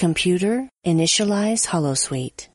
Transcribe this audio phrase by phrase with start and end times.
[0.00, 2.48] Computer, initialize holosuite.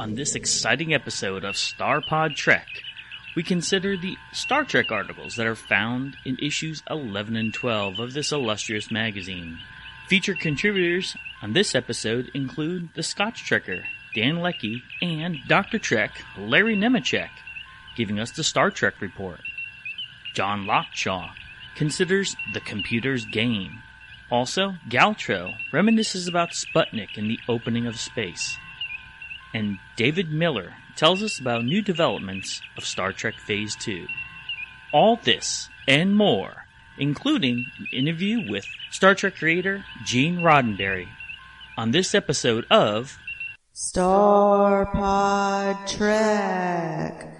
[0.00, 2.66] On this exciting episode of StarPod Trek,
[3.36, 8.14] we consider the Star Trek articles that are found in issues 11 and 12 of
[8.14, 9.58] this illustrious magazine.
[10.08, 13.82] Featured contributors on this episode include the Scotch Trekker,
[14.14, 15.78] Dan Leckie, and Dr.
[15.78, 17.28] Trek, Larry Nemecek,
[17.98, 19.40] giving us the Star Trek report.
[20.38, 21.34] John Lotshaw
[21.74, 23.82] considers the computer's game.
[24.30, 28.56] Also, Galtro reminisces about Sputnik and the opening of space.
[29.52, 34.06] And David Miller tells us about new developments of Star Trek Phase 2.
[34.92, 36.66] All this and more,
[36.96, 41.08] including an interview with Star Trek creator Gene Roddenberry,
[41.76, 43.18] on this episode of
[43.74, 45.04] Starpod
[45.88, 47.37] Trek.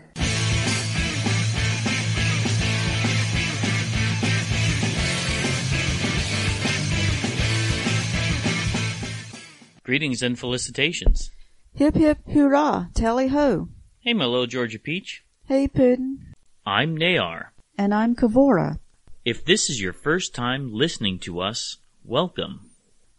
[9.89, 11.31] Greetings and felicitations.
[11.73, 13.71] Hip hip hurrah, tally ho.
[14.01, 15.25] Hey, my little Georgia Peach.
[15.47, 16.35] Hey Puddin'.
[16.67, 17.53] I'm Nayar.
[17.79, 18.81] And I'm Kavora.
[19.25, 22.69] If this is your first time listening to us, welcome.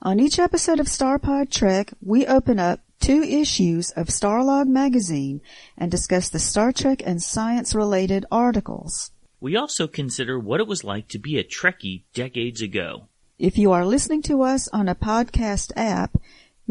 [0.04, 5.42] On each episode of Starpod Trek, we open up two issues of Starlog magazine
[5.76, 9.10] and discuss the Star Trek and science related articles.
[9.40, 13.08] We also consider what it was like to be a Trekkie decades ago.
[13.40, 16.12] If you are listening to us on a podcast app,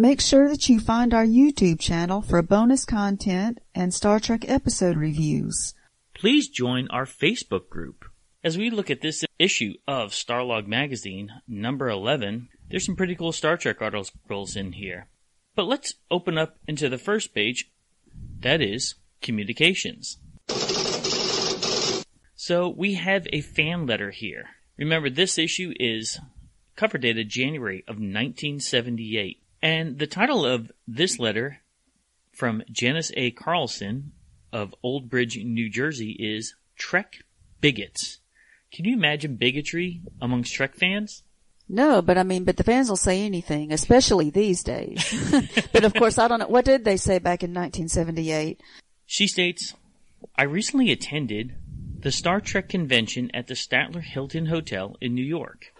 [0.00, 4.96] Make sure that you find our YouTube channel for bonus content and Star Trek episode
[4.96, 5.74] reviews.
[6.14, 8.04] Please join our Facebook group.
[8.44, 13.32] As we look at this issue of Starlog Magazine, number 11, there's some pretty cool
[13.32, 15.08] Star Trek articles in here.
[15.56, 17.68] But let's open up into the first page,
[18.38, 20.18] that is, communications.
[22.36, 24.44] So we have a fan letter here.
[24.76, 26.20] Remember, this issue is
[26.76, 29.42] cover dated January of 1978.
[29.62, 31.60] And the title of this letter
[32.32, 33.32] from Janice A.
[33.32, 34.12] Carlson
[34.52, 37.16] of Old Bridge, New Jersey is Trek
[37.60, 38.18] Bigots.
[38.72, 41.22] Can you imagine bigotry amongst Trek fans?
[41.68, 45.12] No, but I mean, but the fans will say anything, especially these days.
[45.72, 46.48] but of course, I don't know.
[46.48, 48.60] What did they say back in 1978?
[49.04, 49.74] She states,
[50.36, 51.56] I recently attended
[52.00, 55.74] the Star Trek convention at the Statler Hilton Hotel in New York.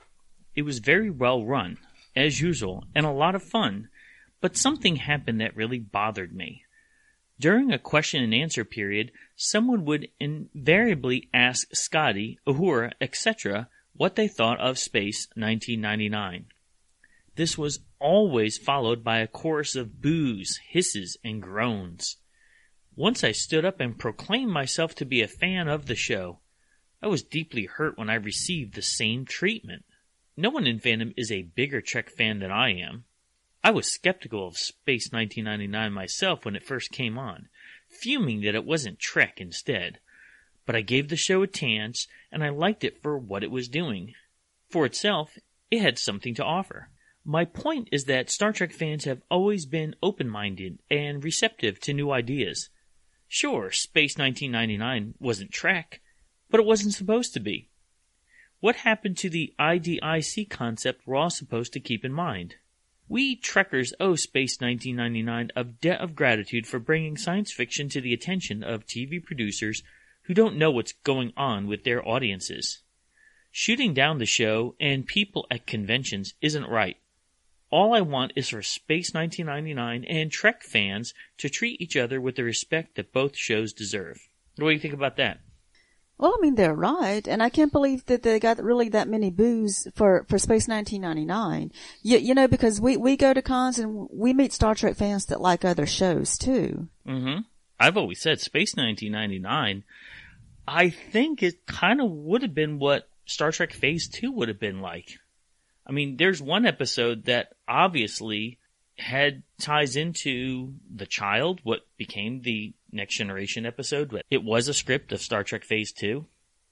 [0.54, 1.78] It was very well run
[2.18, 3.88] as usual, and a lot of fun,
[4.40, 6.64] but something happened that really bothered me.
[7.40, 14.26] During a question and answer period, someone would invariably ask Scotty, Uhura, etc., what they
[14.26, 16.46] thought of Space 1999.
[17.36, 22.16] This was always followed by a chorus of boos, hisses, and groans.
[22.96, 26.40] Once I stood up and proclaimed myself to be a fan of the show.
[27.00, 29.84] I was deeply hurt when I received the same treatment.
[30.41, 33.03] No one in fandom is a bigger Trek fan than I am.
[33.65, 37.49] I was skeptical of Space 1999 myself when it first came on,
[37.88, 39.99] fuming that it wasn't Trek instead.
[40.65, 43.66] But I gave the show a chance, and I liked it for what it was
[43.66, 44.15] doing.
[44.71, 45.37] For itself,
[45.72, 46.88] it had something to offer.
[47.25, 51.93] My point is that Star Trek fans have always been open minded and receptive to
[51.93, 52.69] new ideas.
[53.26, 56.00] Sure, Space 1999 wasn't Trek,
[56.49, 57.70] but it wasn't supposed to be.
[58.60, 62.56] What happened to the IDIC concept we're all supposed to keep in mind?
[63.08, 68.12] We Trekkers owe Space 1999 a debt of gratitude for bringing science fiction to the
[68.12, 69.84] attention of TV producers
[70.22, 72.80] who don't know what's going on with their audiences.
[73.52, 76.96] Shooting down the show and people at conventions isn't right.
[77.70, 82.34] All I want is for Space 1999 and Trek fans to treat each other with
[82.34, 84.28] the respect that both shows deserve.
[84.56, 85.38] What do you think about that?
[86.18, 87.26] Well, I mean, they're right.
[87.26, 91.72] And I can't believe that they got really that many boos for, for Space 1999.
[92.02, 95.26] You, you know, because we, we go to cons and we meet Star Trek fans
[95.26, 96.88] that like other shows too.
[97.06, 97.42] Mm-hmm.
[97.78, 99.84] I've always said Space 1999,
[100.66, 104.58] I think it kind of would have been what Star Trek Phase 2 would have
[104.58, 105.19] been like.
[105.87, 108.58] I mean, there's one episode that obviously
[108.98, 114.75] had ties into the child, what became the Next Generation episode, but it was a
[114.75, 116.26] script of Star Trek Phase Two.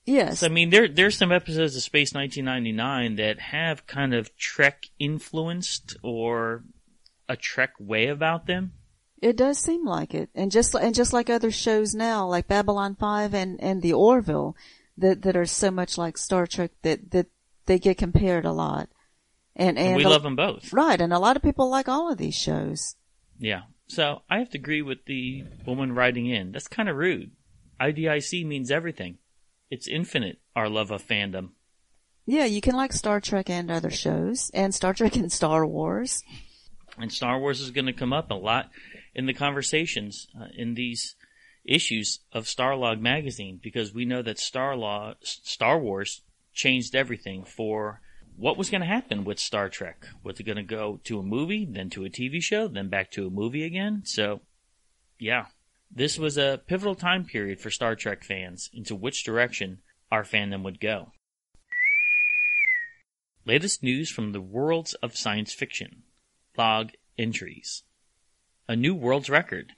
[0.05, 0.39] Yes.
[0.39, 4.85] So, I mean, there there's some episodes of Space 1999 that have kind of Trek
[4.99, 6.63] influenced or
[7.27, 8.71] a Trek way about them.
[9.21, 12.95] It does seem like it, and just and just like other shows now, like Babylon
[12.95, 14.55] Five and and the Orville,
[14.97, 17.27] that that are so much like Star Trek that that
[17.65, 18.89] they get compared a lot.
[19.55, 20.71] And, and, and we a, love them both.
[20.71, 22.95] Right, and a lot of people like all of these shows.
[23.39, 23.63] Yeah.
[23.87, 26.51] So I have to agree with the woman writing in.
[26.51, 27.31] That's kind of rude.
[27.79, 29.17] IDIC means everything.
[29.69, 31.49] it's infinite, our love of fandom.
[32.25, 36.23] Yeah, you can like Star Trek and other shows, and Star Trek and Star Wars.
[36.97, 38.69] And Star Wars is going to come up a lot
[39.13, 41.15] in the conversations uh, in these
[41.63, 46.21] issues of Starlog magazine because we know that Starlog, Star Wars
[46.53, 48.01] changed everything for
[48.37, 50.05] what was going to happen with Star Trek.
[50.23, 53.11] Was it going to go to a movie, then to a TV show, then back
[53.11, 54.03] to a movie again?
[54.05, 54.41] So,
[55.19, 55.47] yeah,
[55.91, 59.79] this was a pivotal time period for Star Trek fans into which direction
[60.11, 61.11] our fandom would go.
[63.43, 66.03] Latest news from the worlds of science fiction.
[66.57, 67.83] Log entries.
[68.67, 69.73] A new world's record.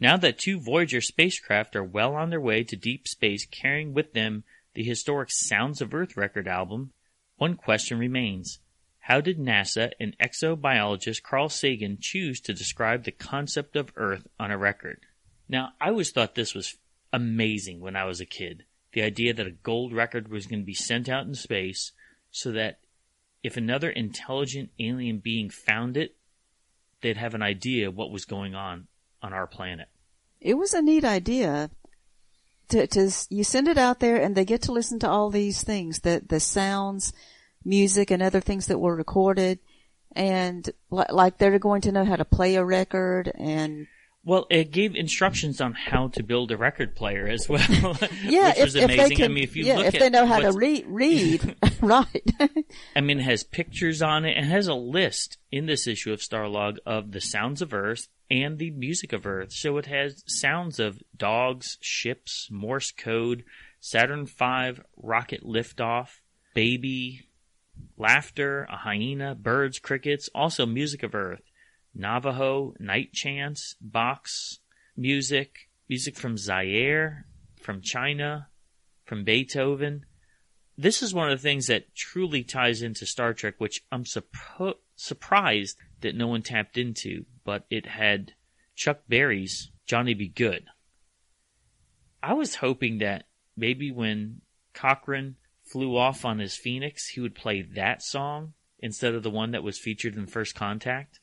[0.00, 4.12] Now that two Voyager spacecraft are well on their way to deep space carrying with
[4.12, 4.44] them
[4.74, 6.92] the historic Sounds of Earth record album,
[7.36, 8.58] one question remains.
[9.00, 14.50] How did NASA and exobiologist Carl Sagan choose to describe the concept of Earth on
[14.50, 15.00] a record?
[15.48, 16.76] Now, I always thought this was
[17.12, 18.64] amazing when I was a kid.
[18.92, 21.92] The idea that a gold record was going to be sent out in space
[22.30, 22.80] so that
[23.42, 26.16] if another intelligent alien being found it,
[27.00, 28.88] they'd have an idea what was going on
[29.22, 29.88] on our planet.
[30.40, 31.70] It was a neat idea.
[32.70, 35.62] To, to you send it out there and they get to listen to all these
[35.62, 37.12] things, the the sounds,
[37.64, 39.60] music, and other things that were recorded,
[40.12, 43.86] and like they're going to know how to play a record and
[44.26, 47.60] well, it gave instructions on how to build a record player as well.
[48.24, 49.00] yeah, which was if, amazing.
[49.04, 50.46] If they can, I mean, if you yeah, look if at they know how to
[50.46, 52.30] what's- read, read, right.
[52.96, 54.36] I mean, it has pictures on it.
[54.36, 58.58] It has a list in this issue of Starlog of the sounds of Earth and
[58.58, 59.52] the music of Earth.
[59.52, 63.44] So it has sounds of dogs, ships, Morse code,
[63.78, 66.08] Saturn V, rocket liftoff,
[66.52, 67.28] baby,
[67.96, 71.42] laughter, a hyena, birds, crickets, also music of Earth,
[71.96, 74.28] Navajo, night chants, Bach
[74.96, 77.26] music, music from Zaire,
[77.60, 78.48] from China,
[79.04, 80.04] from Beethoven
[80.78, 85.78] this is one of the things that truly ties into Star Trek, which I'm surprised
[86.00, 88.32] that no one tapped into, but it had
[88.74, 90.28] Chuck Berry's Johnny B.
[90.28, 90.66] Goode.
[92.22, 93.26] I was hoping that
[93.56, 94.42] maybe when
[94.74, 99.52] Cochrane flew off on his Phoenix, he would play that song instead of the one
[99.52, 101.20] that was featured in First Contact.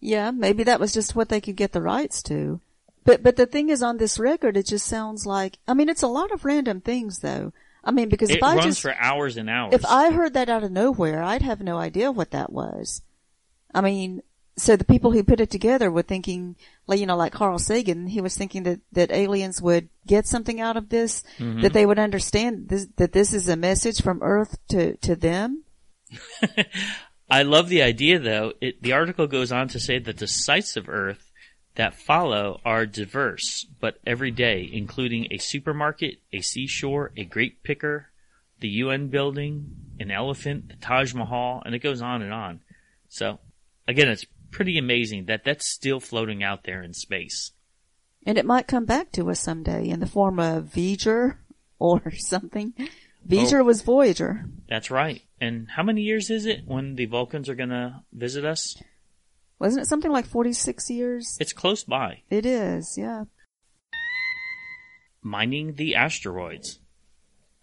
[0.00, 2.60] Yeah, maybe that was just what they could get the rights to.
[3.04, 5.58] But but the thing is, on this record, it just sounds like.
[5.66, 7.52] I mean, it's a lot of random things, though.
[7.84, 9.72] I mean, because It if I runs just for hours and hours.
[9.74, 13.00] if I heard that out of nowhere, I'd have no idea what that was.
[13.72, 14.22] I mean,
[14.56, 16.56] so the people who put it together were thinking,
[16.86, 20.60] like, you know, like Carl Sagan, he was thinking that, that aliens would get something
[20.60, 21.60] out of this, Mm-hmm.
[21.62, 25.62] that they would understand this, that this is a message from Earth to, to them.
[27.30, 28.52] I love the idea, though.
[28.60, 31.30] It, the article goes on to say that the sights of Earth
[31.74, 38.08] that follow are diverse, but every day, including a supermarket, a seashore, a grape picker,
[38.60, 42.60] the UN building, an elephant, the Taj Mahal, and it goes on and on.
[43.08, 43.38] So,
[43.86, 47.52] again, it's pretty amazing that that's still floating out there in space.
[48.26, 51.36] And it might come back to us someday in the form of V'ger
[51.78, 52.74] or something.
[53.26, 54.44] V'ger was Voyager.
[54.68, 55.22] That's right.
[55.40, 58.76] And how many years is it when the Vulcans are going to visit us?
[59.58, 61.36] Wasn't it something like 46 years?
[61.40, 62.22] It's close by.
[62.30, 63.24] It is, yeah.
[65.22, 66.78] Mining the asteroids.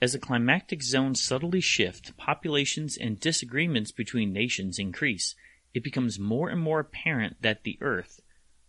[0.02, 5.35] As the climactic zones subtly shift, populations and disagreements between nations increase.
[5.74, 8.21] It becomes more and more apparent that the Earth,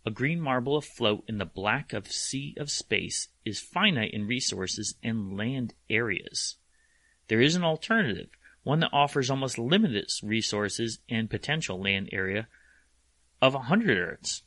[0.05, 4.95] a green marble afloat in the black of sea of space, is finite in resources
[5.03, 6.57] and land areas.
[7.27, 8.29] There is an alternative,
[8.63, 12.47] one that offers almost limitless resources and potential land area
[13.41, 14.43] of 100 Earths.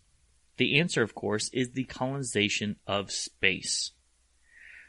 [0.56, 3.92] The answer, of course, is the colonization of space.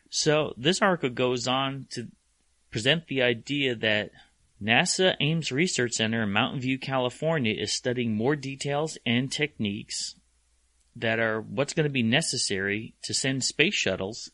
[0.09, 2.07] So this article goes on to
[2.71, 4.11] present the idea that
[4.61, 10.15] NASA Ames Research Center in Mountain View, California is studying more details and techniques
[10.95, 14.29] that are what's going to be necessary to send space shuttles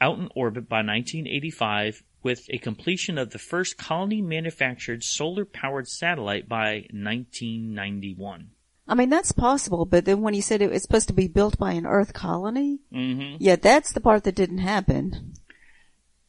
[0.00, 5.88] out in orbit by 1985 with a completion of the first colony manufactured solar powered
[5.88, 8.50] satellite by 1991.
[8.88, 11.56] I mean, that's possible, but then when he said it was supposed to be built
[11.58, 13.36] by an Earth colony, Mm-hmm.
[13.38, 15.34] yeah, that's the part that didn't happen.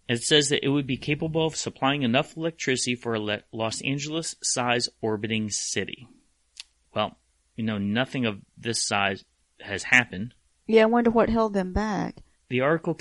[0.08, 4.36] It says that it would be capable of supplying enough electricity for a Los Angeles
[4.44, 6.08] size orbiting city.
[6.94, 7.18] Well,
[7.56, 9.24] you know, nothing of this size
[9.62, 10.34] has happened.
[10.68, 12.18] Yeah, I wonder what held them back.
[12.50, 12.94] The article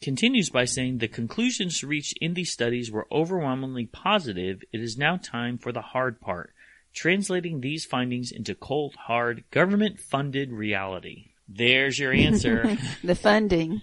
[0.00, 4.62] continues by saying the conclusions reached in these studies were overwhelmingly positive.
[4.72, 6.52] It is now time for the hard part,
[6.92, 11.30] translating these findings into cold, hard, government funded reality.
[11.48, 12.76] There's your answer.
[13.02, 13.80] The funding.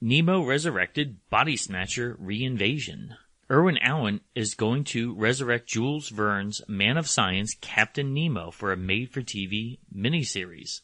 [0.00, 3.16] Nemo Resurrected Body Snatcher Reinvasion.
[3.50, 8.76] Irwin Allen is going to resurrect Jules Verne's Man of Science Captain Nemo for a
[8.76, 10.80] made-for-TV miniseries.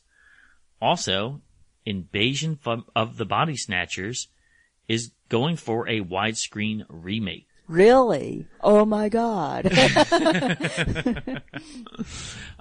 [0.81, 1.41] Also,
[1.85, 2.59] Invasion
[2.95, 4.29] of the Body Snatchers
[4.89, 7.47] is going for a widescreen remake.
[7.69, 8.47] Really?
[8.61, 9.67] Oh my god.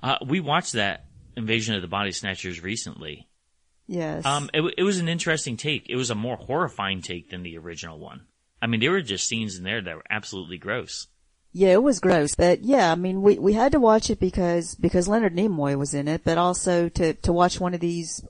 [0.03, 3.27] uh, we watched that Invasion of the Body Snatchers recently.
[3.87, 4.23] Yes.
[4.23, 5.89] Um, it, it was an interesting take.
[5.89, 8.27] It was a more horrifying take than the original one.
[8.61, 11.07] I mean, there were just scenes in there that were absolutely gross.
[11.51, 14.75] Yeah, it was gross, but yeah, I mean, we we had to watch it because
[14.75, 18.23] because Leonard Nimoy was in it, but also to to watch one of these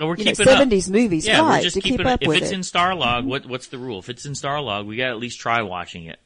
[0.00, 0.92] Oh, we're you know, 70s up.
[0.92, 2.54] movies, Yeah, right, we're just to keep up If with it's it.
[2.54, 3.98] in Starlog, what what's the rule?
[3.98, 6.18] If it's in Starlog, we got to at least try watching it.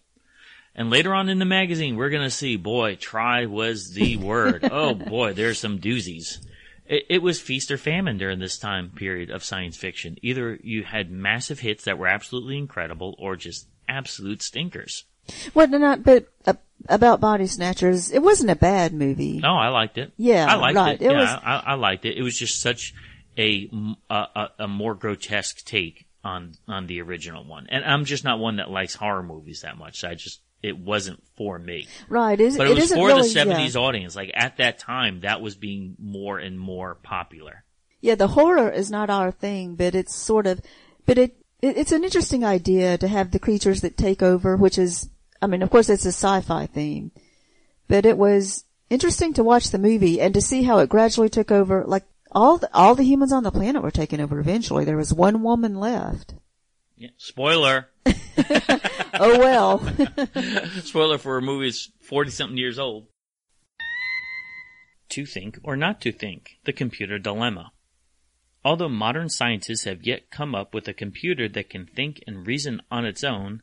[0.74, 4.68] And later on in the magazine, we're gonna see, boy, try was the word.
[4.70, 6.38] oh boy, there's some doozies.
[6.86, 10.16] It, it was feast or famine during this time period of science fiction.
[10.22, 15.04] Either you had massive hits that were absolutely incredible, or just absolute stinkers.
[15.54, 16.52] Well, not, but uh,
[16.88, 19.38] about Body Snatchers, it wasn't a bad movie.
[19.38, 20.12] No, I liked it.
[20.16, 21.00] Yeah, I liked right.
[21.00, 21.04] it.
[21.06, 22.16] It yeah, was- I, I liked it.
[22.16, 22.94] It was just such
[23.38, 23.70] a,
[24.10, 28.56] a a more grotesque take on on the original one, and I'm just not one
[28.56, 30.00] that likes horror movies that much.
[30.00, 31.86] So I just it wasn't for me.
[32.08, 33.80] Right, it, But it, was isn't for really, the 70s yeah.
[33.80, 34.16] audience.
[34.16, 37.64] Like at that time, that was being more and more popular.
[38.00, 40.60] Yeah, the horror is not our thing, but it's sort of,
[41.04, 44.78] but it, it it's an interesting idea to have the creatures that take over, which
[44.78, 45.08] is,
[45.40, 47.12] I mean, of course it's a sci-fi theme,
[47.88, 51.50] but it was interesting to watch the movie and to see how it gradually took
[51.50, 51.84] over.
[51.84, 54.84] Like all the, all the humans on the planet were taken over eventually.
[54.84, 56.34] There was one woman left.
[56.96, 57.10] Yeah.
[57.16, 57.88] Spoiler.
[59.18, 59.78] Oh well.
[60.82, 63.06] Spoiler for a movie that's 40 something years old.
[65.10, 67.72] To think or not to think, the computer dilemma.
[68.64, 72.82] Although modern scientists have yet come up with a computer that can think and reason
[72.90, 73.62] on its own,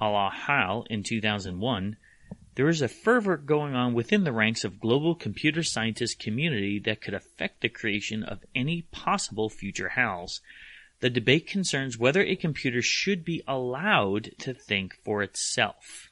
[0.00, 1.96] a la HAL in 2001,
[2.56, 7.02] there is a fervor going on within the ranks of global computer scientist community that
[7.02, 10.40] could affect the creation of any possible future HALs.
[11.00, 16.10] The debate concerns whether a computer should be allowed to think for itself.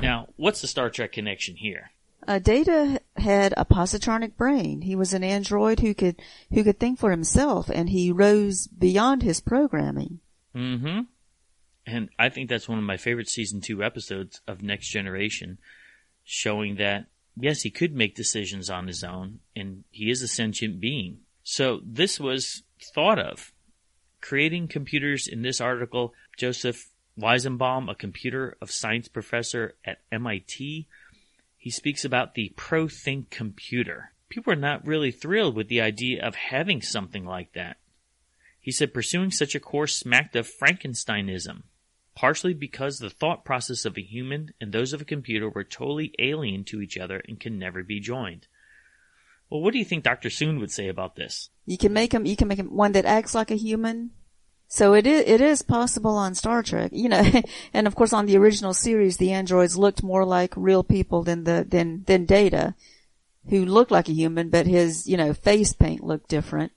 [0.00, 1.90] Now, what's the Star Trek connection here?
[2.28, 4.82] Uh, Data had a positronic brain.
[4.82, 6.20] He was an android who could
[6.52, 10.20] who could think for himself, and he rose beyond his programming.
[10.54, 11.00] Mm-hmm.
[11.90, 15.58] And I think that's one of my favorite season two episodes of Next Generation,
[16.24, 17.06] showing that
[17.36, 21.18] yes, he could make decisions on his own, and he is a sentient being.
[21.42, 22.62] So this was
[22.94, 23.52] thought of.
[24.20, 30.86] Creating computers in this article, Joseph Weizenbaum, a computer of science professor at MIT,
[31.56, 34.12] he speaks about the ProThink computer.
[34.28, 37.76] People are not really thrilled with the idea of having something like that.
[38.60, 41.62] He said pursuing such a course smacked of Frankensteinism,
[42.20, 46.12] partially because the thought process of a human and those of a computer were totally
[46.18, 48.46] alien to each other and can never be joined.
[49.48, 50.28] Well, what do you think Dr.
[50.28, 51.48] Soong would say about this?
[51.64, 52.26] You can make him.
[52.26, 54.10] You can make him one that acts like a human.
[54.68, 55.24] So it is.
[55.26, 57.24] It is possible on Star Trek, you know,
[57.72, 61.44] and of course on the original series, the androids looked more like real people than
[61.44, 62.74] the than than Data,
[63.48, 66.72] who looked like a human, but his you know face paint looked different.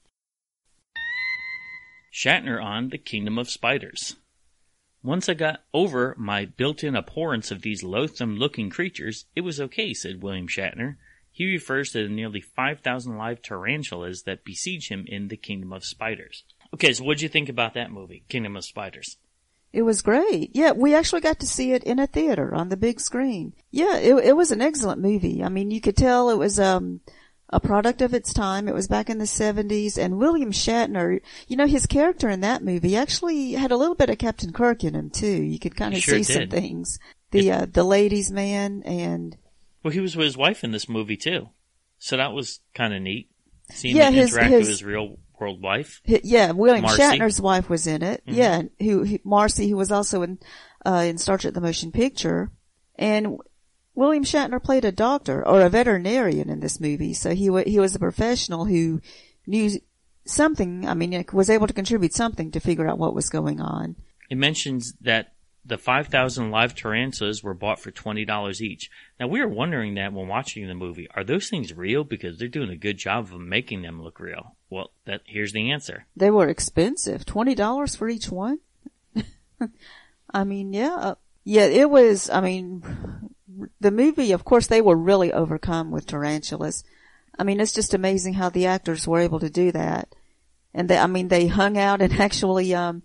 [2.13, 4.15] Shatner on The Kingdom of Spiders.
[5.03, 9.59] Once I got over my built in abhorrence of these loathsome looking creatures, it was
[9.59, 10.95] okay, said William Shatner.
[11.29, 15.83] He refers to the nearly 5,000 live tarantulas that besiege him in The Kingdom of
[15.83, 16.43] Spiders.
[16.73, 19.17] Okay, so what'd you think about that movie, Kingdom of Spiders?
[19.73, 20.51] It was great.
[20.53, 23.53] Yeah, we actually got to see it in a theater on the big screen.
[23.71, 25.43] Yeah, it, it was an excellent movie.
[25.43, 27.01] I mean, you could tell it was um
[27.53, 28.67] a product of its time.
[28.67, 32.63] It was back in the 70s and William Shatner, you know, his character in that
[32.63, 35.41] movie actually had a little bit of Captain Kirk in him too.
[35.43, 36.99] You could kind of sure see some things.
[37.31, 39.37] The uh, the ladies man and
[39.83, 41.49] Well, he was with his wife in this movie too.
[41.99, 43.29] So that was kind of neat.
[43.71, 46.01] Seeing Yeah, him his- interact his- with his real world wife.
[46.07, 47.01] Hi- Yeah, William Marcy.
[47.01, 47.21] Mm-hmm.
[47.21, 48.21] Shatner's wife was in it.
[48.25, 50.39] Yeah, who, who Marcy, who was also in
[50.85, 52.51] uh, in Star Trek: The Motion Picture,
[52.97, 53.37] and
[53.95, 57.13] William Shatner played a doctor or a veterinarian in this movie.
[57.13, 59.01] So he wa he was a professional who
[59.45, 59.79] knew
[60.25, 60.87] something.
[60.87, 63.95] I mean, was able to contribute something to figure out what was going on.
[64.29, 65.33] It mentions that
[65.65, 68.89] the 5,000 live tarantulas were bought for $20 each.
[69.19, 71.07] Now, we were wondering that when watching the movie.
[71.15, 72.03] Are those things real?
[72.03, 74.55] Because they're doing a good job of making them look real.
[74.69, 76.05] Well, that here's the answer.
[76.15, 78.59] They were expensive, twenty dollars for each one.
[80.33, 82.29] I mean, yeah, uh, yeah, it was.
[82.29, 82.83] I mean,
[83.79, 84.31] the movie.
[84.31, 86.83] Of course, they were really overcome with tarantulas.
[87.37, 90.13] I mean, it's just amazing how the actors were able to do that.
[90.73, 93.03] and they, I mean, they hung out and actually um,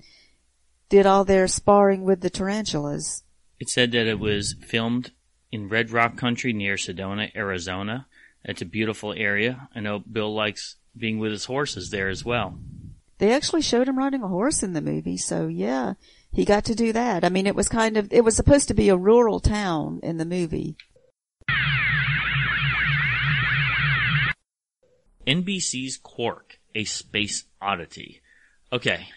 [0.89, 3.25] did all their sparring with the tarantulas.
[3.59, 5.13] It said that it was filmed
[5.51, 8.07] in Red Rock Country near Sedona, Arizona.
[8.45, 9.69] It's a beautiful area.
[9.75, 12.59] I know Bill likes being with his horses there as well.
[13.19, 15.95] They actually showed him riding a horse in the movie, so yeah,
[16.33, 17.25] he got to do that.
[17.25, 20.19] I mean, it was kind of, it was supposed to be a rural town in
[20.19, 20.77] the movie.
[25.27, 28.23] NBC's Quark, a space oddity.
[28.73, 29.09] Okay,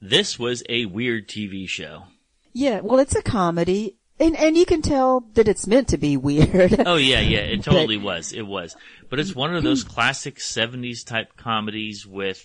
[0.00, 2.04] this was a weird TV show.
[2.52, 3.98] Yeah, well, it's a comedy.
[4.18, 6.82] And, and you can tell that it's meant to be weird.
[6.86, 8.32] Oh yeah, yeah, it totally was.
[8.32, 8.76] It was.
[9.08, 12.44] But it's one of those classic 70s type comedies with,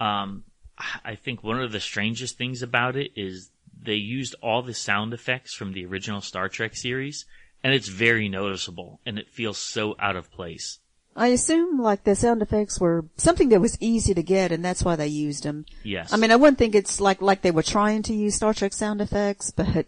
[0.00, 0.44] um,
[1.04, 5.12] I think one of the strangest things about it is they used all the sound
[5.12, 7.26] effects from the original Star Trek series,
[7.62, 10.78] and it's very noticeable, and it feels so out of place.
[11.18, 14.84] I assume like the sound effects were something that was easy to get and that's
[14.84, 15.66] why they used them.
[15.82, 16.12] Yes.
[16.12, 18.72] I mean, I wouldn't think it's like, like they were trying to use Star Trek
[18.72, 19.86] sound effects, but,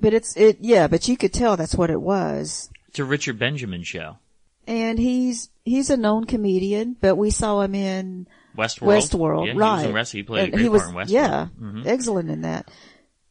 [0.00, 2.68] but it's, it, yeah, but you could tell that's what it was.
[2.88, 4.18] It's a Richard Benjamin show.
[4.66, 8.26] And he's, he's a known comedian, but we saw him in
[8.58, 8.88] Westworld.
[8.98, 9.92] Westworld, yeah, He, right.
[9.92, 11.10] was in he played he was, part in Westworld.
[11.10, 11.86] Yeah, Mhm.
[11.86, 12.68] excellent in that.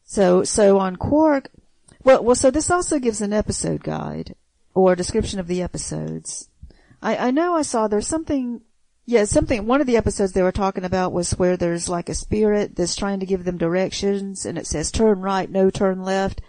[0.04, 1.50] So, so on Quark,
[2.02, 4.34] well, well, so this also gives an episode guide
[4.74, 6.48] or a description of the episodes.
[7.02, 8.62] I, I know I saw there's something,
[9.04, 12.14] yeah, something, one of the episodes they were talking about was where there's like a
[12.14, 16.40] spirit that's trying to give them directions and it says turn right, no turn left.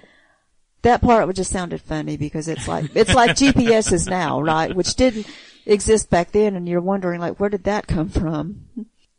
[0.83, 4.73] That part would just sounded funny because it's like, it's like GPS is now, right?
[4.73, 5.27] Which didn't
[5.69, 8.65] exist back then and you're wondering like, where did that come from?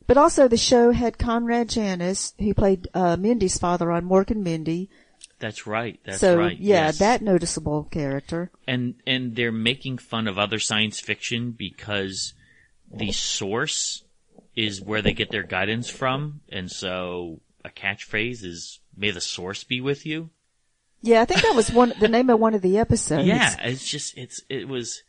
[0.07, 4.43] But also the show had Conrad Janis, who played, uh, Mindy's father on Mork and
[4.43, 4.91] Mindy.
[5.39, 5.99] That's right.
[6.05, 6.59] That's so right.
[6.59, 6.99] yeah, yes.
[6.99, 8.51] that noticeable character.
[8.69, 12.35] and and they're making fun of other science fiction because
[12.93, 14.05] the source
[14.55, 19.65] is where they get their guidance from, and so a catchphrase is "May the source
[19.65, 20.29] be with you."
[21.01, 23.27] Yeah, I think that was one, the name of one of the episodes.
[23.27, 25.03] Yeah, it's just it's it was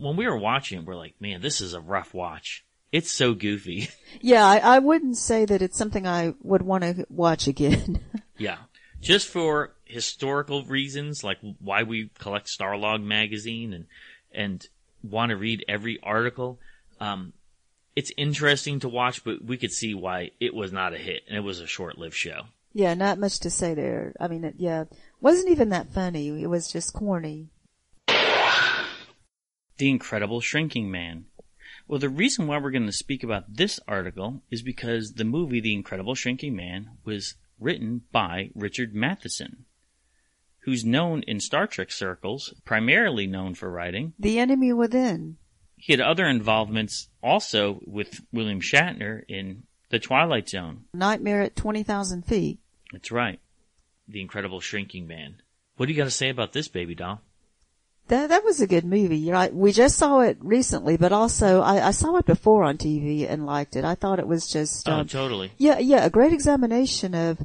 [0.00, 2.64] when we were watching, it, we're like, man, this is a rough watch.
[2.92, 3.88] It's so goofy.
[4.20, 8.00] Yeah, I, I wouldn't say that it's something I would want to watch again.
[8.36, 8.56] yeah,
[9.00, 13.86] just for historical reasons, like why we collect Starlog magazine and
[14.32, 14.66] and
[15.02, 16.58] want to read every article.
[17.00, 17.32] Um,
[17.96, 21.36] it's interesting to watch, but we could see why it was not a hit, and
[21.36, 22.42] it was a short-lived show.
[22.72, 24.12] yeah, not much to say there.
[24.20, 24.84] I mean, it, yeah,
[25.20, 26.42] wasn't even that funny.
[26.42, 27.48] It was just corny.
[29.80, 31.24] The Incredible Shrinking Man.
[31.88, 35.58] Well, the reason why we're going to speak about this article is because the movie
[35.58, 39.64] The Incredible Shrinking Man was written by Richard Matheson,
[40.64, 44.12] who's known in Star Trek circles, primarily known for writing.
[44.18, 45.38] The Enemy Within.
[45.76, 50.84] He had other involvements also with William Shatner in The Twilight Zone.
[50.92, 52.58] Nightmare at 20,000 feet.
[52.92, 53.40] That's right.
[54.06, 55.36] The Incredible Shrinking Man.
[55.76, 57.22] What do you got to say about this, baby doll?
[58.10, 59.16] That that was a good movie.
[59.18, 59.54] You're right.
[59.54, 63.46] We just saw it recently, but also I, I saw it before on TV and
[63.46, 63.84] liked it.
[63.84, 65.52] I thought it was just Oh, um, totally.
[65.58, 67.38] yeah, yeah, a great examination of,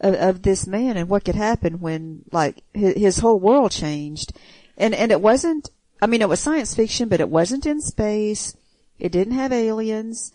[0.00, 4.32] of of this man and what could happen when like his, his whole world changed,
[4.76, 5.70] and and it wasn't.
[6.02, 8.54] I mean, it was science fiction, but it wasn't in space.
[8.98, 10.32] It didn't have aliens,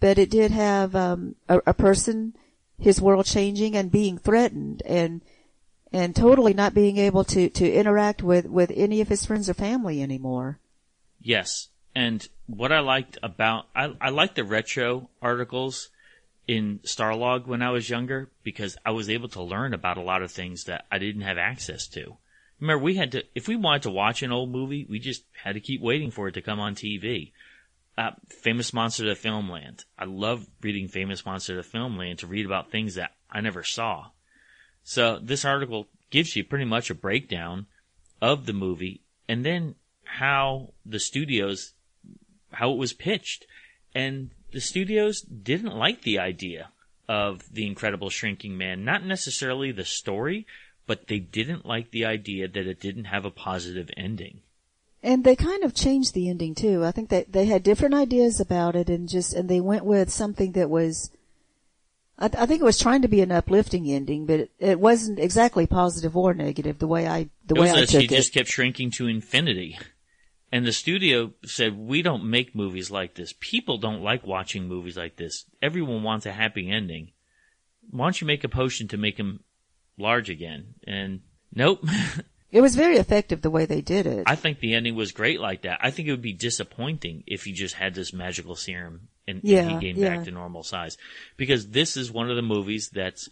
[0.00, 2.34] but it did have um, a, a person,
[2.78, 5.22] his world changing and being threatened, and
[5.94, 9.54] and totally not being able to to interact with with any of his friends or
[9.54, 10.58] family anymore.
[11.22, 11.68] Yes.
[11.94, 15.90] And what I liked about, I, I liked the retro articles
[16.48, 20.22] in Starlog when I was younger because I was able to learn about a lot
[20.22, 22.16] of things that I didn't have access to.
[22.58, 25.52] Remember, we had to, if we wanted to watch an old movie, we just had
[25.52, 27.30] to keep waiting for it to come on TV.
[27.96, 29.84] Uh, Famous Monster to Filmland.
[29.96, 34.08] I love reading Famous Monster to Filmland to read about things that I never saw.
[34.84, 37.66] So this article gives you pretty much a breakdown
[38.20, 41.72] of the movie and then how the studios,
[42.52, 43.46] how it was pitched.
[43.94, 46.68] And the studios didn't like the idea
[47.08, 48.84] of the incredible shrinking man.
[48.84, 50.46] Not necessarily the story,
[50.86, 54.40] but they didn't like the idea that it didn't have a positive ending.
[55.02, 56.84] And they kind of changed the ending too.
[56.84, 60.10] I think that they had different ideas about it and just, and they went with
[60.10, 61.10] something that was,
[62.18, 64.80] I, th- I think it was trying to be an uplifting ending, but it, it
[64.80, 68.10] wasn't exactly positive or negative the way I, the It way I took it.
[68.10, 69.78] just kept shrinking to infinity.
[70.52, 73.34] And the studio said, we don't make movies like this.
[73.40, 75.44] People don't like watching movies like this.
[75.60, 77.10] Everyone wants a happy ending.
[77.90, 79.40] Why don't you make a potion to make him
[79.98, 80.74] large again?
[80.86, 81.22] And
[81.52, 81.84] nope.
[82.54, 84.22] It was very effective the way they did it.
[84.28, 85.80] I think the ending was great like that.
[85.82, 89.70] I think it would be disappointing if he just had this magical serum and, and
[89.72, 90.14] he came yeah.
[90.14, 90.96] back to normal size.
[91.36, 93.28] Because this is one of the movies that's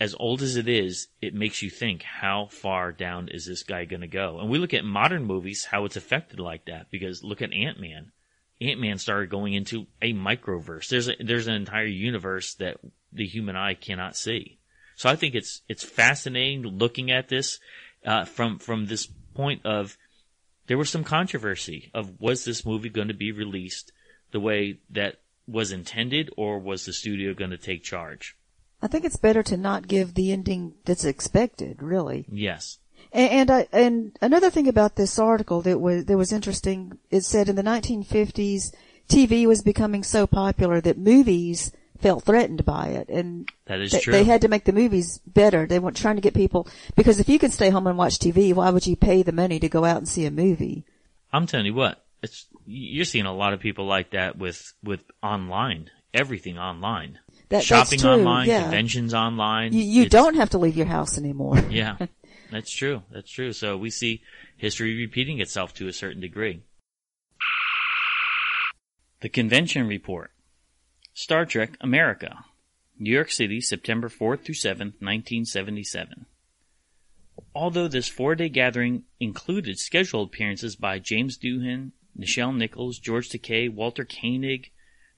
[0.00, 3.84] as old as it is, it makes you think how far down is this guy
[3.84, 4.38] going to go?
[4.40, 6.90] And we look at modern movies, how it's affected like that.
[6.90, 8.12] Because look at Ant Man.
[8.62, 10.88] Ant Man started going into a microverse.
[10.88, 12.78] There's a, there's an entire universe that
[13.12, 14.58] the human eye cannot see.
[14.96, 17.60] So I think it's it's fascinating looking at this
[18.04, 19.96] uh, from from this point of
[20.66, 23.92] there was some controversy of was this movie going to be released
[24.30, 28.36] the way that was intended, or was the studio going to take charge?
[28.82, 32.26] I think it's better to not give the ending that's expected, really.
[32.30, 32.78] Yes.
[33.12, 37.24] And, and I, and another thing about this article that was that was interesting, it
[37.24, 38.74] said in the 1950s,
[39.08, 44.00] TV was becoming so popular that movies felt threatened by it, and That is they,
[44.00, 44.12] true.
[44.12, 45.66] they had to make the movies better.
[45.66, 48.54] They weren't trying to get people because if you can stay home and watch TV,
[48.54, 50.84] why would you pay the money to go out and see a movie?
[51.32, 55.04] I'm telling you what, it's you're seeing a lot of people like that with with
[55.22, 58.10] online, everything online, That, shopping that's true.
[58.12, 58.62] online, yeah.
[58.62, 59.72] conventions online.
[59.72, 61.58] You, you don't have to leave your house anymore.
[61.70, 61.96] Yeah,
[62.50, 63.02] that's true.
[63.10, 63.52] That's true.
[63.52, 64.22] So we see
[64.56, 66.62] history repeating itself to a certain degree.
[69.20, 70.30] The Convention Report.
[71.20, 72.44] Star Trek America.
[72.96, 76.26] New York City, September 4th through 7th, 1977.
[77.56, 84.04] Although this four-day gathering included scheduled appearances by James Doohan, Nichelle Nichols, George Takei, Walter
[84.04, 84.70] Koenig,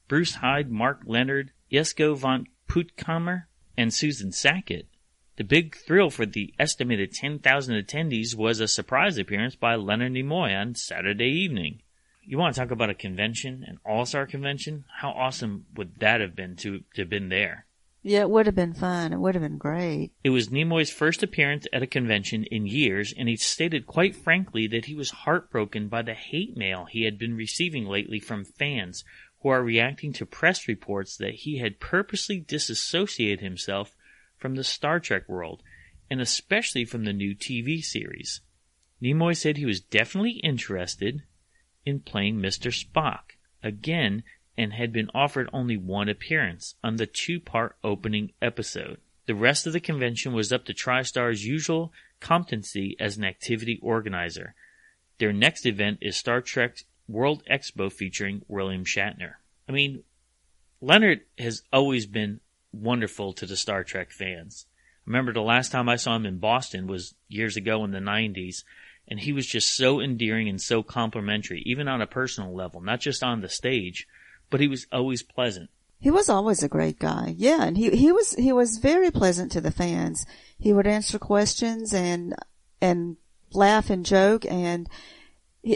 [0.08, 3.42] Bruce Hyde, Mark Lenard, Jesko von Puttkamer,
[3.76, 4.88] and Susan Sackett,
[5.36, 10.58] the big thrill for the estimated 10,000 attendees was a surprise appearance by Leonard Nimoy
[10.58, 11.82] on Saturday evening.
[12.30, 14.84] You want to talk about a convention, an all-star convention?
[15.00, 17.66] How awesome would that have been to, to have been there?
[18.04, 19.12] Yeah, it would have been fun.
[19.12, 20.12] It would have been great.
[20.22, 24.68] It was Nimoy's first appearance at a convention in years, and he stated quite frankly
[24.68, 29.02] that he was heartbroken by the hate mail he had been receiving lately from fans
[29.40, 33.96] who are reacting to press reports that he had purposely disassociated himself
[34.38, 35.64] from the Star Trek world,
[36.08, 38.40] and especially from the new TV series.
[39.02, 41.24] Nimoy said he was definitely interested
[41.84, 42.70] in playing Mr.
[42.72, 44.22] Spock again
[44.56, 48.98] and had been offered only one appearance on the two part opening episode.
[49.26, 54.54] The rest of the convention was up to TriStar's usual competency as an activity organizer.
[55.18, 59.34] Their next event is Star Trek World Expo featuring William Shatner.
[59.68, 60.02] I mean,
[60.80, 62.40] Leonard has always been
[62.72, 64.66] wonderful to the Star Trek fans.
[65.06, 67.98] I remember the last time I saw him in Boston was years ago in the
[67.98, 68.64] 90s,
[69.10, 73.00] and he was just so endearing and so complimentary, even on a personal level, not
[73.00, 74.06] just on the stage,
[74.48, 75.68] but he was always pleasant.
[75.98, 77.34] He was always a great guy.
[77.36, 80.24] Yeah, and he he was he was very pleasant to the fans.
[80.58, 82.34] He would answer questions and
[82.80, 83.16] and
[83.52, 84.88] laugh and joke and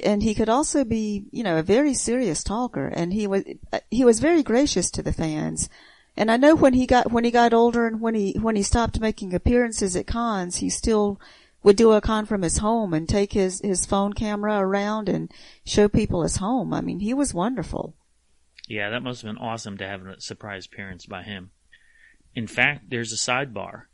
[0.03, 3.45] and he could also be, you know, a very serious talker and he was
[3.91, 5.69] he was very gracious to the fans.
[6.17, 8.63] And I know when he got when he got older and when he when he
[8.63, 11.21] stopped making appearances at cons, he still
[11.65, 15.33] would do a con from his home and take his his phone camera around and
[15.65, 16.73] show people his home.
[16.73, 17.97] I mean, he was wonderful.
[18.69, 21.51] Yeah, that must have been awesome to have a surprise appearance by him.
[22.35, 23.85] In fact, there's a sidebar.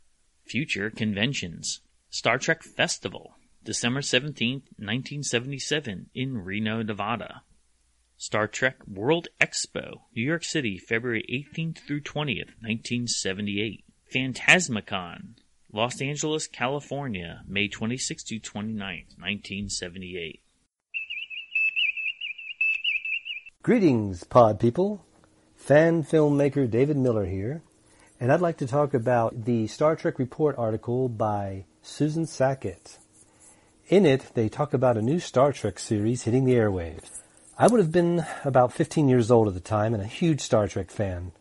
[0.45, 1.81] Future conventions.
[2.09, 7.43] Star Trek Festival, December 17th, 1977 in Reno, Nevada.
[8.17, 13.83] Star Trek World Expo, New York City, February 18th through 20th, 1978.
[14.13, 15.35] Phantasmicon,
[15.73, 20.41] Los Angeles, California, May 26th to 29th, 1978.
[23.63, 25.05] Greetings, pod people.
[25.55, 27.61] Fan filmmaker David Miller here,
[28.19, 32.97] and I'd like to talk about the Star Trek Report article by Susan Sackett.
[33.87, 37.21] In it, they talk about a new Star Trek series hitting the airwaves.
[37.57, 40.67] I would have been about 15 years old at the time and a huge Star
[40.67, 41.31] Trek fan.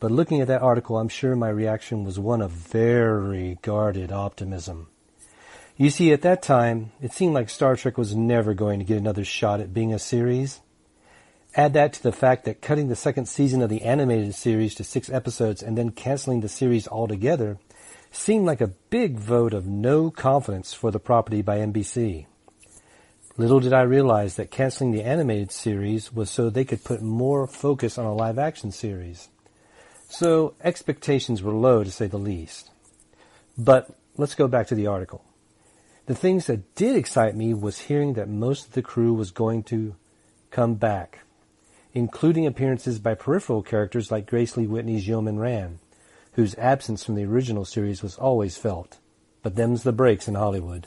[0.00, 4.88] But looking at that article, I'm sure my reaction was one of very guarded optimism.
[5.76, 8.98] You see, at that time, it seemed like Star Trek was never going to get
[8.98, 10.60] another shot at being a series.
[11.54, 14.84] Add that to the fact that cutting the second season of the animated series to
[14.84, 17.58] six episodes and then canceling the series altogether
[18.10, 22.26] seemed like a big vote of no confidence for the property by NBC.
[23.36, 27.46] Little did I realize that canceling the animated series was so they could put more
[27.46, 29.28] focus on a live action series.
[30.08, 32.70] So expectations were low to say the least.
[33.56, 35.22] But let's go back to the article.
[36.06, 39.64] The things that did excite me was hearing that most of the crew was going
[39.64, 39.94] to
[40.50, 41.20] come back,
[41.92, 45.78] including appearances by peripheral characters like Grace Lee Whitney's Yeoman Rand,
[46.32, 48.96] whose absence from the original series was always felt.
[49.42, 50.86] But them's the breaks in Hollywood.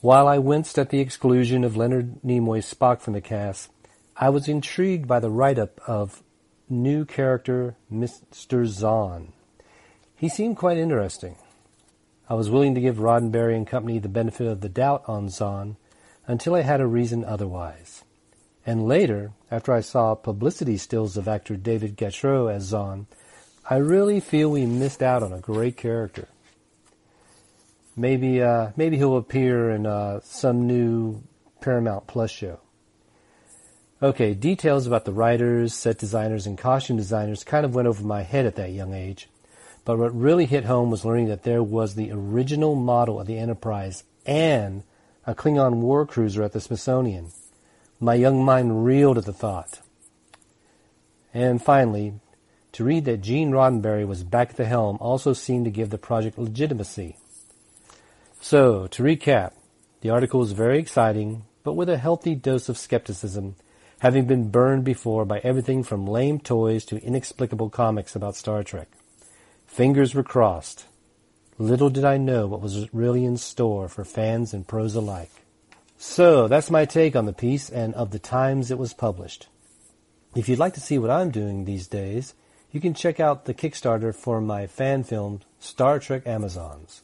[0.00, 3.70] While I winced at the exclusion of Leonard Nimoy's Spock from the cast,
[4.16, 6.22] I was intrigued by the write-up of
[6.70, 8.64] new character Mr.
[8.64, 9.32] Xon.
[10.14, 11.36] He seemed quite interesting.
[12.28, 15.76] I was willing to give Roddenberry and company the benefit of the doubt on Xon
[16.26, 18.04] until I had a reason otherwise.
[18.64, 23.06] And later, after I saw publicity stills of actor David Gautreaux as Xon,
[23.68, 26.28] I really feel we missed out on a great character.
[27.96, 31.22] Maybe, uh, maybe he'll appear in uh, some new
[31.60, 32.60] Paramount Plus show.
[34.02, 38.22] Okay, details about the writers, set designers, and costume designers kind of went over my
[38.22, 39.28] head at that young age.
[39.84, 43.36] But what really hit home was learning that there was the original model of the
[43.36, 44.84] Enterprise and
[45.26, 47.32] a Klingon war cruiser at the Smithsonian.
[48.00, 49.80] My young mind reeled at the thought.
[51.34, 52.14] And finally,
[52.72, 55.98] to read that Gene Roddenberry was back at the helm also seemed to give the
[55.98, 57.18] project legitimacy.
[58.40, 59.52] So, to recap,
[60.00, 63.56] the article was very exciting, but with a healthy dose of skepticism
[64.00, 68.88] having been burned before by everything from lame toys to inexplicable comics about Star Trek.
[69.66, 70.86] Fingers were crossed.
[71.58, 75.30] Little did I know what was really in store for fans and pros alike.
[75.98, 79.48] So, that's my take on the piece and of the times it was published.
[80.34, 82.32] If you'd like to see what I'm doing these days,
[82.72, 87.02] you can check out the Kickstarter for my fan film, Star Trek Amazons.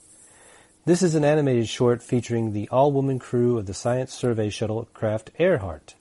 [0.87, 5.31] This is an animated short featuring the all-woman crew of the Science Survey Shuttle craft
[5.39, 5.96] Earhart.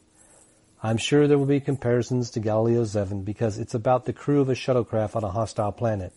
[0.84, 4.50] I'm sure there will be comparisons to Galileo 7 because it's about the crew of
[4.50, 6.14] a shuttlecraft on a hostile planet.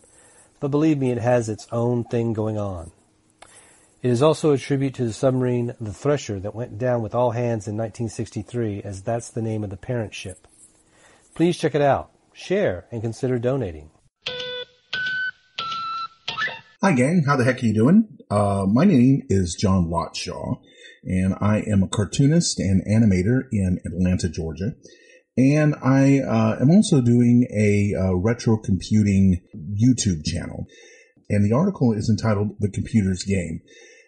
[0.59, 2.91] But believe me, it has its own thing going on.
[4.01, 7.31] It is also a tribute to the submarine The Thresher that went down with all
[7.31, 10.47] hands in 1963 as that's the name of the parent ship.
[11.35, 13.89] Please check it out, share, and consider donating.
[16.81, 18.07] Hi gang, how the heck are you doing?
[18.29, 20.59] Uh, my name is John Lotshaw
[21.03, 24.73] and I am a cartoonist and animator in Atlanta, Georgia.
[25.37, 30.65] And I uh, am also doing a uh, retro computing YouTube channel.
[31.29, 33.61] And the article is entitled The Computer's Game.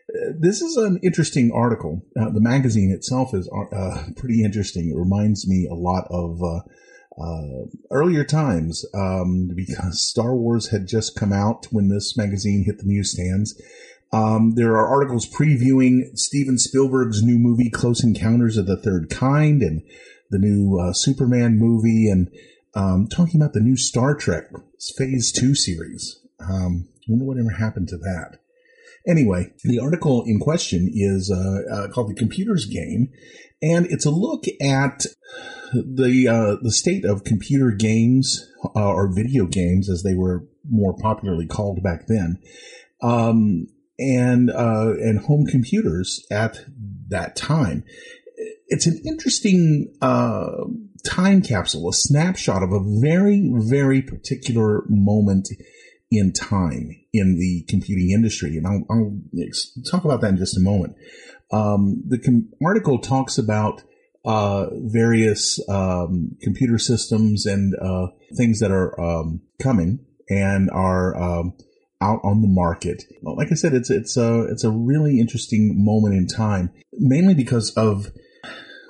[0.09, 2.01] Uh, this is an interesting article.
[2.19, 4.89] Uh, the magazine itself is uh, pretty interesting.
[4.89, 6.41] It reminds me a lot of
[7.91, 12.85] earlier times um, because Star Wars had just come out when this magazine hit the
[12.85, 13.55] newsstands.
[14.13, 19.61] Um, there are articles previewing Steven Spielberg's new movie, Close Encounters of the Third Kind,
[19.61, 19.83] and
[20.29, 22.29] the new uh, Superman movie, and
[22.75, 24.45] um, talking about the new Star Trek
[24.97, 26.19] Phase 2 series.
[26.39, 28.39] Um, I wonder whatever happened to that.
[29.07, 33.09] Anyway, the article in question is uh, uh, called "The Computer's Game,"
[33.61, 35.05] and it's a look at
[35.73, 40.95] the uh, the state of computer games uh, or video games, as they were more
[40.95, 42.39] popularly called back then.
[43.01, 43.67] Um,
[44.01, 46.57] and uh, and home computers at
[47.09, 47.83] that time.
[48.67, 50.65] It's an interesting uh,
[51.05, 55.49] time capsule, a snapshot of a very very particular moment
[56.09, 59.21] in time in the computing industry, and I'll, I'll
[59.89, 60.95] talk about that in just a moment.
[61.51, 63.83] Um, the com- article talks about
[64.25, 71.53] uh, various um, computer systems and uh, things that are um, coming and are um,
[72.01, 73.03] out on the market.
[73.21, 77.71] Like I said, it's it's a it's a really interesting moment in time, mainly because
[77.75, 78.11] of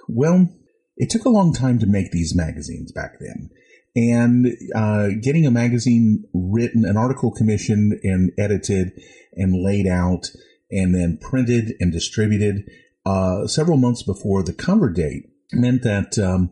[0.08, 0.50] well,
[0.97, 3.50] it took a long time to make these magazines back then.
[3.93, 8.93] And uh, getting a magazine written, an article commissioned and edited
[9.34, 10.28] and laid out,
[10.69, 12.69] and then printed and distributed
[13.06, 16.52] uh, several months before the cover date meant that, um,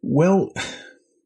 [0.00, 0.52] well,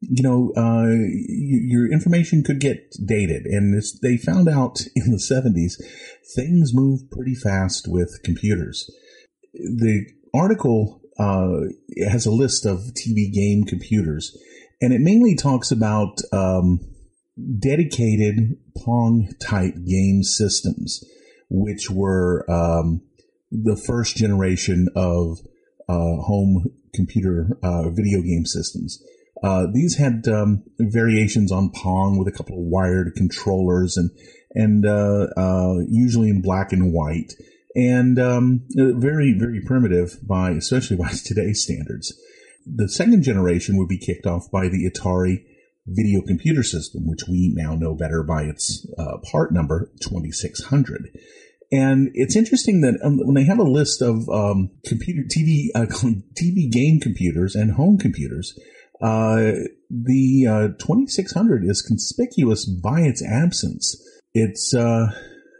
[0.09, 0.89] you know, uh,
[1.27, 3.45] your information could get dated.
[3.45, 5.81] And they found out in the 70s,
[6.35, 8.89] things move pretty fast with computers.
[9.53, 11.67] The article uh,
[12.09, 14.35] has a list of TV game computers,
[14.81, 16.79] and it mainly talks about um,
[17.59, 21.03] dedicated Pong type game systems,
[21.49, 23.01] which were um,
[23.51, 25.37] the first generation of
[25.87, 29.03] uh, home computer uh, video game systems.
[29.43, 34.09] Uh, these had um, variations on Pong with a couple of wired controllers and
[34.55, 37.33] and uh, uh, usually in black and white
[37.75, 42.17] and um, very very primitive by especially by today's standards.
[42.65, 45.43] The second generation would be kicked off by the Atari
[45.85, 51.09] video computer system, which we now know better by its uh, part number 2600.
[51.73, 55.85] And it's interesting that um, when they have a list of um, computer TV uh,
[56.39, 58.61] TV game computers and home computers, uh,
[59.03, 63.95] the uh, 2600 is conspicuous by its absence.
[64.33, 65.11] It's, uh,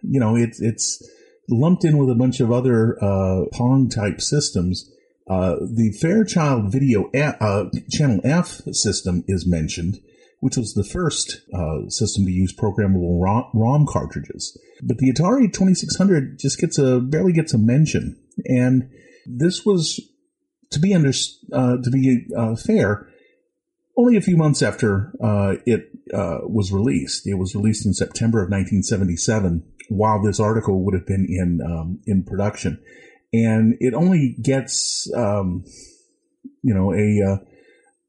[0.02, 1.02] you know, it's, it's
[1.50, 4.90] lumped in with a bunch of other uh, Pong type systems.
[5.30, 10.00] Uh, the Fairchild Video uh, Channel F system is mentioned,
[10.42, 14.58] which was the first uh, system to use programmable ROM, ROM, cartridges.
[14.82, 18.90] But the Atari 2600 just gets a barely gets a mention, and
[19.26, 20.02] this was
[20.72, 21.14] to be under
[21.54, 23.08] uh, to be uh, fair.
[23.96, 25.14] Only a few months after
[25.66, 29.64] it was released, it was released in September of 1977.
[29.90, 32.82] While this article would have been in um, in production,
[33.34, 35.66] and it only gets um,
[36.62, 37.42] you know a,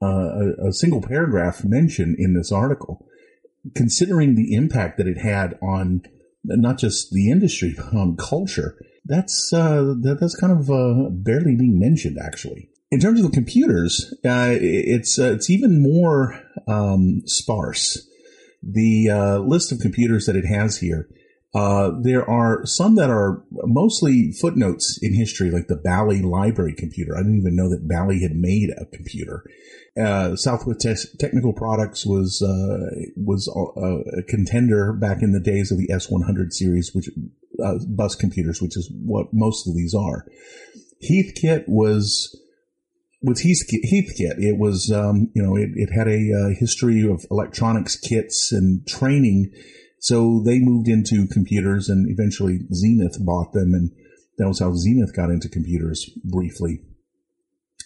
[0.04, 3.06] uh, a, a single paragraph mention in this article,
[3.74, 6.02] considering the impact that it had on
[6.44, 8.76] not just the industry but on culture.
[9.04, 12.70] That's uh, that, that's kind of uh, barely being mentioned actually.
[12.94, 18.08] In terms of the computers, uh, it's uh, it's even more um, sparse.
[18.62, 21.08] The uh, list of computers that it has here
[21.54, 27.14] uh, there are some that are mostly footnotes in history, like the Bally Library computer.
[27.14, 29.44] I didn't even know that Bally had made a computer.
[29.96, 35.70] Uh, Southwest Te- Technical Products was uh, was a, a, contender back in the days
[35.70, 37.08] of the S100 series, which
[37.86, 40.26] bus computers, which is what most of these are.
[41.08, 42.36] Heathkit was
[43.24, 47.96] with Heathkit, it was um, you know it, it had a uh, history of electronics
[47.96, 49.50] kits and training
[50.04, 53.90] so they moved into computers and eventually Zenith bought them and
[54.36, 56.80] that was how Zenith got into computers briefly.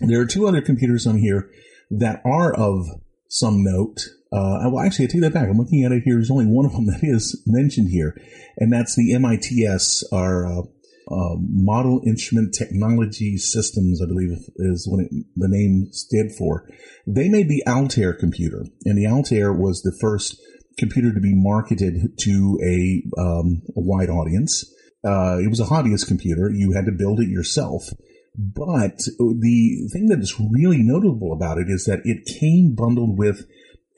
[0.01, 1.49] There are two other computers on here
[1.93, 2.87] that are of
[3.29, 4.01] some note.
[4.33, 5.49] Uh, well, actually, I take that back.
[5.49, 6.17] I'm looking at it here.
[6.17, 8.21] There's only one of them that is mentioned here,
[8.57, 10.45] and that's the MITS, our
[11.11, 16.69] uh, Model Instrument Technology Systems, I believe is what it, the name stood for.
[17.07, 20.41] They made the Altair computer, and the Altair was the first
[20.79, 24.65] computer to be marketed to a, um, a wide audience.
[25.05, 26.51] Uh, it was a hobbyist computer.
[26.53, 27.89] You had to build it yourself.
[28.37, 33.49] But the thing that is really notable about it is that it came bundled with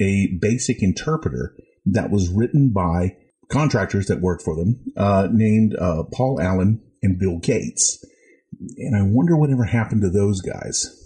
[0.00, 3.16] a basic interpreter that was written by
[3.50, 8.04] contractors that worked for them, uh, named uh, Paul Allen and Bill Gates.
[8.78, 10.96] And I wonder whatever happened to those guys.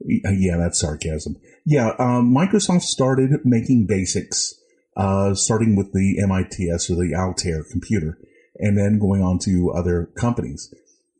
[0.00, 1.36] yeah, that's sarcasm.
[1.64, 4.54] Yeah, um, Microsoft started making basics,
[4.96, 8.18] uh, starting with the MITS or the Altair computer,
[8.56, 10.74] and then going on to other companies.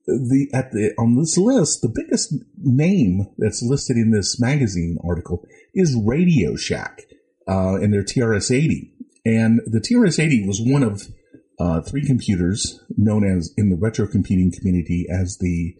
[0.06, 5.46] The at the on this list, the biggest name that's listed in this magazine article
[5.74, 7.02] is Radio Shack,
[7.46, 8.90] uh, and their TRS-80,
[9.24, 11.08] and the TRS-80 was one of
[11.58, 15.74] uh, three computers known as in the retro computing community as the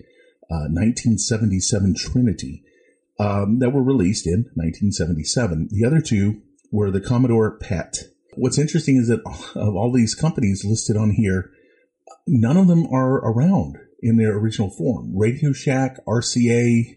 [0.48, 2.62] 1977 uh, Trinity
[3.18, 5.68] um, that were released in 1977.
[5.70, 8.04] The other two were the Commodore PET.
[8.34, 9.20] What's interesting is that
[9.54, 11.50] of all these companies listed on here,
[12.26, 15.16] none of them are around in their original form.
[15.16, 16.96] Radio Shack, RCA,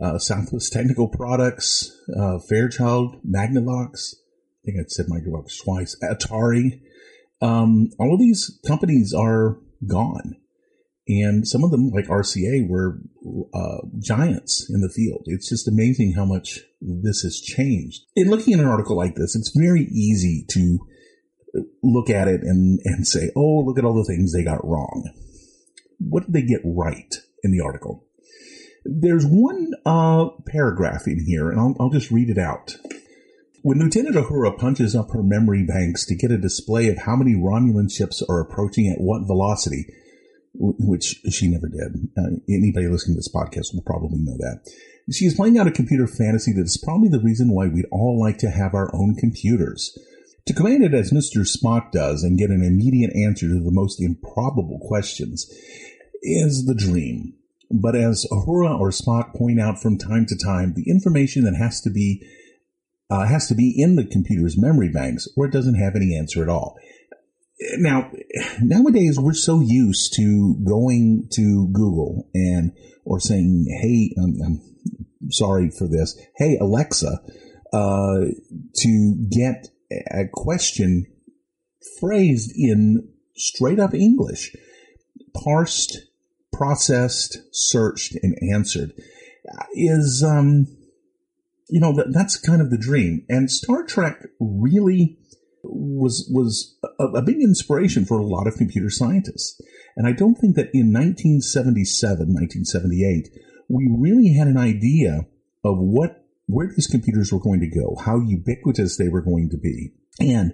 [0.00, 4.14] uh, Southwest Technical Products, uh, Fairchild, Magnavox.
[4.14, 5.96] I think I said Magnavox twice.
[6.02, 6.80] Atari.
[7.44, 10.36] Um, all of these companies are gone
[11.06, 12.98] and some of them, like RCA, were
[13.54, 15.24] uh, giants in the field.
[15.26, 18.00] It's just amazing how much this has changed.
[18.16, 20.78] In looking at an article like this, it's very easy to
[21.82, 25.10] look at it and, and say, oh, look at all the things they got wrong.
[25.98, 28.06] What did they get right in the article?
[28.86, 32.76] There's one uh, paragraph in here, and I'll, I'll just read it out.
[33.64, 37.32] When Lieutenant Uhura punches up her memory banks to get a display of how many
[37.32, 39.86] Romulan ships are approaching at what velocity,
[40.52, 42.10] which she never did.
[42.14, 44.70] Uh, anybody listening to this podcast will probably know that.
[45.10, 48.20] She is playing out a computer fantasy that is probably the reason why we'd all
[48.20, 49.98] like to have our own computers.
[50.44, 51.48] To command it as Mr.
[51.50, 55.50] Spock does and get an immediate answer to the most improbable questions
[56.20, 57.32] is the dream.
[57.70, 61.80] But as Uhura or Spock point out from time to time, the information that has
[61.80, 62.22] to be
[63.10, 66.42] uh, has to be in the computer's memory banks, or it doesn't have any answer
[66.42, 66.76] at all
[67.78, 68.10] now
[68.60, 72.72] nowadays we're so used to going to Google and
[73.04, 76.18] or saying, "Hey, I'm, I'm sorry for this.
[76.36, 77.20] Hey Alexa,"
[77.72, 78.20] uh,
[78.76, 81.06] to get a question
[82.00, 84.54] phrased in straight up English,
[85.34, 85.98] parsed,
[86.52, 88.92] processed, searched, and answered
[89.74, 90.66] is um,
[91.68, 93.24] you know that, that's kind of the dream.
[93.28, 95.18] And Star Trek really
[95.62, 99.60] was was a, a, big inspiration for a lot of computer scientists.
[99.96, 103.28] And I don't think that in 1977, 1978,
[103.68, 105.26] we really had an idea
[105.64, 109.56] of what where these computers were going to go, how ubiquitous they were going to
[109.56, 110.52] be, and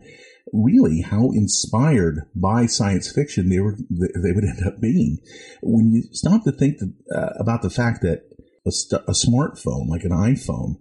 [0.52, 5.18] really how inspired by science fiction they were they would end up being.
[5.62, 8.22] When you stop to think that, uh, about the fact that
[8.66, 10.76] a, st- a smartphone like an iPhone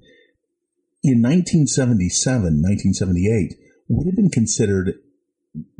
[1.04, 5.00] in 1977, 1978 would have been considered,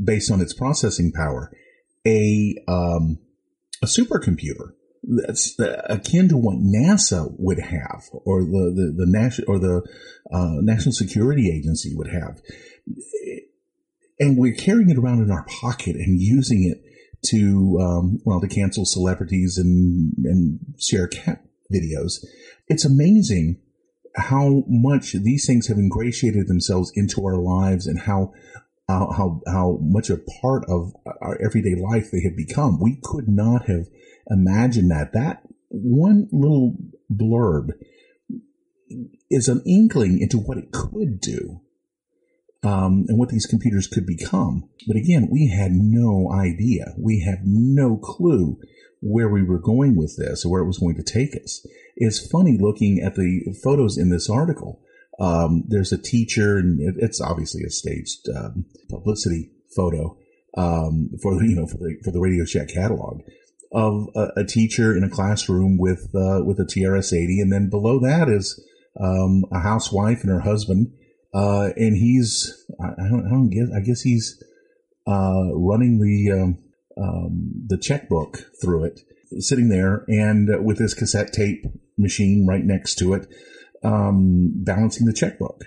[0.02, 1.52] based on its processing power,
[2.06, 3.20] a um,
[3.82, 9.60] a supercomputer that's akin to what NASA would have, or the the, the national or
[9.60, 9.82] the
[10.32, 12.42] uh, National Security Agency would have,
[14.20, 16.84] and we're carrying it around in our pocket and using it
[17.26, 22.26] to um, well to cancel celebrities and and share cat videos.
[22.68, 23.60] It's amazing
[24.20, 28.34] how much these things have ingratiated themselves into our lives and how
[28.90, 32.80] how, how, much a part of our everyday life they have become.
[32.82, 33.86] We could not have
[34.30, 35.14] imagined that.
[35.14, 36.76] That one little
[37.12, 37.70] blurb
[39.30, 41.62] is an inkling into what it could do.
[42.62, 44.70] Um, and what these computers could become.
[44.86, 46.94] But again, we had no idea.
[46.98, 48.60] We had no clue
[49.02, 51.66] where we were going with this or where it was going to take us.
[52.00, 54.82] It's funny looking at the photos in this article.
[55.20, 60.18] Um, there's a teacher, and it, it's obviously a staged um, publicity photo
[60.58, 63.22] um, for you know for the for the Radio Shack catalog
[63.72, 68.00] of a, a teacher in a classroom with uh, with a TRS-80, and then below
[68.00, 68.64] that is
[69.00, 70.92] um, a housewife and her husband,
[71.34, 74.42] uh, and he's I, I, don't, I don't guess I guess he's
[75.08, 76.58] uh, running the um,
[76.98, 79.02] um, the checkbook through it,
[79.38, 81.66] sitting there, and with this cassette tape
[81.98, 83.28] machine right next to it
[83.84, 85.66] um, balancing the checkbook.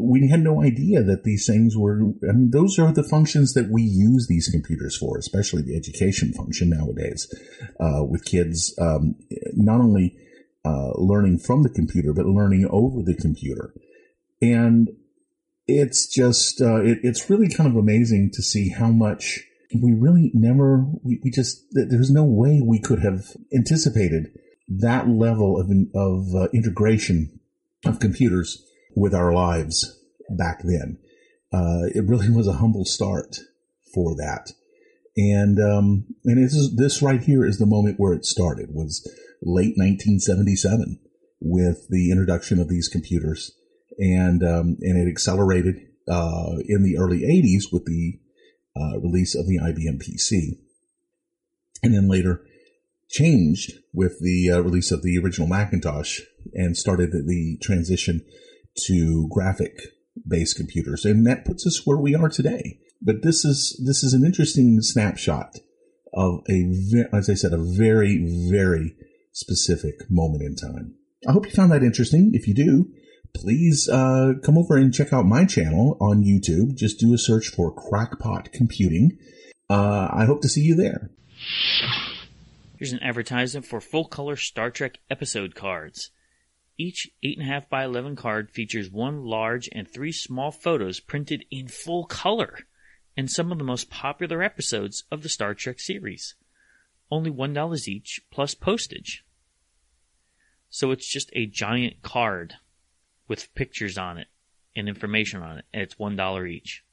[0.00, 3.70] We had no idea that these things were, I mean, those are the functions that
[3.70, 7.32] we use these computers for, especially the education function nowadays,
[7.78, 9.14] uh, with kids, um,
[9.54, 10.16] not only,
[10.64, 13.72] uh, learning from the computer, but learning over the computer.
[14.42, 14.88] And
[15.68, 19.44] it's just, uh, it, it's really kind of amazing to see how much
[19.74, 24.38] we really never, we, we just, there's no way we could have anticipated
[24.68, 27.40] that level of, of uh, integration
[27.84, 28.64] of computers
[28.96, 29.98] with our lives
[30.30, 30.98] back then.
[31.52, 33.40] Uh, it really was a humble start
[33.94, 34.52] for that.
[35.16, 39.02] And, um, and this is, this right here is the moment where it started was
[39.42, 40.98] late 1977
[41.40, 43.52] with the introduction of these computers.
[43.98, 45.76] And, um, and it accelerated,
[46.08, 48.18] uh, in the early 80s with the,
[48.78, 50.58] uh, release of the IBM PC.
[51.82, 52.44] And then later
[53.10, 56.20] changed with the uh, release of the original Macintosh
[56.54, 58.24] and started the transition
[58.86, 59.78] to graphic
[60.26, 61.04] based computers.
[61.04, 62.78] And that puts us where we are today.
[63.00, 65.58] But this is, this is an interesting snapshot
[66.12, 66.72] of a,
[67.12, 68.94] as I said, a very, very
[69.32, 70.94] specific moment in time.
[71.26, 72.32] I hope you found that interesting.
[72.34, 72.90] If you do,
[73.38, 76.74] please uh, come over and check out my channel on YouTube.
[76.74, 79.16] Just do a search for Crackpot Computing.
[79.70, 81.10] Uh, I hope to see you there.
[82.76, 86.10] Here's an advertisement for full color Star Trek episode cards.
[86.76, 92.06] Each 8.5 by 11 card features one large and three small photos printed in full
[92.06, 92.60] color
[93.16, 96.34] and some of the most popular episodes of the Star Trek series.
[97.10, 99.24] Only $1 each plus postage.
[100.70, 102.54] So it's just a giant card
[103.28, 104.26] with pictures on it
[104.74, 106.84] and information on it, and it's $1 each.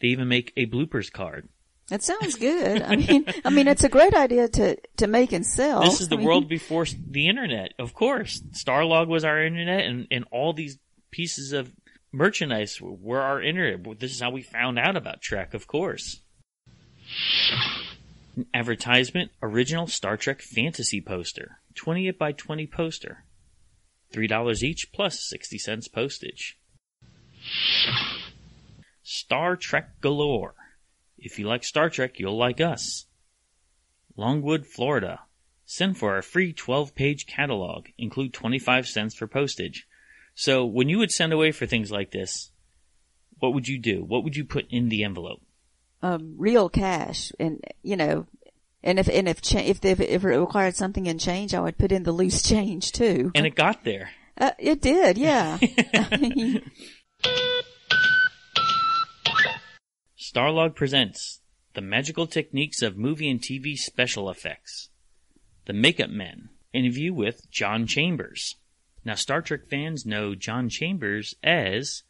[0.00, 1.48] They even make a bloopers card
[1.88, 2.82] That sounds good.
[2.82, 5.82] I mean, I mean, it's a great idea to, to make and sell.
[5.82, 8.42] This is the I mean, world before the internet, of course.
[8.52, 10.78] Starlog was our internet and, and all these
[11.10, 11.72] pieces of
[12.12, 13.98] merchandise were our internet.
[13.98, 16.20] This is how we found out about Trek, of course.
[18.36, 21.58] An advertisement, original Star Trek fantasy poster.
[21.74, 23.24] 28 by 20 poster.
[24.12, 26.58] $3 each plus 60 cents postage.
[29.02, 30.54] Star Trek galore.
[31.18, 33.06] If you like Star Trek, you'll like us.
[34.16, 35.20] Longwood, Florida.
[35.64, 37.86] Send for our free 12 page catalog.
[37.98, 39.86] Include 25 cents for postage.
[40.34, 42.50] So when you would send away for things like this,
[43.38, 44.04] what would you do?
[44.04, 45.42] What would you put in the envelope?
[46.00, 48.26] Um, real cash, and you know,
[48.82, 51.78] and if and if cha- if, if if it required something in change, I would
[51.78, 53.32] put in the loose change too.
[53.34, 54.10] And it got there.
[54.36, 55.58] Uh, it did, yeah.
[60.18, 61.40] Starlog presents
[61.74, 64.90] The Magical Techniques of Movie and TV Special Effects.
[65.66, 66.50] The Makeup Men.
[66.72, 68.54] Interview with John Chambers.
[69.04, 72.04] Now, Star Trek fans know John Chambers as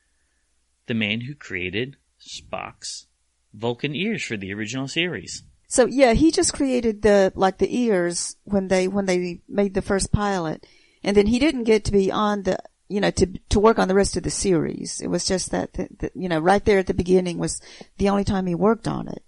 [0.87, 3.07] the man who created Spock's
[3.55, 5.45] Vulcan ears for the original series.
[5.69, 9.83] So yeah, he just created the like the ears when they when they made the
[9.83, 10.67] first pilot,
[11.05, 12.59] and then he didn't get to be on the
[12.89, 15.01] you know, to to work on the rest of the series.
[15.01, 17.61] It was just that, that, that you know, right there at the beginning was
[17.99, 19.23] the only time he worked on it.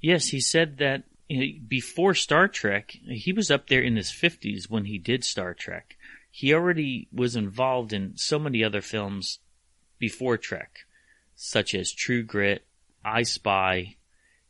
[0.00, 1.02] Yes, he said that
[1.68, 5.96] before Star Trek, he was up there in his 50s when he did Star Trek.
[6.30, 9.40] He already was involved in so many other films
[9.98, 10.80] before Trek,
[11.34, 12.64] such as True Grit,
[13.04, 13.95] I Spy.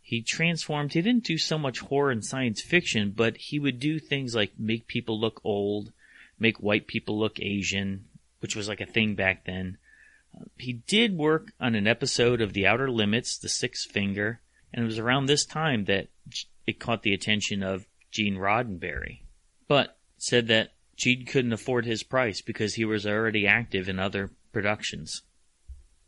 [0.07, 3.99] He transformed, he didn't do so much horror and science fiction, but he would do
[3.99, 5.93] things like make people look old,
[6.39, 8.05] make white people look Asian,
[8.39, 9.79] which was like a thing back then.
[10.59, 14.41] He did work on an episode of The Outer Limits, The Sixth Finger,
[14.73, 16.07] and it was around this time that
[16.69, 19.23] it caught the attention of Gene Roddenberry.
[19.67, 24.31] But said that Gene couldn't afford his price because he was already active in other
[24.53, 25.23] productions.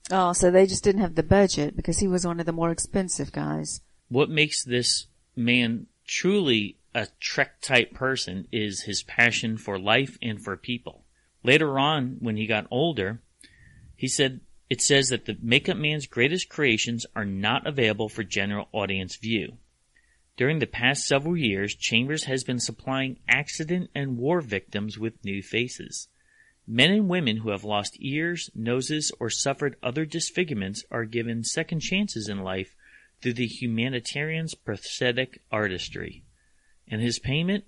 [0.09, 2.71] Oh, so they just didn't have the budget because he was one of the more
[2.71, 3.81] expensive guys.
[4.09, 5.07] What makes this
[5.37, 11.05] man truly a Trek type person is his passion for life and for people.
[11.45, 13.21] Later on, when he got older,
[13.95, 14.41] he said,
[14.71, 19.59] it says that the Makeup Man's greatest creations are not available for general audience view.
[20.37, 25.43] During the past several years, Chambers has been supplying accident and war victims with new
[25.43, 26.09] faces.
[26.67, 31.81] Men and women who have lost ears, noses, or suffered other disfigurements are given second
[31.81, 32.77] chances in life
[33.21, 36.25] through the humanitarian's prosthetic artistry.
[36.87, 37.65] And his payment?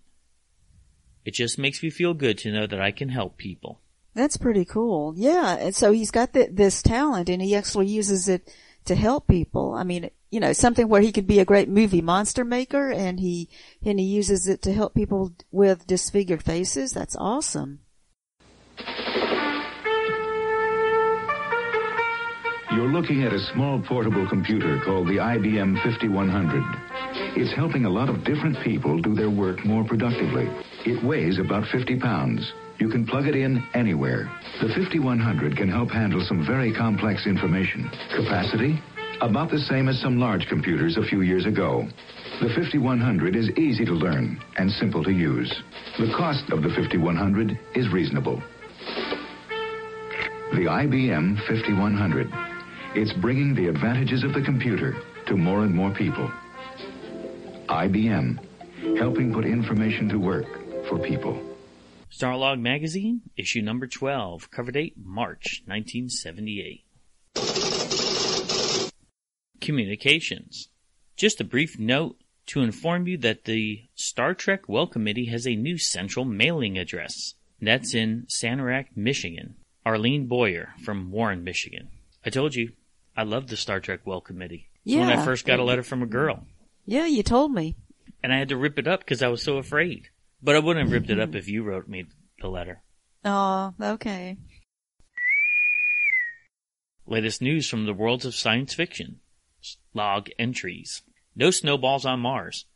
[1.24, 3.80] It just makes me feel good to know that I can help people.
[4.14, 5.14] That's pretty cool.
[5.16, 8.53] Yeah, and so he's got the, this talent and he actually uses it
[8.86, 9.74] to help people.
[9.74, 13.20] I mean, you know, something where he could be a great movie monster maker and
[13.20, 13.48] he
[13.84, 16.92] and he uses it to help people with disfigured faces.
[16.92, 17.80] That's awesome.
[22.72, 26.62] You're looking at a small portable computer called the IBM 5100.
[27.36, 30.46] It's helping a lot of different people do their work more productively.
[30.86, 32.52] It weighs about 50 pounds.
[32.78, 34.30] You can plug it in anywhere.
[34.60, 37.90] The 5100 can help handle some very complex information.
[38.14, 38.80] Capacity?
[39.20, 41.88] About the same as some large computers a few years ago.
[42.40, 45.52] The 5100 is easy to learn and simple to use.
[45.98, 48.40] The cost of the 5100 is reasonable.
[50.52, 52.49] The IBM 5100.
[52.93, 56.28] It's bringing the advantages of the computer to more and more people.
[57.68, 58.45] IBM,
[58.99, 60.47] helping put information to work
[60.88, 61.41] for people.
[62.11, 66.84] Starlog Magazine, issue number 12, cover date March 1978.
[69.61, 70.68] Communications.
[71.16, 72.16] Just a brief note
[72.47, 77.34] to inform you that the Star Trek Welcommittee has a new central mailing address.
[77.62, 79.55] That's in Sanilac, Michigan.
[79.86, 81.91] Arlene Boyer from Warren, Michigan.
[82.26, 82.72] I told you,
[83.16, 84.68] I love the Star Trek Welcommittee.
[84.84, 86.46] It's when I first got a letter from a girl.
[86.86, 87.76] Yeah, you told me.
[88.22, 90.08] And I had to rip it up because I was so afraid.
[90.42, 92.06] But I wouldn't have ripped it up if you wrote me
[92.40, 92.82] the letter.
[93.24, 94.38] Oh, okay.
[97.06, 99.20] Latest news from the worlds of science fiction.
[99.92, 101.02] Log entries.
[101.34, 102.66] No snowballs on Mars.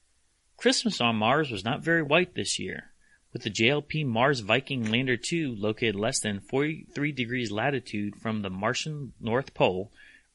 [0.56, 2.90] Christmas on Mars was not very white this year.
[3.32, 8.50] With the JLP Mars Viking Lander 2 located less than 43 degrees latitude from the
[8.50, 9.90] Martian North Pole,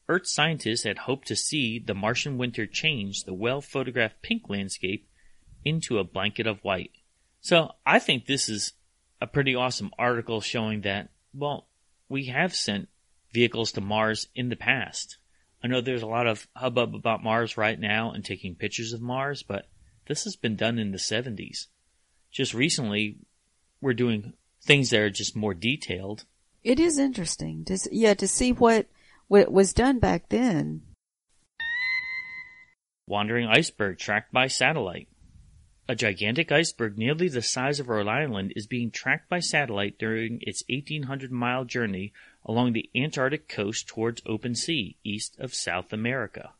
[0.10, 5.08] Earth scientists had hoped to see the Martian winter change the well photographed pink landscape
[5.64, 6.92] into a blanket of white.
[7.42, 8.74] So I think this is
[9.22, 11.68] a pretty awesome article showing that, well,
[12.10, 12.90] we have sent
[13.32, 15.18] vehicles to Mars in the past.
[15.64, 19.02] I know there's a lot of hubbub about Mars right now and taking pictures of
[19.02, 19.68] Mars, but
[20.08, 21.68] this has been done in the 70s.
[22.32, 23.18] Just recently,
[23.80, 24.34] we're doing
[24.64, 26.26] things that are just more detailed.
[26.64, 28.88] It is interesting to yeah to see what
[29.30, 30.82] what was done back then.
[33.08, 35.08] Wandering iceberg tracked by satellite.
[35.88, 40.40] A gigantic iceberg nearly the size of Rhode Island is being tracked by satellite during
[40.42, 42.12] its 1800 mile journey
[42.46, 46.52] along the Antarctic coast towards open sea east of South America.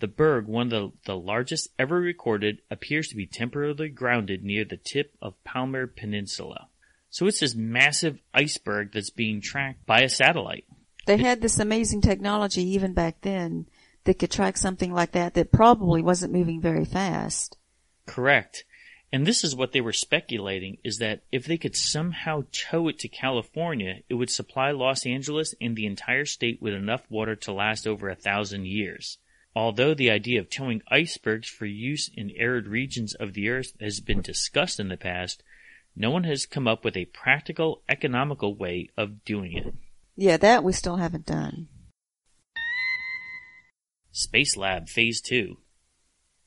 [0.00, 4.64] The berg, one of the, the largest ever recorded, appears to be temporarily grounded near
[4.64, 6.68] the tip of Palmer Peninsula.
[7.08, 10.64] So it's this massive iceberg that's being tracked by a satellite.
[11.06, 13.66] They had this amazing technology even back then
[14.04, 17.56] that could track something like that that probably wasn't moving very fast.
[18.06, 18.64] Correct.
[19.12, 22.98] And this is what they were speculating is that if they could somehow tow it
[23.00, 27.52] to California, it would supply Los Angeles and the entire state with enough water to
[27.52, 29.18] last over a thousand years.
[29.54, 34.00] Although the idea of towing icebergs for use in arid regions of the earth has
[34.00, 35.42] been discussed in the past,
[35.94, 39.74] no one has come up with a practical, economical way of doing it.
[40.14, 41.68] Yeah, that we still haven't done.
[44.10, 45.56] Space Lab Phase 2.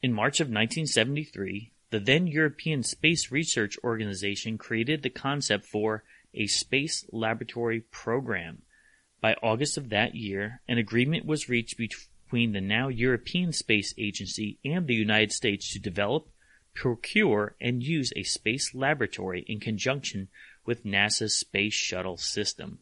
[0.03, 6.03] In March of 1973, the then European Space Research Organization created the concept for
[6.33, 8.61] a space laboratory program.
[9.19, 14.59] By August of that year, an agreement was reached between the now European Space Agency
[14.63, 16.29] and the United States to develop,
[16.75, 20.27] procure, and use a space laboratory in conjunction
[20.65, 22.79] with NASA's Space Shuttle system.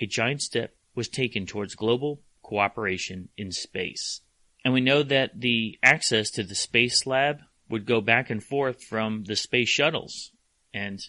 [0.00, 4.22] A giant step was taken towards global cooperation in space.
[4.64, 8.82] And we know that the access to the space lab would go back and forth
[8.82, 10.32] from the space shuttles.
[10.74, 11.00] And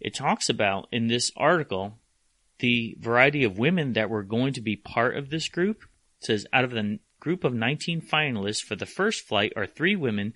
[0.00, 1.98] it talks about in this article
[2.58, 5.82] the variety of women that were going to be part of this group.
[6.20, 9.96] It says out of the group of 19 finalists for the first flight are three
[9.96, 10.34] women,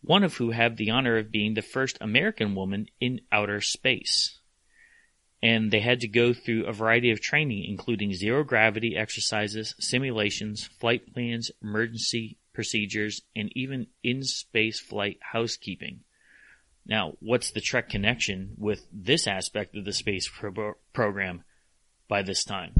[0.00, 4.39] one of who have the honor of being the first American woman in outer space.
[5.42, 10.66] And they had to go through a variety of training, including zero gravity exercises, simulations,
[10.66, 16.00] flight plans, emergency procedures, and even in space flight housekeeping.
[16.86, 21.44] Now, what's the Trek connection with this aspect of the space pro- program
[22.08, 22.74] by this time?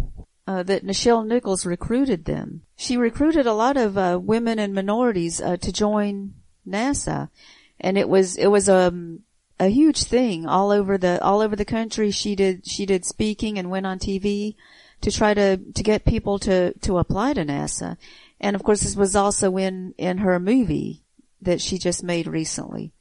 [0.46, 2.62] Uh, that Nichelle Nichols recruited them.
[2.76, 6.34] She recruited a lot of uh, women and minorities uh, to join
[6.66, 7.30] NASA,
[7.78, 9.20] and it was it was um,
[9.61, 12.11] a huge thing all over the all over the country.
[12.11, 14.56] She did she did speaking and went on TV
[15.02, 17.96] to try to to get people to to apply to NASA,
[18.40, 21.04] and of course this was also in in her movie
[21.42, 22.92] that she just made recently.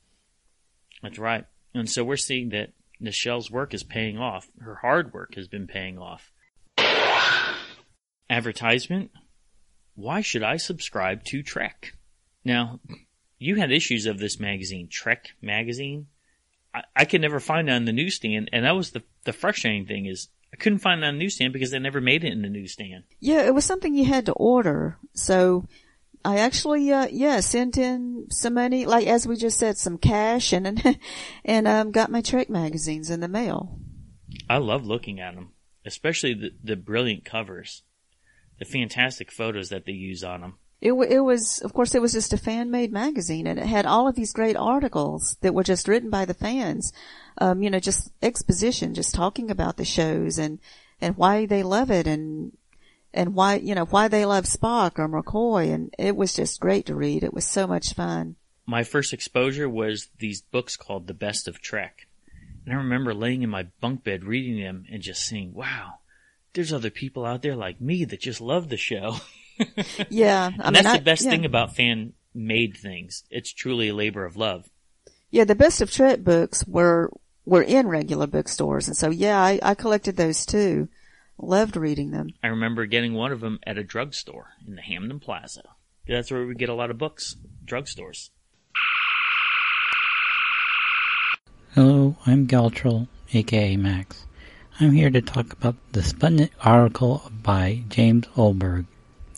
[1.02, 1.46] That's right.
[1.74, 4.50] And so we're seeing that Nichelle's work is paying off.
[4.60, 6.32] Her hard work has been paying off.
[8.30, 9.12] Advertisement.
[9.96, 11.94] Why should I subscribe to Trek?
[12.44, 12.80] Now,
[13.38, 16.08] you had issues of this magazine, Trek magazine.
[16.74, 19.86] I, I could never find it on the newsstand, and that was the the frustrating
[19.86, 22.42] thing is I couldn't find it on the newsstand because they never made it in
[22.42, 23.04] the newsstand.
[23.20, 24.98] Yeah, it was something you had to order.
[25.14, 25.66] So
[26.26, 30.52] I actually, uh, yeah, sent in some money, like as we just said, some cash
[30.52, 31.00] and,
[31.46, 33.80] and, um, got my Trek magazines in the mail.
[34.50, 35.54] I love looking at them,
[35.86, 37.84] especially the, the brilliant covers,
[38.58, 40.58] the fantastic photos that they use on them.
[40.82, 44.08] It, it was, of course, it was just a fan-made magazine, and it had all
[44.08, 46.94] of these great articles that were just written by the fans.
[47.38, 50.60] Um, you know, just exposition, just talking about the shows and
[51.02, 52.54] and why they love it, and
[53.14, 55.74] and why, you know, why they love Spock or McCoy.
[55.74, 57.24] And it was just great to read.
[57.24, 58.36] It was so much fun.
[58.66, 62.08] My first exposure was these books called The Best of Trek.
[62.66, 65.96] And I remember laying in my bunk bed reading them and just saying, wow,
[66.54, 69.18] there's other people out there like me that just love the show.
[70.10, 70.52] yeah.
[70.60, 71.32] I and mean, that's the best yeah.
[71.32, 73.24] thing about fan made things.
[73.30, 74.70] It's truly a labor of love.
[75.32, 77.12] Yeah, the best of Trek books were
[77.46, 80.90] were in regular bookstores, and so yeah, I, I collected those too.
[81.38, 82.30] Loved reading them.
[82.44, 85.64] I remember getting one of them at a drugstore in the Hamden Plaza.
[86.08, 88.30] That's where we get a lot of books, drugstores.
[91.76, 94.26] Hello, I'm Galtrell, aka Max.
[94.80, 98.86] I'm here to talk about the Sputnik article by James Oberg.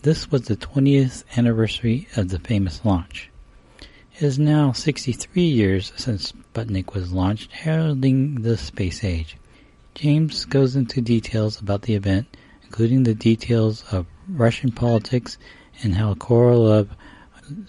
[0.02, 3.30] This was the 20th anniversary of the famous launch.
[4.16, 9.36] It is now 63 years since Sputnik was launched, heralding the space age.
[9.94, 15.38] James goes into details about the event, including the details of Russian politics
[15.84, 16.88] and how Korolev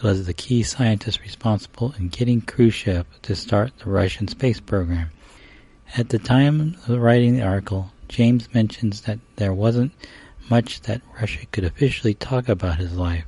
[0.01, 5.11] was the key scientist responsible in getting Khrushchev to start the Russian space program.
[5.95, 9.91] At the time of writing the article, James mentions that there wasn't
[10.49, 13.25] much that Russia could officially talk about his life.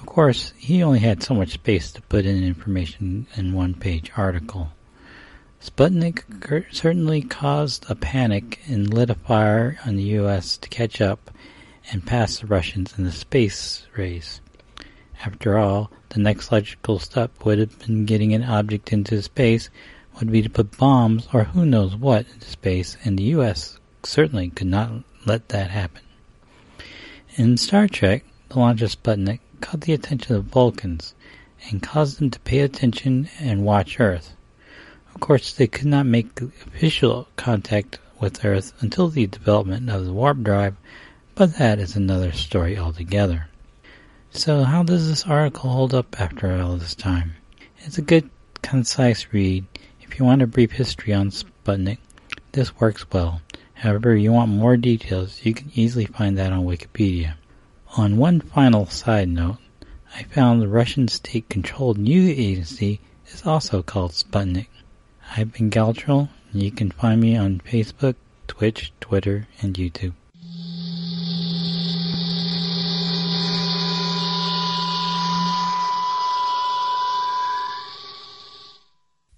[0.00, 4.12] Of course, he only had so much space to put in information in one page
[4.16, 4.72] article.
[5.60, 6.22] Sputnik
[6.72, 10.56] certainly caused a panic and lit a fire on the U.S.
[10.58, 11.30] to catch up
[11.90, 14.40] and pass the Russians in the space race.
[15.24, 19.70] After all, the next logical step would have been getting an object into space,
[20.18, 23.78] would be to put bombs or who knows what into space, and the U.S.
[24.02, 24.90] certainly could not
[25.24, 26.02] let that happen.
[27.38, 31.14] In Star Trek, the launch of Sputnik caught the attention of Vulcans
[31.68, 34.34] and caused them to pay attention and watch Earth.
[35.14, 40.14] Of course, they could not make official contact with Earth until the development of the
[40.14, 40.76] warp drive,
[41.34, 43.48] but that is another story altogether.
[44.30, 47.34] So, how does this article hold up after all this time?
[47.80, 48.30] It's a good,
[48.62, 49.66] concise read.
[50.00, 51.98] If you want a brief history on Sputnik,
[52.52, 53.42] this works well.
[53.80, 57.34] However, you want more details, you can easily find that on Wikipedia.
[57.98, 59.58] On one final side note,
[60.14, 64.68] I found the Russian state-controlled news agency is also called Sputnik.
[65.36, 68.14] I've been Galtrell, and you can find me on Facebook,
[68.46, 70.14] Twitch, Twitter, and YouTube.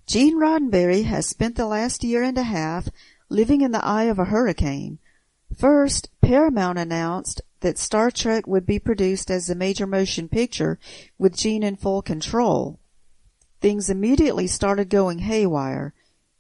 [0.07, 2.89] Gene Roddenberry has spent the last year and a half
[3.29, 4.99] living in the eye of a hurricane.
[5.57, 10.79] First, Paramount announced that Star Trek would be produced as a major motion picture
[11.19, 12.79] with Gene in full control.
[13.61, 15.93] Things immediately started going haywire.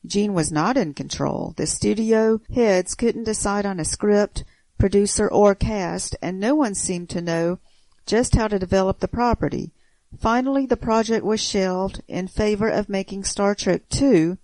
[0.07, 1.55] Gene was not in control.
[1.57, 4.45] The studio heads couldn't decide on a script,
[4.79, 7.59] producer, or cast, and no one seemed to know
[8.07, 9.73] just how to develop the property.
[10.19, 14.39] Finally, the project was shelved in favor of making Star Trek II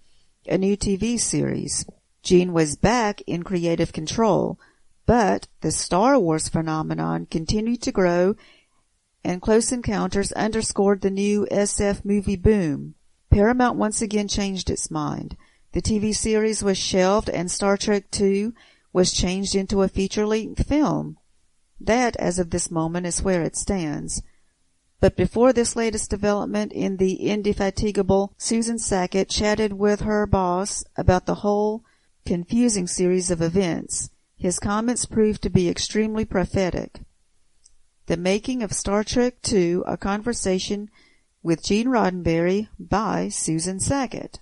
[0.46, 1.86] a new TV series.
[2.24, 4.58] Gene was back in creative control,
[5.06, 8.34] but the Star Wars phenomenon continued to grow
[9.22, 12.94] and Close Encounters underscored the new SF movie boom.
[13.30, 15.36] Paramount once again changed its mind.
[15.72, 18.52] The TV series was shelved and Star Trek II
[18.92, 21.18] was changed into a feature-length film.
[21.80, 24.22] That, as of this moment, is where it stands.
[25.00, 31.26] But before this latest development in the indefatigable Susan Sackett chatted with her boss about
[31.26, 31.82] the whole
[32.24, 34.10] confusing series of events.
[34.36, 37.00] His comments proved to be extremely prophetic.
[38.06, 40.90] The Making of Star Trek II, A Conversation
[41.42, 44.40] with Gene Roddenberry by Susan Sackett.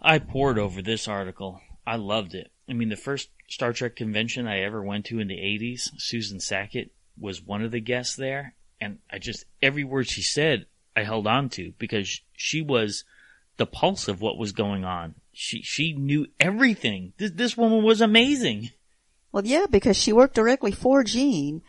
[0.00, 1.60] I pored over this article.
[1.86, 2.50] I loved it.
[2.68, 6.40] I mean, the first Star Trek convention I ever went to in the 80s, Susan
[6.40, 8.54] Sackett was one of the guests there.
[8.80, 10.66] And I just, every word she said,
[10.96, 13.04] I held on to because she was
[13.56, 15.14] the pulse of what was going on.
[15.34, 17.12] She, she knew everything.
[17.18, 18.70] This, this woman was amazing.
[19.32, 21.62] Well, yeah, because she worked directly for Gene.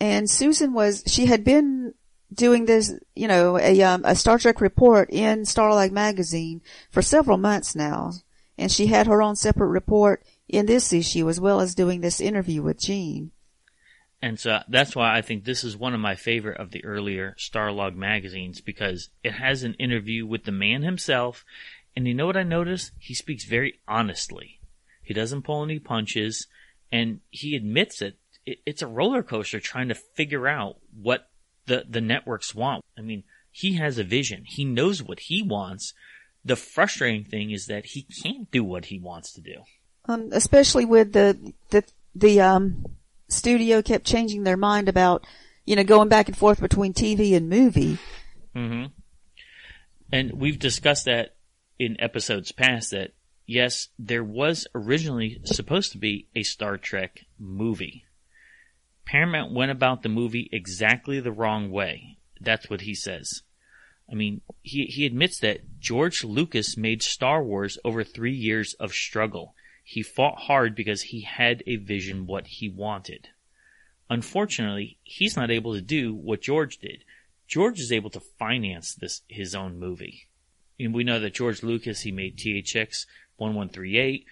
[0.00, 1.94] And Susan was, she had been
[2.32, 6.60] doing this, you know, a, um, a Star Trek report in Starlog magazine
[6.90, 8.12] for several months now.
[8.58, 12.20] And she had her own separate report in this issue as well as doing this
[12.20, 13.32] interview with Gene.
[14.20, 17.34] And so that's why I think this is one of my favorite of the earlier
[17.38, 21.44] Starlog magazines because it has an interview with the man himself.
[21.94, 22.90] And you know what I notice?
[22.98, 24.60] He speaks very honestly.
[25.02, 26.46] He doesn't pull any punches
[26.90, 28.18] and he admits it.
[28.46, 31.28] It's a roller coaster trying to figure out what
[31.66, 32.84] the, the networks want.
[32.98, 34.44] I mean, he has a vision.
[34.46, 35.94] He knows what he wants.
[36.44, 39.62] The frustrating thing is that he can't do what he wants to do.
[40.06, 41.84] Um, especially with the, the,
[42.14, 42.84] the, um,
[43.28, 45.26] studio kept changing their mind about,
[45.64, 47.98] you know, going back and forth between TV and movie.
[48.54, 48.86] Mm-hmm.
[50.12, 51.34] And we've discussed that
[51.84, 53.12] in episodes past that
[53.46, 58.04] yes, there was originally supposed to be a Star Trek movie.
[59.04, 62.18] Paramount went about the movie exactly the wrong way.
[62.40, 63.42] That's what he says.
[64.10, 68.92] I mean, he, he admits that George Lucas made Star Wars over three years of
[68.92, 69.54] struggle.
[69.82, 73.28] He fought hard because he had a vision what he wanted.
[74.08, 77.04] Unfortunately, he's not able to do what George did.
[77.48, 80.28] George is able to finance this his own movie.
[80.88, 83.06] We know that George Lucas he made THX
[83.36, 84.26] 1138,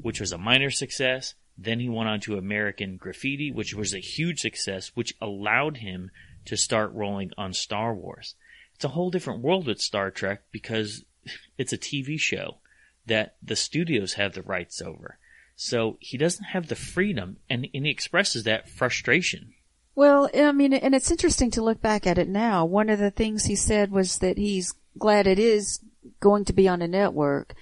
[0.00, 1.34] which was a minor success.
[1.58, 6.10] Then he went on to American Graffiti, which was a huge success, which allowed him
[6.44, 8.34] to start rolling on Star Wars.
[8.74, 11.04] It's a whole different world with Star Trek because
[11.58, 12.58] it's a TV show
[13.06, 15.18] that the studios have the rights over.
[15.54, 19.54] So he doesn't have the freedom and, and he expresses that frustration.
[19.94, 22.66] Well, I mean, and it's interesting to look back at it now.
[22.66, 25.80] One of the things he said was that he's glad it is
[26.20, 27.54] going to be on a network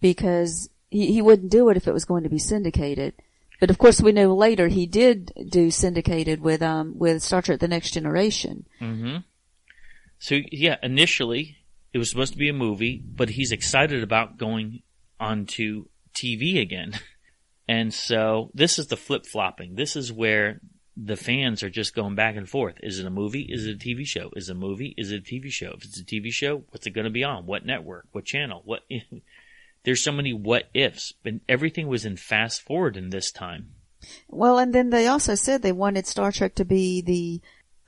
[0.00, 3.14] because he, he wouldn't do it if it was going to be syndicated.
[3.60, 7.60] But of course we know later he did do syndicated with, um, with Star Trek
[7.60, 8.66] The Next Generation.
[8.80, 9.18] Mm-hmm.
[10.18, 11.58] So yeah, initially
[11.92, 14.82] it was supposed to be a movie, but he's excited about going
[15.18, 16.98] onto TV again.
[17.70, 19.76] And so this is the flip flopping.
[19.76, 20.60] This is where
[21.02, 22.74] the fans are just going back and forth.
[22.82, 23.42] Is it a movie?
[23.42, 24.30] Is it a TV show?
[24.36, 24.94] Is it a movie?
[24.98, 25.72] Is it a TV show?
[25.76, 27.46] If it's a TV show, what's it going to be on?
[27.46, 28.06] What network?
[28.12, 28.62] What channel?
[28.64, 28.82] What?
[29.84, 33.70] There's so many what ifs, but everything was in fast forward in this time.
[34.28, 37.40] Well, and then they also said they wanted Star Trek to be the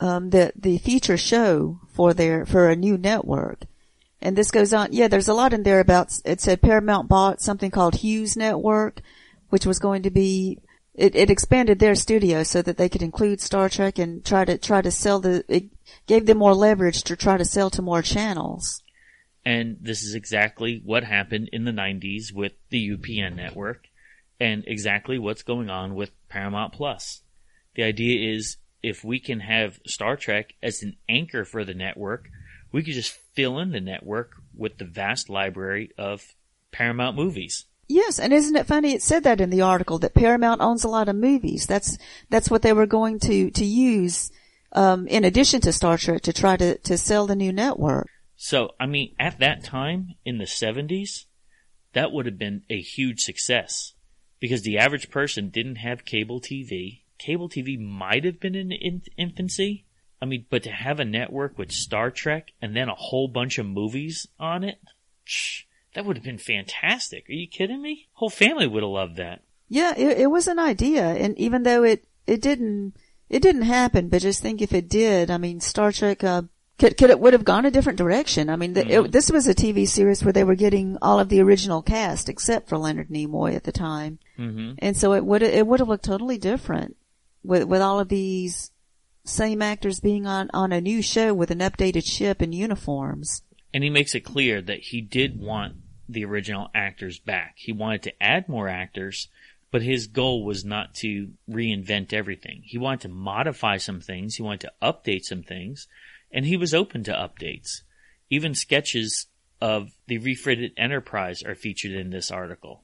[0.07, 3.65] um, the the feature show for their for a new network.
[4.23, 4.89] And this goes on.
[4.93, 6.19] Yeah, there's a lot in there about.
[6.25, 9.03] It said Paramount bought something called Hughes Network,
[9.51, 10.59] which was going to be.
[10.95, 14.59] It, it expanded their studio so that they could include Star Trek and try to
[14.59, 15.45] try to sell the.
[15.49, 15.65] It
[16.07, 18.83] gave them more leverage to try to sell to more channels.
[19.45, 23.89] And this is exactly what happened in the 90s with the UPN network
[24.39, 27.23] and exactly what's going on with Paramount Plus.
[27.75, 32.29] The idea is if we can have Star Trek as an anchor for the network,
[32.71, 36.35] we could just fill in the network with the vast library of
[36.71, 37.65] Paramount movies.
[37.93, 38.95] Yes, and isn't it funny?
[38.95, 41.67] It said that in the article that Paramount owns a lot of movies.
[41.67, 41.99] That's
[42.31, 44.33] that's what they were going to to use
[44.73, 48.09] um, in addition to Star Trek to try to to sell the new network.
[48.35, 51.27] So, I mean, at that time in the 70s,
[51.93, 53.93] that would have been a huge success
[54.41, 57.03] because the average person didn't have cable TV.
[57.19, 59.85] Cable TV might have been in, in infancy.
[60.21, 63.59] I mean, but to have a network with Star Trek and then a whole bunch
[63.59, 64.79] of movies on it,
[65.25, 65.65] shh,
[65.95, 67.29] that would have been fantastic.
[67.29, 68.09] Are you kidding me?
[68.15, 69.43] Whole family would have loved that.
[69.69, 72.95] Yeah, it, it was an idea, and even though it it didn't
[73.31, 76.43] it didn't happen, but just think if it did, I mean, Star Trek uh,
[76.79, 78.51] could could it would have gone a different direction.
[78.51, 79.07] I mean, the, Mhm.
[79.07, 82.29] it, this was a TV series where they were getting all of the original cast
[82.29, 85.89] except for Leonard Nimoy at the time, hmm and so it would it would have
[85.89, 86.97] looked totally different
[87.43, 88.71] with with all of these
[89.25, 93.43] same actors being on on a new show with an updated ship and uniforms.
[93.73, 95.77] And he makes it clear that he did want
[96.13, 97.55] the original actors back.
[97.57, 99.29] He wanted to add more actors,
[99.71, 102.63] but his goal was not to reinvent everything.
[102.65, 104.37] He wanted to modify some things.
[104.37, 105.89] He wanted to update some things,
[106.31, 107.83] and he was open to updates.
[108.31, 109.27] Even sketches
[109.61, 112.83] of the refitted Enterprise are featured in this article.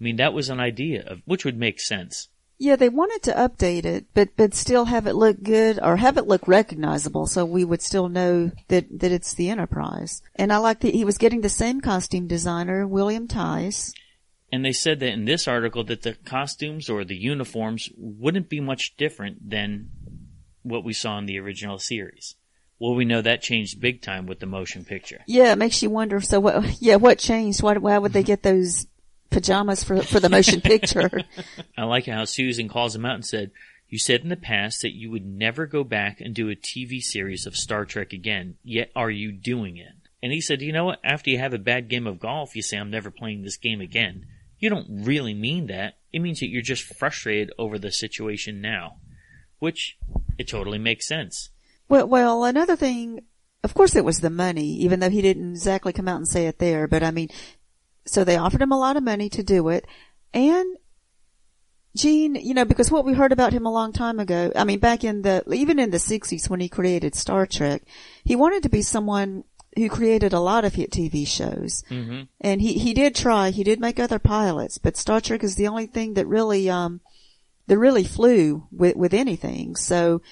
[0.00, 2.28] I mean, that was an idea of which would make sense.
[2.62, 6.16] Yeah, they wanted to update it, but but still have it look good or have
[6.16, 10.22] it look recognizable, so we would still know that that it's the Enterprise.
[10.36, 13.92] And I like that he was getting the same costume designer, William Theiss.
[14.52, 18.60] And they said that in this article that the costumes or the uniforms wouldn't be
[18.60, 19.90] much different than
[20.62, 22.36] what we saw in the original series.
[22.78, 25.18] Well, we know that changed big time with the motion picture.
[25.26, 26.20] Yeah, it makes you wonder.
[26.20, 26.80] So what?
[26.80, 27.60] Yeah, what changed?
[27.60, 28.26] Why why would they mm-hmm.
[28.26, 28.86] get those
[29.32, 31.22] pajamas for for the motion picture?
[31.76, 33.50] I like how Susan calls him out and said,
[33.88, 37.00] You said in the past that you would never go back and do a TV
[37.00, 39.94] series of Star Trek again, yet are you doing it?
[40.22, 41.00] And he said, You know what?
[41.02, 43.80] After you have a bad game of golf, you say, I'm never playing this game
[43.80, 44.26] again.
[44.58, 45.94] You don't really mean that.
[46.12, 48.98] It means that you're just frustrated over the situation now.
[49.58, 49.98] Which,
[50.38, 51.50] it totally makes sense.
[51.88, 53.24] Well, well, another thing,
[53.64, 56.46] of course it was the money, even though he didn't exactly come out and say
[56.46, 57.28] it there, but I mean,
[58.04, 59.86] so they offered him a lot of money to do it.
[60.34, 60.76] And
[61.94, 64.78] Gene, you know, because what we heard about him a long time ago, I mean,
[64.78, 67.82] back in the, even in the 60s when he created Star Trek,
[68.24, 69.44] he wanted to be someone
[69.76, 71.84] who created a lot of hit TV shows.
[71.90, 72.22] Mm-hmm.
[72.40, 75.68] And he, he did try, he did make other pilots, but Star Trek is the
[75.68, 77.00] only thing that really, um,
[77.66, 79.76] that really flew with, with anything.
[79.76, 80.22] So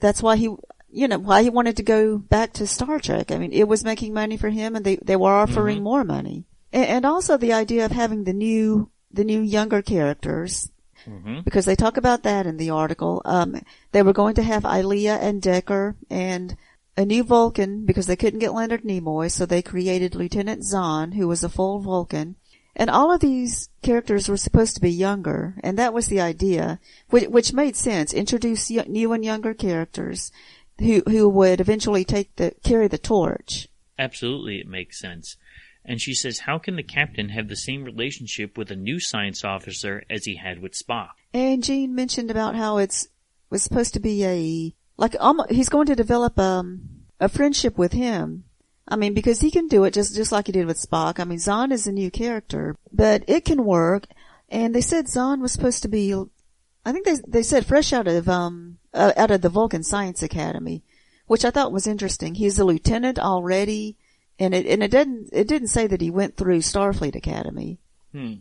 [0.00, 0.54] that's why he,
[0.88, 3.30] you know, why he wanted to go back to Star Trek.
[3.30, 6.44] I mean, it was making money for him and they, they were offering more money.
[6.76, 10.70] And, also the idea of having the new, the new younger characters,
[11.08, 11.42] Mm-hmm.
[11.44, 13.22] because they talk about that in the article.
[13.24, 13.60] Um,
[13.92, 16.56] they were going to have Ilia and Decker and
[16.96, 21.28] a new Vulcan because they couldn't get Leonard Nimoy, so they created Lieutenant Xon, who
[21.28, 22.34] was a full Vulcan.
[22.74, 26.80] And all of these characters were supposed to be younger, and that was the idea,
[27.10, 28.12] which, which made sense.
[28.12, 30.32] Introduce y- new and younger characters
[30.80, 33.68] who who would eventually take the carry the torch.
[33.98, 35.36] Absolutely, it makes sense.
[35.86, 39.44] And she says, How can the captain have the same relationship with a new science
[39.44, 41.10] officer as he had with Spock?
[41.32, 43.08] And Gene mentioned about how it's
[43.48, 46.88] was supposed to be a like almost, he's going to develop um
[47.20, 48.44] a friendship with him.
[48.88, 51.20] I mean, because he can do it just just like he did with Spock.
[51.20, 54.06] I mean, Xon is a new character, but it can work.
[54.48, 56.14] And they said Xon was supposed to be,
[56.84, 60.22] I think they they said fresh out of um uh, out of the Vulcan Science
[60.22, 60.82] Academy,
[61.26, 62.34] which I thought was interesting.
[62.34, 63.96] He's a lieutenant already,
[64.38, 67.78] and it and it didn't it didn't say that he went through Starfleet Academy.
[68.12, 68.34] Hmm.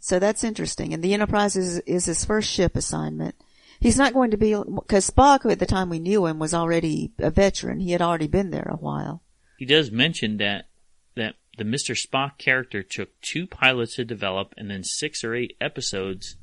[0.00, 0.94] So that's interesting.
[0.94, 3.34] And the Enterprise is, is his first ship assignment.
[3.80, 7.12] He's not going to be, cause Spock at the time we knew him was already
[7.18, 7.80] a veteran.
[7.80, 9.22] He had already been there a while.
[9.56, 10.66] He does mention that
[11.14, 11.94] that the Mr.
[11.94, 16.36] Spock character took two pilots to develop and then six or eight episodes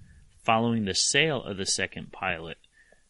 [0.43, 2.58] following the sale of the second pilot.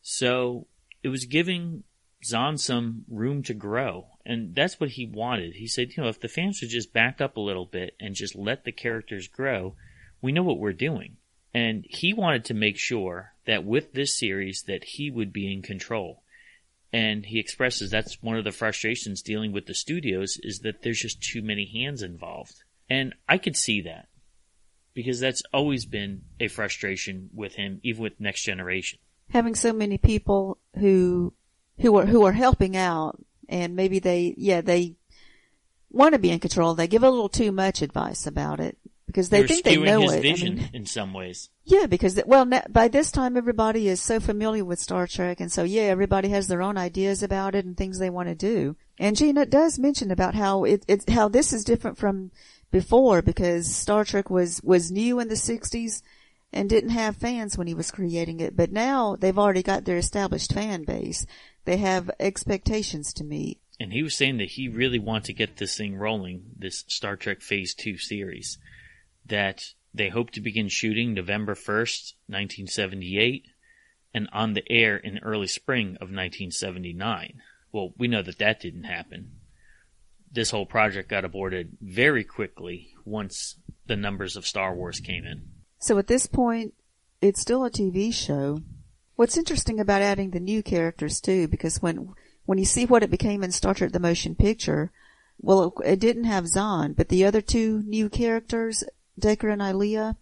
[0.01, 0.67] So
[1.03, 1.83] it was giving
[2.25, 4.07] Xon some room to grow.
[4.25, 5.53] And that's what he wanted.
[5.53, 8.15] He said, you know, if the fans would just back up a little bit and
[8.15, 9.75] just let the characters grow,
[10.21, 11.17] we know what we're doing.
[11.53, 15.61] And he wanted to make sure that with this series that he would be in
[15.61, 16.23] control.
[16.91, 21.01] And he expresses that's one of the frustrations dealing with the studios is that there's
[21.01, 22.63] just too many hands involved.
[22.89, 24.07] And I could see that
[24.93, 28.99] because that's always been a frustration with him, even with Next Generation.
[29.29, 31.33] Having so many people who,
[31.79, 34.95] who are, who are helping out and maybe they, yeah, they
[35.89, 36.75] want to be in control.
[36.75, 38.77] They give a little too much advice about it
[39.15, 40.17] because they They're think they know his it.
[40.17, 41.49] I vision mean, in some ways.
[41.63, 45.63] Yeah, because well, by this time everybody is so familiar with Star Trek, and so
[45.63, 48.75] yeah, everybody has their own ideas about it and things they want to do.
[48.99, 52.31] And Gina does mention about how it, it's how this is different from
[52.71, 56.01] before because Star Trek was was new in the '60s
[56.55, 59.97] and didn't have fans when he was creating it, but now they've already got their
[59.97, 61.25] established fan base.
[61.65, 63.59] They have expectations to meet.
[63.79, 67.17] And he was saying that he really wanted to get this thing rolling, this Star
[67.17, 68.57] Trek Phase 2 series.
[69.25, 73.47] that they hope to begin shooting November 1st, 1978,
[74.13, 77.41] and on the air in early spring of 1979.
[77.71, 79.31] Well, we know that that didn't happen.
[80.31, 85.49] This whole project got aborted very quickly once the numbers of Star Wars came in.
[85.79, 86.73] So at this point,
[87.21, 88.61] it's still a TV show.
[89.15, 92.13] What's interesting about adding the new characters too, because when
[92.45, 94.91] when you see what it became in Star Trek: The Motion Picture,
[95.39, 98.83] well, it, it didn't have Xon, but the other two new characters,
[99.17, 100.17] Decker and Ilia,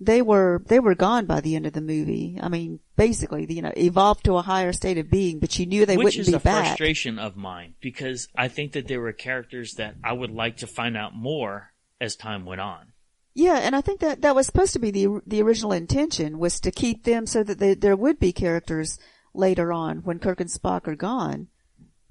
[0.00, 2.38] they were they were gone by the end of the movie.
[2.40, 5.86] I mean, basically, you know, evolved to a higher state of being, but you knew
[5.86, 6.44] they Which wouldn't be back.
[6.44, 10.12] Which is a frustration of mine because I think that there were characters that I
[10.12, 12.92] would like to find out more as time went on.
[13.38, 16.58] Yeah, and I think that that was supposed to be the the original intention was
[16.60, 18.98] to keep them so that they, there would be characters
[19.34, 21.48] later on when Kirk and Spock are gone.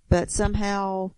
[0.07, 1.13] But somehow,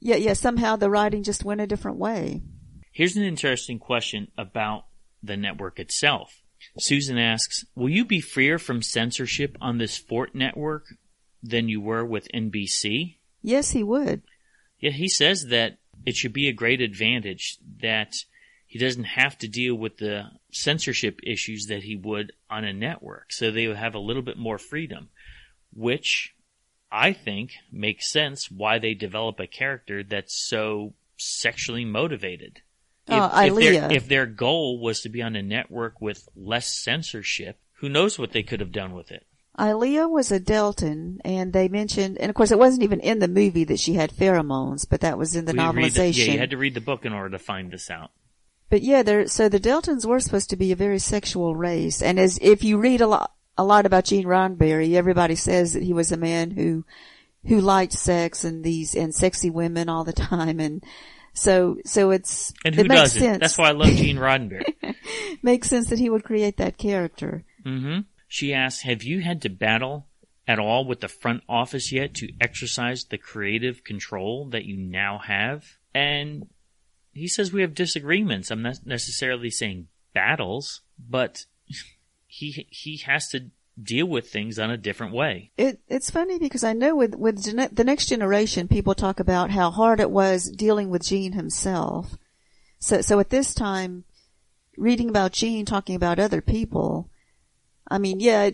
[0.00, 2.42] yeah, yeah, somehow the writing just went a different way.
[2.90, 4.86] Here's an interesting question about
[5.22, 6.42] the network itself.
[6.76, 10.82] Susan asks, will you be freer from censorship on this Fort network
[11.44, 13.18] than you were with NBC?
[13.40, 14.22] Yes, he would.
[14.80, 18.14] Yeah, he says that it should be a great advantage that
[18.74, 23.26] he doesn't have to deal with the censorship issues that he would on a network.
[23.32, 25.10] So they would have a little bit more freedom,
[25.72, 26.34] which
[26.90, 32.62] I think makes sense why they develop a character that's so sexually motivated.
[33.06, 36.66] If, Oh, if, their, if their goal was to be on a network with less
[36.82, 39.24] censorship, who knows what they could have done with it?
[39.56, 43.28] Ilia was a Deltan, and they mentioned, and of course it wasn't even in the
[43.28, 46.26] movie that she had pheromones, but that was in the We read the- novelization.
[46.26, 48.10] yeah, you had to read the book in order to find this out.
[48.74, 49.28] But yeah, there.
[49.28, 52.76] So the Deltans were supposed to be a very sexual race, and as if you
[52.76, 56.50] read a lot, a lot about Gene Roddenberry, everybody says that he was a man
[56.50, 56.84] who,
[57.46, 60.82] who liked sex and these and sexy women all the time, and
[61.34, 63.22] so so it's And it makes doesn't?
[63.22, 63.38] sense.
[63.38, 64.74] That's why I love Gene Roddenberry.
[65.44, 67.44] makes sense that he would create that character.
[67.62, 70.08] hmm She asks, "Have you had to battle
[70.48, 75.18] at all with the front office yet to exercise the creative control that you now
[75.18, 75.64] have?"
[75.94, 76.48] And
[77.14, 78.50] he says we have disagreements.
[78.50, 81.46] I'm not necessarily saying battles, but
[82.26, 83.50] he he has to
[83.80, 85.50] deal with things on a different way.
[85.56, 89.50] It it's funny because I know with with gene- the next generation, people talk about
[89.50, 92.16] how hard it was dealing with Gene himself.
[92.78, 94.04] So so at this time,
[94.76, 97.10] reading about Gene talking about other people,
[97.88, 98.50] I mean, yeah,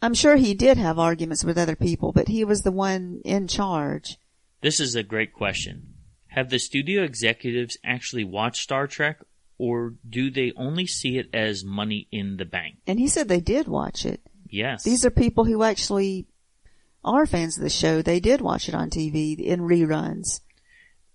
[0.00, 3.46] I'm sure he did have arguments with other people, but he was the one in
[3.46, 4.18] charge.
[4.60, 5.91] This is a great question.
[6.32, 9.20] Have the studio executives actually watched Star Trek,
[9.58, 12.78] or do they only see it as money in the bank?
[12.86, 14.22] And he said they did watch it.
[14.48, 14.82] Yes.
[14.82, 16.26] These are people who actually
[17.04, 18.00] are fans of the show.
[18.00, 20.40] They did watch it on TV in reruns.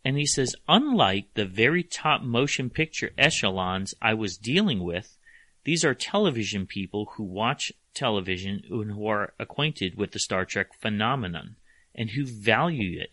[0.06, 5.18] And he says, unlike the very top motion picture echelons I was dealing with,
[5.64, 10.68] these are television people who watch television and who are acquainted with the Star Trek
[10.80, 11.56] phenomenon
[11.98, 13.12] and who value it.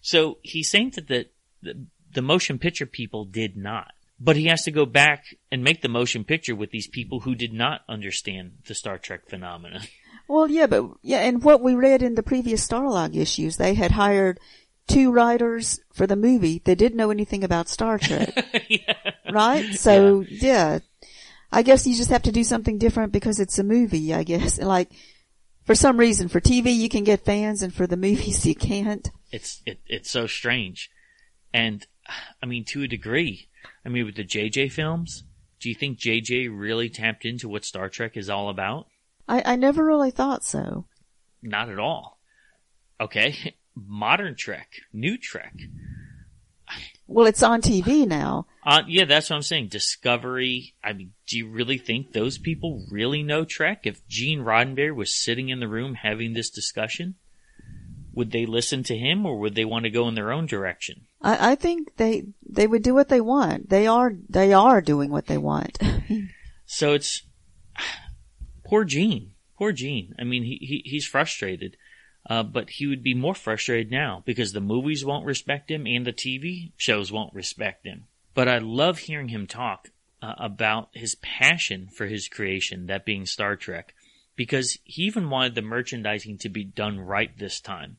[0.00, 1.26] So he's saying that the,
[1.64, 3.92] the, the motion picture people did not.
[4.20, 7.34] But he has to go back and make the motion picture with these people who
[7.34, 9.82] did not understand the Star Trek phenomenon.
[10.28, 13.90] Well, yeah, but yeah, and what we read in the previous Starlog issues, they had
[13.90, 14.40] hired
[14.86, 18.34] two writers for the movie that didn't know anything about Star Trek,
[19.32, 19.74] right?
[19.74, 20.78] So yeah.
[21.54, 24.12] I guess you just have to do something different because it's a movie.
[24.12, 24.90] I guess like
[25.64, 29.10] for some reason for TV you can get fans, and for the movies you can't.
[29.30, 30.90] it's it, it's so strange
[31.54, 31.86] and
[32.42, 33.48] i mean to a degree.
[33.86, 35.24] I mean with the jj films
[35.60, 38.86] do you think jj really tapped into what star trek is all about?
[39.26, 40.84] I, I never really thought so.
[41.40, 42.18] not at all.
[43.00, 43.54] Okay.
[43.74, 44.68] Modern trek.
[44.92, 45.54] New trek.
[47.06, 48.46] Well, it's on TV now.
[48.64, 49.68] uh, yeah that's what i'm saying.
[49.68, 50.74] Discovery.
[50.82, 53.86] I mean do you really think those people really know trek?
[53.86, 57.14] If gene roddenberry was sitting in the room having this discussion
[58.14, 61.06] would they listen to him or would they want to go in their own direction
[61.20, 63.70] I, I think they they would do what they want.
[63.70, 65.78] They are they are doing what they want.
[66.66, 67.22] So it's
[68.64, 70.14] poor Gene, poor Gene.
[70.18, 71.76] I mean, he, he he's frustrated,
[72.28, 76.06] uh, but he would be more frustrated now because the movies won't respect him and
[76.06, 78.04] the TV shows won't respect him.
[78.34, 79.90] But I love hearing him talk
[80.22, 83.94] uh, about his passion for his creation, that being Star Trek,
[84.36, 87.96] because he even wanted the merchandising to be done right this time.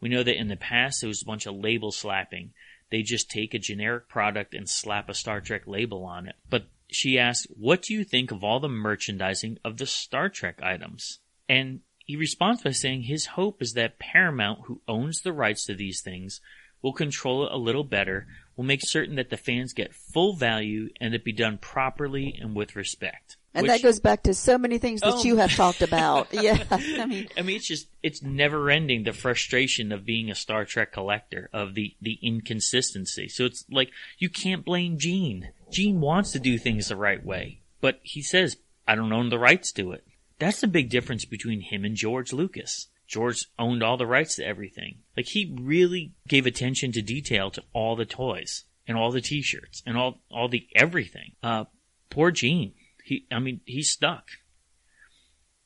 [0.00, 2.52] We know that in the past it was a bunch of label slapping.
[2.90, 6.36] They just take a generic product and slap a Star Trek label on it.
[6.48, 10.60] But she asked, What do you think of all the merchandising of the Star Trek
[10.62, 11.20] items?
[11.48, 15.74] And he responds by saying his hope is that Paramount, who owns the rights to
[15.74, 16.40] these things,
[16.84, 18.26] We'll control it a little better.
[18.54, 22.54] We'll make certain that the fans get full value and it be done properly and
[22.54, 23.38] with respect.
[23.56, 25.22] And Which- that goes back to so many things that Oh.
[25.24, 26.26] you have talked about.
[26.32, 26.64] yeah.
[26.70, 30.64] I mean, I mean, it's just, it's never ending the frustration of being a Star
[30.64, 33.28] Trek collector, of the, the inconsistency.
[33.28, 35.50] So it's like, you can't blame Gene.
[35.70, 38.56] Gene wants to do things the right way, but he says,
[38.88, 40.04] I don't own the rights to it.
[40.38, 42.88] That's the big difference between him and George Lucas.
[43.06, 44.96] George owned all the rights to everything.
[45.16, 49.82] Like, he really gave attention to detail to all the toys and all the t-shirts
[49.86, 51.32] and all, all the everything.
[51.42, 51.64] Uh,
[52.10, 52.72] poor Gene.
[53.04, 54.24] He, I mean, he's stuck.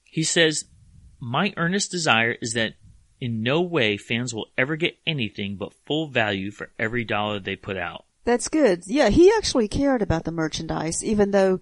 [0.03, 0.65] He says,
[1.21, 2.75] my earnest desire is that
[3.21, 7.55] in no way fans will ever get anything but full value for every dollar they
[7.55, 8.05] put out.
[8.25, 8.83] That's good.
[8.87, 11.61] Yeah, he actually cared about the merchandise, even though,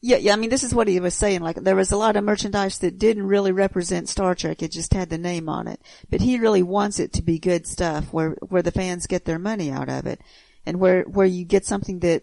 [0.00, 1.42] yeah, yeah, I mean, this is what he was saying.
[1.42, 4.62] Like, there was a lot of merchandise that didn't really represent Star Trek.
[4.62, 5.80] It just had the name on it.
[6.08, 9.38] But he really wants it to be good stuff where, where the fans get their
[9.38, 10.20] money out of it.
[10.64, 12.22] And where, where you get something that,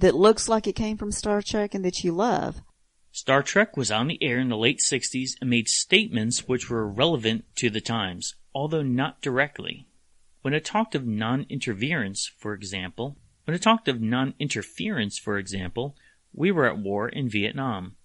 [0.00, 2.62] that looks like it came from Star Trek and that you love.
[3.12, 6.86] Star Trek was on the air in the late 60s and made statements which were
[6.86, 9.86] relevant to the times, although not directly.
[10.42, 15.96] When it talked of non-interference, for example, when it talked of non-interference, for example,
[16.32, 17.96] we were at war in Vietnam.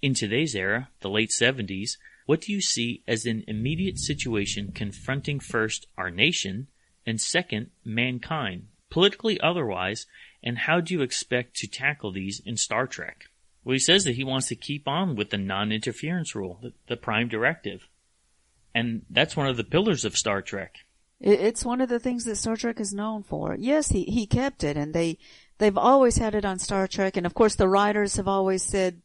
[0.00, 5.40] In today's era, the late 70s, what do you see as an immediate situation confronting
[5.40, 6.68] first our nation
[7.06, 10.06] and second mankind, politically otherwise,
[10.42, 13.26] and how do you expect to tackle these in Star Trek?
[13.64, 16.96] Well, he says that he wants to keep on with the non-interference rule, the, the
[16.96, 17.88] prime directive.
[18.74, 20.78] And that's one of the pillars of Star Trek.
[21.20, 23.56] It's one of the things that Star Trek is known for.
[23.56, 25.18] Yes, he, he kept it and they,
[25.58, 27.16] they've always had it on Star Trek.
[27.16, 29.00] And of course the writers have always said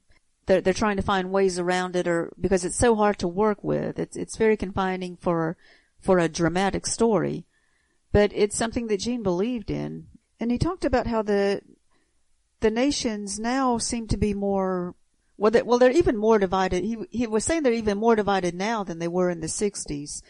[0.47, 3.63] they're, they're trying to find ways around it or because it's so hard to work
[3.63, 3.99] with.
[3.99, 5.57] It's, it's very confining for,
[5.99, 7.45] for a dramatic story.
[8.11, 10.07] But it's something that Gene believed in.
[10.39, 11.61] And he talked about how the,
[12.59, 14.95] the nations now seem to be more,
[15.37, 16.83] well, they, well, they're even more divided.
[16.83, 20.21] He, he was saying they're even more divided now than they were in the 60s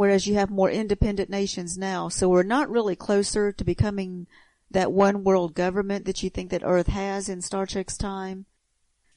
[0.00, 2.08] whereas you have more independent nations now.
[2.08, 4.26] So we're not really closer to becoming
[4.70, 8.46] that one world government that you think that Earth has in Star Trek's time.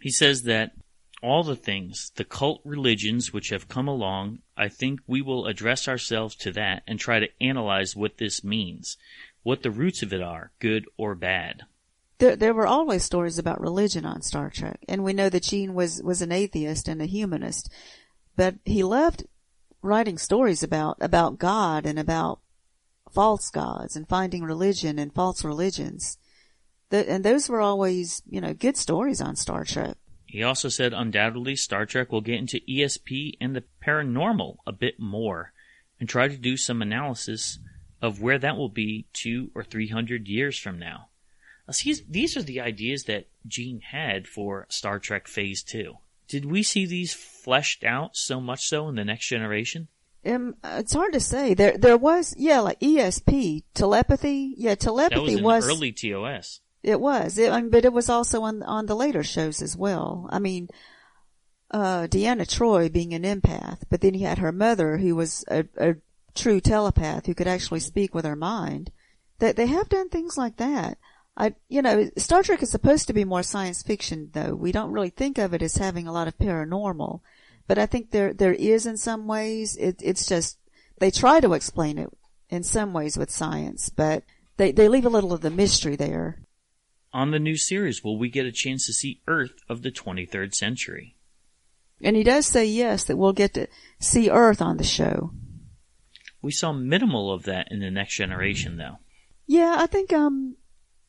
[0.01, 0.73] He says that
[1.21, 5.88] all the things, the cult religions which have come along, I think we will address
[5.88, 8.97] ourselves to that and try to analyze what this means,
[9.43, 11.63] what the roots of it are, good or bad.
[12.17, 15.73] There, there were always stories about religion on Star Trek, and we know that Gene
[15.73, 17.69] was, was an atheist and a humanist,
[18.35, 19.25] but he loved
[19.81, 22.39] writing stories about, about God and about
[23.11, 26.17] false gods and finding religion and false religions.
[26.89, 29.97] The, and those were always, you know, good stories on Star Trek.
[30.25, 34.99] He also said undoubtedly Star Trek will get into ESP and the paranormal a bit
[34.99, 35.53] more
[35.99, 37.59] and try to do some analysis
[38.03, 41.07] of where that will be two or three hundred years from now.
[41.67, 45.93] Now, see, these are the ideas that Gene had for Star Trek Phase 2.
[46.27, 49.87] Did we see these fleshed out so much so in the next generation?
[50.25, 51.53] Um, it's hard to say.
[51.53, 54.53] There, there was, yeah, like ESP, telepathy.
[54.57, 56.59] Yeah, That telepathy was an was, early TOS.
[56.81, 59.77] it was, it, I mean, but it was also on, on the later shows as
[59.77, 60.27] well.
[60.31, 60.67] I mean,
[61.71, 65.65] uh, Deanna Troi being an empath, but then you had her mother who was a,
[65.77, 65.95] a
[66.36, 67.88] true telepath who could actually mm-hmm.
[67.88, 68.91] speak with her mind.
[69.39, 70.97] That they have done things like that.
[71.36, 74.53] I, you know, Star Trek is supposed to be more science fiction though.
[74.53, 77.21] We don't really think of it as having a lot of paranormal,
[77.67, 79.75] but I think there, there is in some ways.
[79.77, 80.59] It, it's just,
[80.99, 82.09] they try to explain it
[82.49, 84.23] in some ways with science, but
[84.57, 86.43] they, they leave a little of the mystery there.
[87.11, 90.53] On the new series, will we get a chance to see Earth of the 23rd
[90.53, 91.15] century?
[92.01, 93.68] And he does say yes, that we'll get to
[93.99, 95.31] see Earth on the show.
[96.44, 98.99] We saw minimal of that in the next generation, though.
[99.48, 100.56] Yeah, I think, um,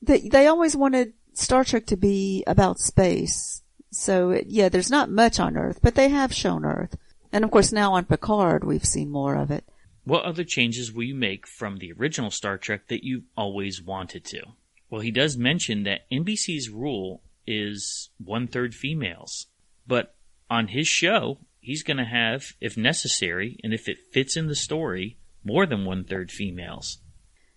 [0.01, 3.63] they, they always wanted Star Trek to be about space.
[3.91, 6.97] So it, yeah, there's not much on Earth, but they have shown Earth.
[7.33, 9.65] And of course now on Picard, we've seen more of it.
[10.05, 14.25] What other changes will you make from the original Star Trek that you've always wanted
[14.27, 14.43] to?
[14.91, 19.47] Well, he does mention that NBC's rule is one third females,
[19.87, 20.15] but
[20.51, 24.55] on his show, he's going to have, if necessary, and if it fits in the
[24.55, 26.99] story, more than one third females.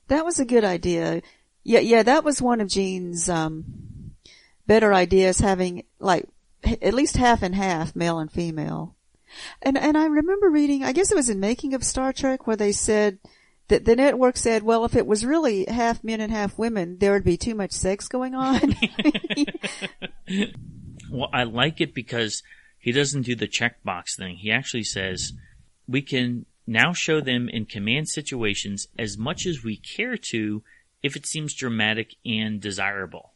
[0.07, 1.21] That was a good idea.
[1.63, 4.13] Yeah, yeah, that was one of Gene's, um,
[4.65, 6.25] better ideas having like
[6.63, 8.95] h- at least half and half, male and female.
[9.61, 12.55] And, and I remember reading, I guess it was in Making of Star Trek where
[12.55, 13.19] they said
[13.67, 17.11] that the network said, well, if it was really half men and half women, there
[17.11, 18.75] would be too much sex going on.
[21.09, 22.43] Well, I like it because
[22.79, 24.35] he doesn't do the checkbox thing.
[24.35, 25.33] He actually says
[25.87, 30.61] we can now show them in command situations as much as we care to
[31.01, 33.33] if it seems dramatic and desirable.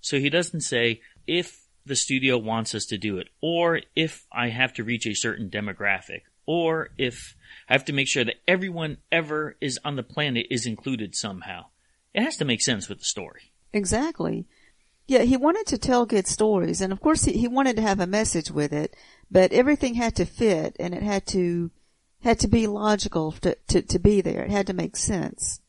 [0.00, 4.48] So he doesn't say, if the studio wants us to do it, or if I
[4.48, 7.34] have to reach a certain demographic, or if
[7.68, 11.66] I have to make sure that everyone ever is on the planet is included somehow.
[12.12, 13.52] It has to make sense with the story.
[13.72, 14.46] Exactly.
[15.06, 18.00] Yeah, he wanted to tell good stories, and of course he, he wanted to have
[18.00, 18.94] a message with it,
[19.30, 21.70] but everything had to fit, and it had to
[22.26, 24.42] had to be logical to, to, to be there.
[24.42, 25.60] It had to make sense.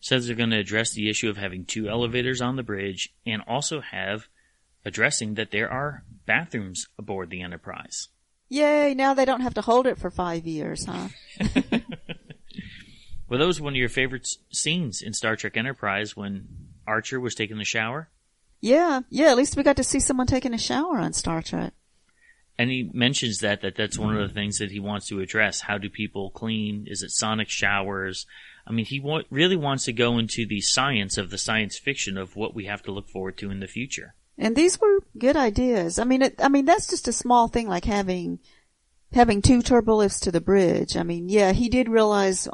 [0.00, 3.42] Says they're going to address the issue of having two elevators on the bridge, and
[3.46, 4.26] also have
[4.84, 8.08] addressing that there are bathrooms aboard the Enterprise.
[8.48, 8.94] Yay!
[8.94, 11.08] Now they don't have to hold it for five years, huh?
[13.28, 16.48] Were those one of your favorite scenes in Star Trek Enterprise when
[16.86, 18.08] Archer was taking the shower?
[18.60, 19.30] Yeah, yeah.
[19.30, 21.72] At least we got to see someone taking a shower on Star Trek.
[22.58, 24.34] And he mentions that, that that's one of the mm-hmm.
[24.34, 25.60] things that he wants to address.
[25.60, 26.86] How do people clean?
[26.88, 28.26] Is it sonic showers?
[28.66, 32.16] I mean, he wa- really wants to go into the science of the science fiction
[32.16, 34.14] of what we have to look forward to in the future.
[34.38, 35.98] And these were good ideas.
[35.98, 38.38] I mean, it, I mean that's just a small thing like having
[39.12, 40.96] having two turbolifts to the bridge.
[40.96, 42.48] I mean, yeah, he did realize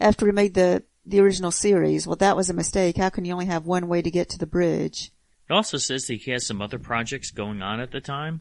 [0.00, 2.96] after he made the the original series, well, that was a mistake.
[2.96, 5.12] How can you only have one way to get to the bridge?
[5.48, 8.40] It also says that he has some other projects going on at the time.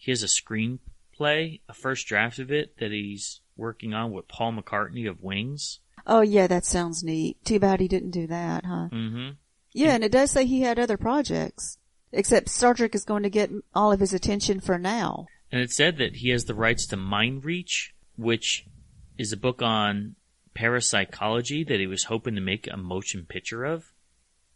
[0.00, 4.54] He has a screenplay, a first draft of it that he's working on with Paul
[4.54, 5.80] McCartney of Wings.
[6.06, 7.36] Oh yeah, that sounds neat.
[7.44, 8.88] Too bad he didn't do that, huh?
[8.90, 9.32] Mm-hmm.
[9.74, 11.76] Yeah, and it does say he had other projects.
[12.12, 15.26] Except Star Trek is going to get all of his attention for now.
[15.52, 18.64] And it said that he has the rights to Mind Reach, which
[19.18, 20.16] is a book on
[20.54, 23.92] parapsychology that he was hoping to make a motion picture of,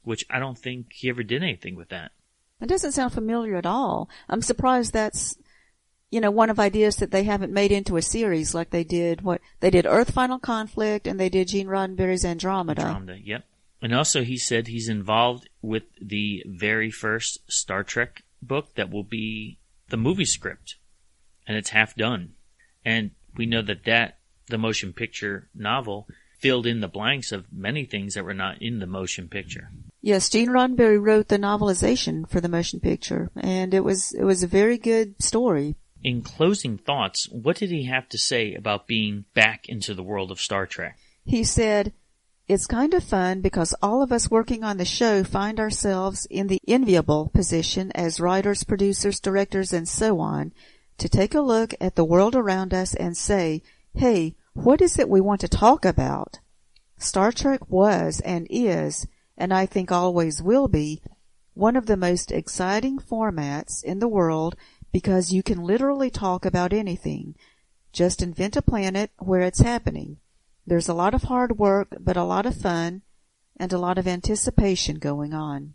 [0.03, 2.13] which I don't think he ever did anything with that.
[2.61, 4.09] It doesn't sound familiar at all.
[4.29, 5.37] I'm surprised that's,
[6.11, 9.23] you know, one of ideas that they haven't made into a series like they did
[9.23, 12.83] what they did Earth Final Conflict and they did Gene Roddenberry's Andromeda.
[12.83, 13.45] Andromeda, yep.
[13.83, 19.05] And also he said he's involved with the very first Star Trek book that will
[19.05, 19.59] be
[19.91, 20.77] the movie script.
[21.47, 22.35] And it's half done.
[22.85, 24.19] And we know that that,
[24.49, 26.07] the motion picture novel,
[26.39, 29.71] filled in the blanks of many things that were not in the motion picture.
[30.05, 34.43] Yes, Gene Roddenberry wrote the novelization for the motion picture, and it was it was
[34.43, 35.77] a very good story.
[36.03, 40.31] In closing thoughts, what did he have to say about being back into the world
[40.31, 40.99] of Star Trek?
[41.25, 41.95] He said,
[42.47, 46.49] It's kind of fun because all of us working on the show find ourselves in
[46.49, 50.53] the enviable position as writers, producers, directors, and so on
[50.99, 53.63] to take a look at the world around us and say,
[53.95, 56.41] hey, what is it we want to talk about?
[56.99, 61.03] Star Trek was and is, and I think always will be,
[61.55, 64.57] one of the most exciting formats in the world
[64.93, 67.35] because you can literally talk about anything.
[67.93, 70.19] Just invent a planet where it's happening.
[70.67, 73.03] There's a lot of hard work, but a lot of fun
[73.59, 75.75] and a lot of anticipation going on.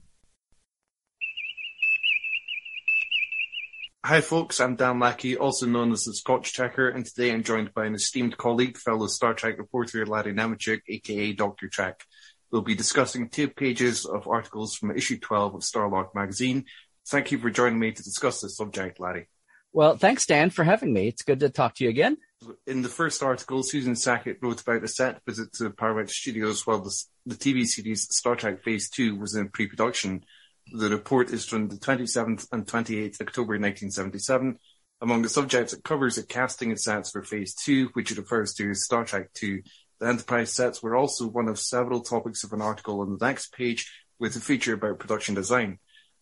[4.06, 7.74] Hi folks, I'm Dan Lackey, also known as the Scotch Checker, and today I'm joined
[7.74, 11.68] by an esteemed colleague, fellow Star Trek reporter Larry Nemecek, aka Dr.
[11.68, 12.06] Trek.
[12.52, 16.66] We'll be discussing two pages of articles from issue 12 of Starlog magazine.
[17.08, 19.28] Thank you for joining me to discuss this subject, Larry.
[19.72, 21.08] Well, thanks, Dan, for having me.
[21.08, 22.18] It's good to talk to you again.
[22.66, 26.80] In the first article, Susan Sackett wrote about a set visit to Paramount Studios while
[26.80, 30.24] the, the TV series Star Trek Phase 2 was in pre-production.
[30.72, 34.58] The report is from the 27th and 28th October 1977.
[35.02, 38.54] Among the subjects, it covers the casting and sets for Phase 2, which it refers
[38.56, 39.62] to as Star Trek 2.
[40.00, 43.54] The Enterprise sets were also one of several topics of an article on the next
[43.54, 45.80] page with a feature about production design.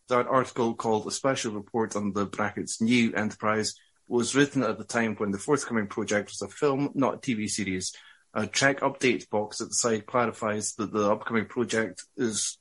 [0.10, 3.76] That article, called A Special Report on the brackets New Enterprise,
[4.08, 7.49] was written at the time when the forthcoming project was a film, not a TV
[7.49, 7.94] series.
[8.34, 12.58] A Trek update box at the side clarifies that the upcoming project is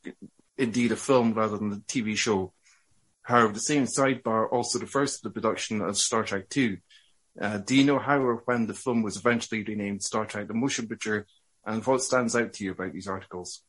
[0.59, 2.52] indeed a film rather than a TV show.
[3.22, 6.78] However, the same sidebar also refers to the production of Star Trek II.
[7.40, 10.54] Uh, do you know how or when the film was eventually renamed Star Trek The
[10.54, 11.26] Motion Picture,
[11.64, 13.62] and what stands out to you about these articles?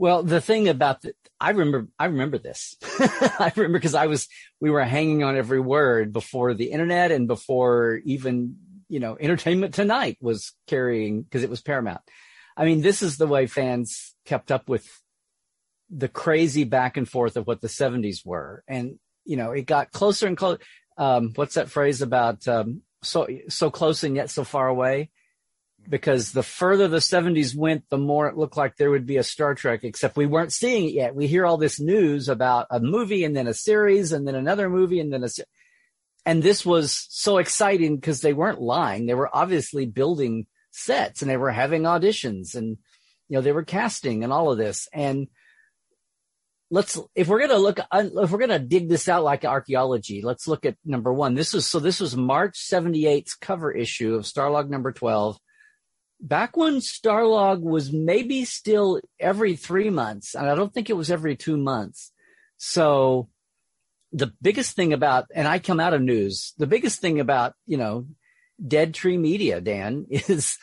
[0.00, 2.74] Well, the thing about the, I remember, I remember this.
[3.00, 4.28] I remember because I was,
[4.58, 8.56] we were hanging on every word before the internet and before even,
[8.88, 12.00] you know, Entertainment Tonight was carrying, because it was Paramount.
[12.56, 14.88] I mean, this is the way fans kept up with
[15.90, 18.64] the crazy back and forth of what the 70s were.
[18.66, 20.60] And, you know, it got closer and closer.
[20.96, 25.10] Um, what's that phrase about, um, so, so close and yet so far away?
[25.88, 29.22] Because the further the 70s went, the more it looked like there would be a
[29.22, 31.14] Star Trek, except we weren't seeing it yet.
[31.14, 34.68] We hear all this news about a movie and then a series and then another
[34.68, 35.44] movie and then a, se-
[36.26, 39.06] and this was so exciting because they weren't lying.
[39.06, 42.76] They were obviously building sets and they were having auditions and,
[43.28, 44.86] you know, they were casting and all of this.
[44.92, 45.28] And
[46.70, 50.46] let's, if we're to look, uh, if we're to dig this out like archaeology, let's
[50.46, 51.34] look at number one.
[51.34, 55.38] This was, so this was March 78's cover issue of Starlog number 12.
[56.20, 61.10] Back when Starlog was maybe still every three months, and I don't think it was
[61.10, 62.12] every two months.
[62.58, 63.28] So
[64.12, 67.78] the biggest thing about, and I come out of news, the biggest thing about, you
[67.78, 68.06] know,
[68.66, 70.58] Dead Tree Media, Dan, is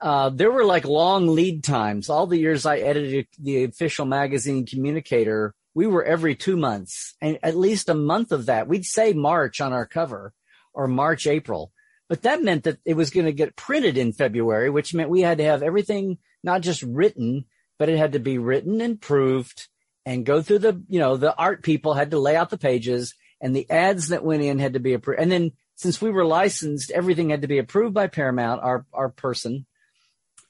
[0.00, 2.10] uh, there were like long lead times.
[2.10, 7.38] All the years I edited the official magazine communicator, we were every two months and
[7.42, 8.68] at least a month of that.
[8.68, 10.32] We'd say March on our cover
[10.74, 11.72] or March, April.
[12.08, 15.22] But that meant that it was going to get printed in February, which meant we
[15.22, 17.46] had to have everything not just written,
[17.78, 19.68] but it had to be written and proved
[20.04, 23.14] and go through the, you know, the art people had to lay out the pages
[23.40, 25.20] and the ads that went in had to be approved.
[25.20, 29.08] And then since we were licensed, everything had to be approved by Paramount, our, our
[29.08, 29.66] person,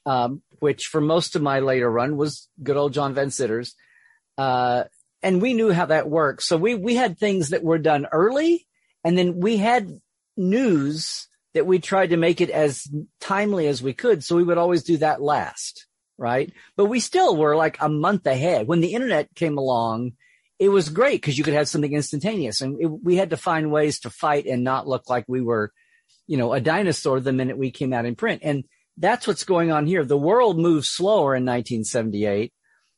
[0.07, 3.75] um, which for most of my later run was good old John Van Citters.
[4.39, 4.85] Uh,
[5.23, 6.43] and we knew how that worked.
[6.43, 8.67] So we, we had things that were done early
[9.05, 9.91] and then we had
[10.37, 12.87] news that we tried to make it as
[13.21, 14.23] timely as we could.
[14.23, 15.87] So we would always do that last
[16.19, 16.53] right?
[16.77, 18.67] But we still were like a month ahead.
[18.67, 20.13] When the internet came along,
[20.59, 23.71] it was great because you could have something instantaneous and it, we had to find
[23.71, 25.73] ways to fight and not look like we were,
[26.27, 28.43] you know, a dinosaur the minute we came out in print.
[28.45, 28.65] And
[28.97, 30.05] that's what's going on here.
[30.05, 32.53] The world moved slower in 1978,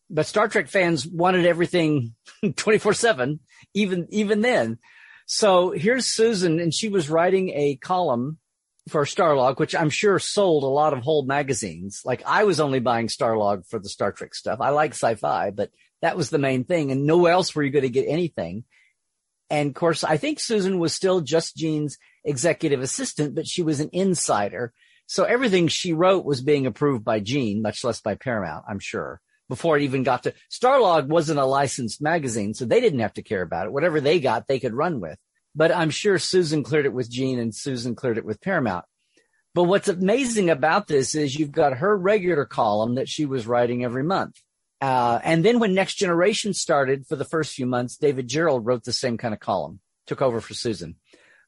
[0.08, 2.14] but Star Trek fans wanted everything
[2.56, 3.40] 24 seven,
[3.74, 4.78] even, even then.
[5.26, 8.38] So here's Susan and she was writing a column
[8.88, 12.02] for Starlog, which I'm sure sold a lot of whole magazines.
[12.04, 14.60] Like I was only buying Starlog for the Star Trek stuff.
[14.60, 15.70] I like sci-fi, but
[16.02, 16.90] that was the main thing.
[16.90, 18.64] And nowhere else were you going to get anything.
[19.50, 23.80] And of course, I think Susan was still just Gene's executive assistant, but she was
[23.80, 24.72] an insider.
[25.06, 29.22] So everything she wrote was being approved by Gene, much less by Paramount, I'm sure,
[29.48, 33.22] before it even got to Starlog wasn't a licensed magazine, so they didn't have to
[33.22, 33.72] care about it.
[33.72, 35.18] Whatever they got, they could run with.
[35.54, 38.84] But I'm sure Susan cleared it with Gene and Susan cleared it with Paramount.
[39.54, 43.82] But what's amazing about this is you've got her regular column that she was writing
[43.82, 44.36] every month.
[44.80, 48.84] Uh, and then when Next Generation started for the first few months, David Gerrold wrote
[48.84, 50.96] the same kind of column, took over for Susan.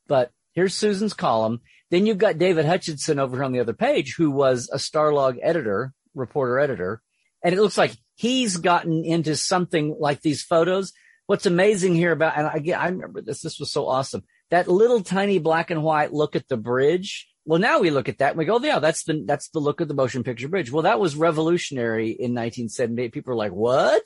[0.08, 1.60] But here's Susan's column.
[1.90, 5.38] Then you've got David Hutchison over here on the other page, who was a Starlog
[5.42, 7.02] editor, reporter editor.
[7.44, 10.92] And it looks like he's gotten into something like these photos
[11.30, 14.24] what's amazing here about, and again, I remember this, this was so awesome.
[14.50, 17.28] That little tiny black and white look at the bridge.
[17.44, 19.80] Well, now we look at that and we go, yeah, that's the, that's the look
[19.80, 20.70] of the motion picture bridge.
[20.70, 23.12] Well, that was revolutionary in 1978.
[23.12, 24.02] People are like, what?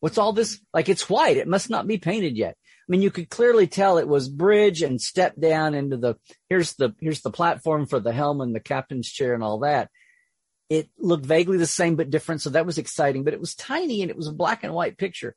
[0.00, 0.60] What's all this?
[0.74, 1.36] Like it's white.
[1.36, 2.56] It must not be painted yet.
[2.60, 6.16] I mean, you could clearly tell it was bridge and step down into the,
[6.48, 9.88] here's the, here's the platform for the helm and the captain's chair and all that.
[10.68, 12.42] It looked vaguely the same, but different.
[12.42, 14.98] So that was exciting, but it was tiny and it was a black and white
[14.98, 15.36] picture.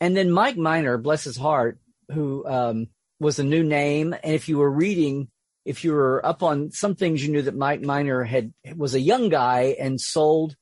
[0.00, 1.78] And then Mike Minor, bless his heart,
[2.10, 2.88] who um,
[3.20, 4.12] was a new name.
[4.12, 5.28] And if you were reading,
[5.64, 9.00] if you were up on some things, you knew that Mike Minor had was a
[9.00, 10.56] young guy and sold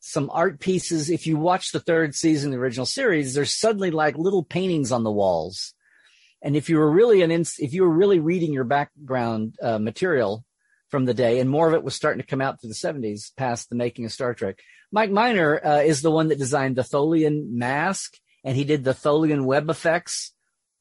[0.00, 1.10] some art pieces.
[1.10, 5.04] If you watch the third season, the original series, there's suddenly like little paintings on
[5.04, 5.74] the walls.
[6.42, 9.78] And if you were really an ins- if you were really reading your background uh,
[9.78, 10.44] material
[10.88, 13.30] from the day, and more of it was starting to come out through the 70s,
[13.36, 14.58] past the making of Star Trek,
[14.90, 18.14] Mike Minor uh, is the one that designed the Tholian mask
[18.44, 20.32] and he did the Tholian web effects,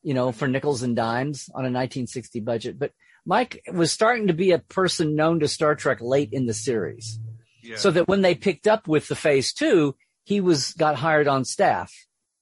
[0.02, 2.80] you know, for nickels and dimes on a 1960 budget.
[2.80, 2.92] But
[3.26, 7.20] Mike was starting to be a person known to Star Trek late in the series.
[7.64, 7.76] Yeah.
[7.76, 11.46] So that when they picked up with the phase two, he was got hired on
[11.46, 11.94] staff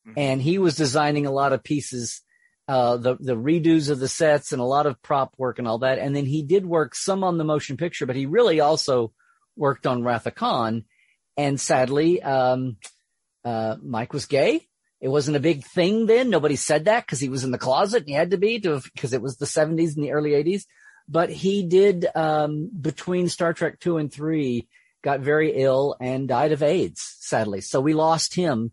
[0.07, 0.17] mm-hmm.
[0.17, 2.21] and he was designing a lot of pieces,
[2.67, 5.79] uh, the, the redos of the sets and a lot of prop work and all
[5.79, 5.99] that.
[5.99, 9.13] And then he did work some on the motion picture, but he really also
[9.55, 10.85] worked on Wrath of Khan.
[11.35, 12.77] And sadly, um,
[13.43, 14.66] uh, Mike was gay
[14.99, 16.29] it wasn't a big thing then.
[16.29, 19.13] Nobody said that because he was in the closet and he had to be because
[19.13, 20.63] it was the 70s and the early 80s.
[21.07, 24.67] But he did, um, between Star Trek 2 and 3,
[25.03, 27.61] got very ill and died of AIDS, sadly.
[27.61, 28.71] So we lost him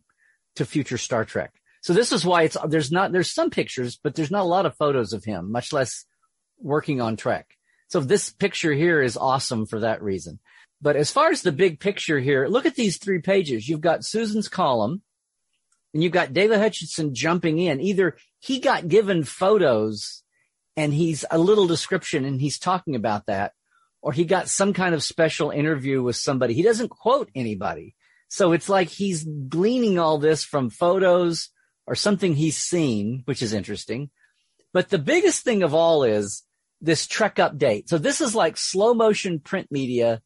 [0.56, 1.52] to future Star Trek.
[1.82, 4.66] So this is why it's, there's not, there's some pictures, but there's not a lot
[4.66, 6.06] of photos of him, much less
[6.58, 7.46] working on Trek.
[7.88, 10.40] So this picture here is awesome for that reason.
[10.80, 13.68] But as far as the big picture here, look at these three pages.
[13.68, 15.02] You've got Susan's column,
[15.94, 17.80] and you've got David Hutchison jumping in.
[17.80, 20.24] Either he got given photos
[20.76, 23.52] and he's a little description and he's talking about that,
[24.02, 26.52] or he got some kind of special interview with somebody.
[26.52, 27.94] He doesn't quote anybody.
[28.28, 31.50] So it's like he's gleaning all this from photos
[31.86, 34.10] or something he's seen, which is interesting.
[34.72, 36.42] But the biggest thing of all is
[36.80, 37.88] this Trek update.
[37.88, 40.20] So this is like slow motion print media,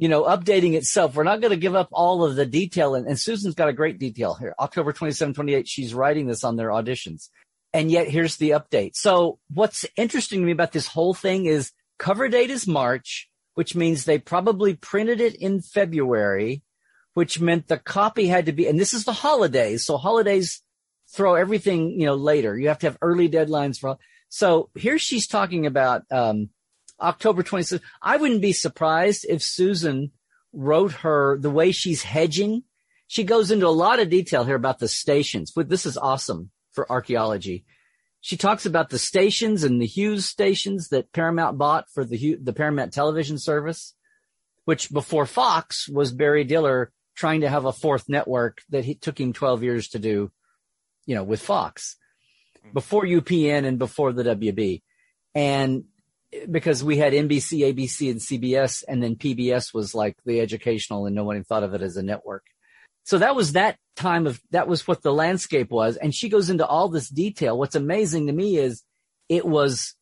[0.00, 1.14] you know, updating itself.
[1.14, 2.94] We're not going to give up all of the detail.
[2.94, 4.54] And, and Susan's got a great detail here.
[4.58, 7.28] October 27, 28, she's writing this on their auditions.
[7.74, 8.92] And yet here's the update.
[8.94, 13.76] So what's interesting to me about this whole thing is cover date is March, which
[13.76, 16.62] means they probably printed it in February,
[17.12, 19.84] which meant the copy had to be, and this is the holidays.
[19.84, 20.62] So holidays
[21.14, 22.58] throw everything, you know, later.
[22.58, 23.98] You have to have early deadlines for,
[24.30, 26.48] so here she's talking about, um,
[27.00, 27.80] October 26th.
[28.02, 30.12] I wouldn't be surprised if Susan
[30.52, 32.64] wrote her the way she's hedging.
[33.06, 35.52] She goes into a lot of detail here about the stations.
[35.54, 37.64] This is awesome for archaeology.
[38.20, 42.52] She talks about the stations and the Hughes stations that Paramount bought for the the
[42.52, 43.94] Paramount television service,
[44.66, 49.18] which before Fox was Barry Diller trying to have a fourth network that he took
[49.18, 50.30] him 12 years to do,
[51.06, 51.96] you know, with Fox
[52.72, 54.82] before UPN and before the WB.
[55.34, 55.84] And
[56.50, 61.14] because we had NBC, ABC, and CBS, and then PBS was like the educational, and
[61.14, 62.44] no one thought of it as a network.
[63.04, 65.96] So that was that time of, that was what the landscape was.
[65.96, 67.58] And she goes into all this detail.
[67.58, 68.82] What's amazing to me is
[69.28, 69.94] it was,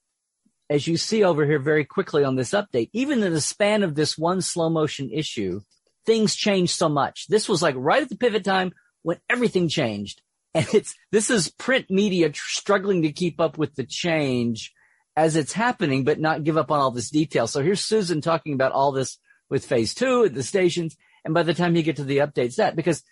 [0.68, 3.94] as you see over here very quickly on this update, even in the span of
[3.94, 5.60] this one slow motion issue,
[6.04, 7.26] things changed so much.
[7.28, 8.72] This was like right at the pivot time
[9.02, 10.20] when everything changed.
[10.54, 14.72] And it's, this is print media struggling to keep up with the change
[15.18, 17.48] as it's happening, but not give up on all this detail.
[17.48, 19.18] So here's Susan talking about all this
[19.50, 20.96] with phase two at the stations.
[21.24, 23.02] And by the time you get to the updates, that because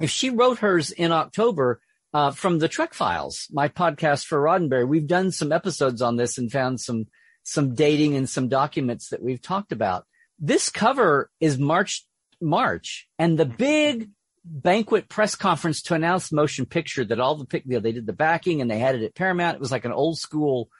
[0.00, 1.82] if she wrote hers in October
[2.14, 6.38] uh, from the Trek Files, my podcast for Roddenberry, we've done some episodes on this
[6.38, 7.08] and found some
[7.42, 10.06] some dating and some documents that we've talked about.
[10.38, 12.06] This cover is March
[12.40, 14.08] March, and the big
[14.46, 18.14] banquet press conference to announce motion picture that all the you know, they did the
[18.14, 19.56] backing and they had it at Paramount.
[19.56, 20.70] It was like an old school,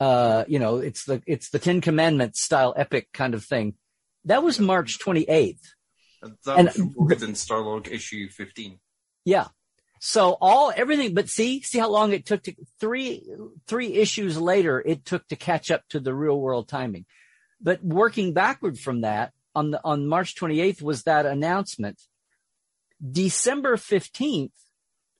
[0.00, 3.74] uh, you know, it's the it's the Ten Commandments style epic kind of thing.
[4.24, 5.60] That was March 28th.
[6.44, 8.78] That and, was in Starlog issue 15.
[9.24, 9.48] Yeah.
[10.00, 13.22] So all everything, but see, see how long it took to three,
[13.66, 17.06] three issues later, it took to catch up to the real world timing.
[17.60, 22.00] But working backward from that on the, on March 28th was that announcement.
[23.10, 24.52] December 15th,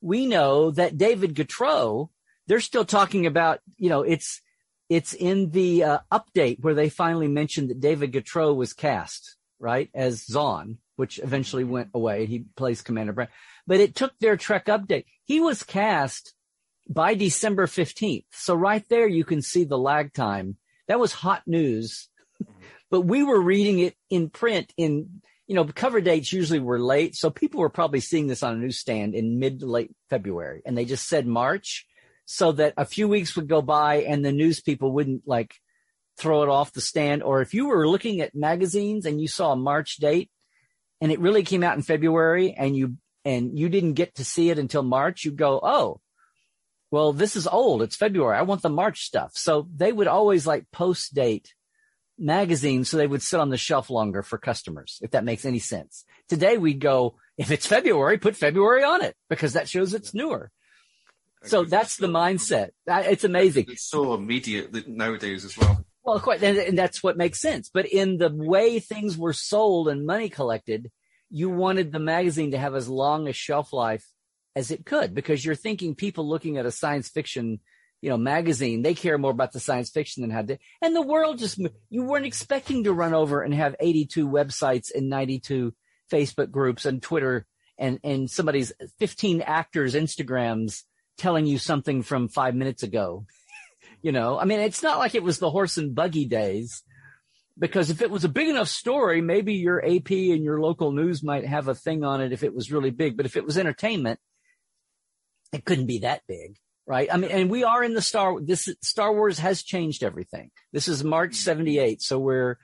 [0.00, 2.10] we know that David Gautreaux,
[2.46, 4.42] they're still talking about, you know, it's,
[4.88, 9.90] it's in the uh, update where they finally mentioned that David Gautreaux was cast, right,
[9.94, 12.26] as Xon which eventually went away.
[12.26, 13.30] He plays Commander Branch,
[13.66, 15.04] but it took their Trek update.
[15.24, 16.34] He was cast
[16.88, 18.24] by December 15th.
[18.32, 20.56] So right there, you can see the lag time.
[20.88, 22.08] That was hot news,
[22.90, 27.14] but we were reading it in print in, you know, cover dates usually were late.
[27.14, 30.76] So people were probably seeing this on a newsstand in mid to late February and
[30.76, 31.86] they just said March
[32.26, 35.54] so that a few weeks would go by and the news people wouldn't like
[36.18, 37.22] throw it off the stand.
[37.22, 40.30] Or if you were looking at magazines and you saw a March date,
[41.00, 44.50] and it really came out in February and you and you didn't get to see
[44.50, 46.00] it until March, you go, "Oh,
[46.90, 47.82] well, this is old.
[47.82, 48.36] It's February.
[48.36, 51.54] I want the March stuff." So they would always like post date
[52.18, 55.58] magazines so they would sit on the shelf longer for customers, if that makes any
[55.58, 56.04] sense.
[56.28, 60.50] Today we'd go, if it's February, put February on it because that shows it's newer.
[61.46, 62.70] So that's the um, mindset.
[62.86, 63.66] It's amazing.
[63.68, 65.84] It's so immediate nowadays as well.
[66.04, 67.68] Well, quite, and that's what makes sense.
[67.68, 70.90] But in the way things were sold and money collected,
[71.30, 74.04] you wanted the magazine to have as long a shelf life
[74.54, 77.58] as it could because you're thinking people looking at a science fiction,
[78.00, 80.58] you know, magazine, they care more about the science fiction than how to.
[80.80, 81.58] And the world just,
[81.90, 85.74] you weren't expecting to run over and have 82 websites and 92
[86.10, 87.46] Facebook groups and Twitter
[87.78, 90.84] and, and somebody's 15 actors Instagrams
[91.16, 93.26] telling you something from five minutes ago.
[94.02, 96.84] You know, I mean, it's not like it was the horse and buggy days
[97.58, 101.22] because if it was a big enough story, maybe your AP and your local news
[101.22, 103.16] might have a thing on it if it was really big.
[103.16, 104.20] But if it was entertainment,
[105.52, 106.56] it couldn't be that big,
[106.86, 107.08] right?
[107.10, 110.50] I mean, and we are in the Star, this Star Wars has changed everything.
[110.72, 111.50] This is March mm-hmm.
[111.50, 112.02] 78.
[112.02, 112.58] So we're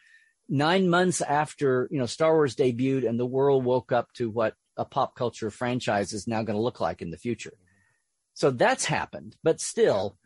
[0.49, 4.55] nine months after, you know, Star Wars debuted and the world woke up to what
[4.77, 7.55] a pop culture franchise is now going to look like in the future.
[8.35, 10.17] So that's happened, but still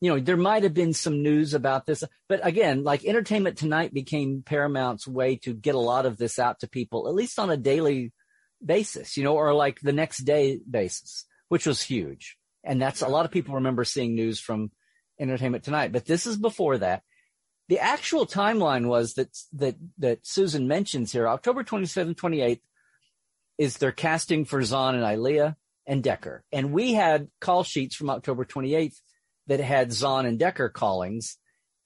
[0.00, 3.94] you know, there might have been some news about this, but again, like Entertainment Tonight
[3.94, 7.50] became Paramount's way to get a lot of this out to people, at least on
[7.50, 8.12] a daily
[8.64, 12.36] basis, you know, or like the next day basis, which was huge.
[12.62, 14.70] And that's a lot of people remember seeing news from
[15.18, 17.02] Entertainment Tonight, but this is before that.
[17.68, 22.60] The actual timeline was that, that, that Susan mentions here, October 27th, 28th
[23.58, 25.56] is their casting for Xon and Ilia
[25.86, 26.44] and Decker.
[26.52, 28.96] And we had call sheets from October 28th
[29.46, 31.36] that had Xon and Decker callings.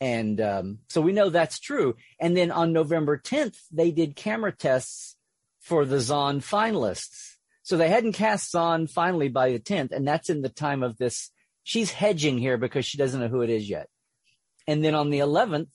[0.01, 1.97] And um, so we know that's true.
[2.19, 5.17] And then on November 10th, they did camera tests
[5.61, 7.37] for the Xon finalists.
[7.63, 10.97] So they hadn't cast Xon finally by the 10th, and that's in the time of
[10.97, 11.31] this.
[11.63, 13.89] She's hedging here because she doesn't know who it is yet.
[14.67, 15.69] And then on the 11th,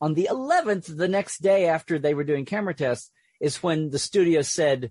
[0.00, 3.10] on the 11th, the next day after they were doing camera tests,
[3.40, 4.90] is when the studio said,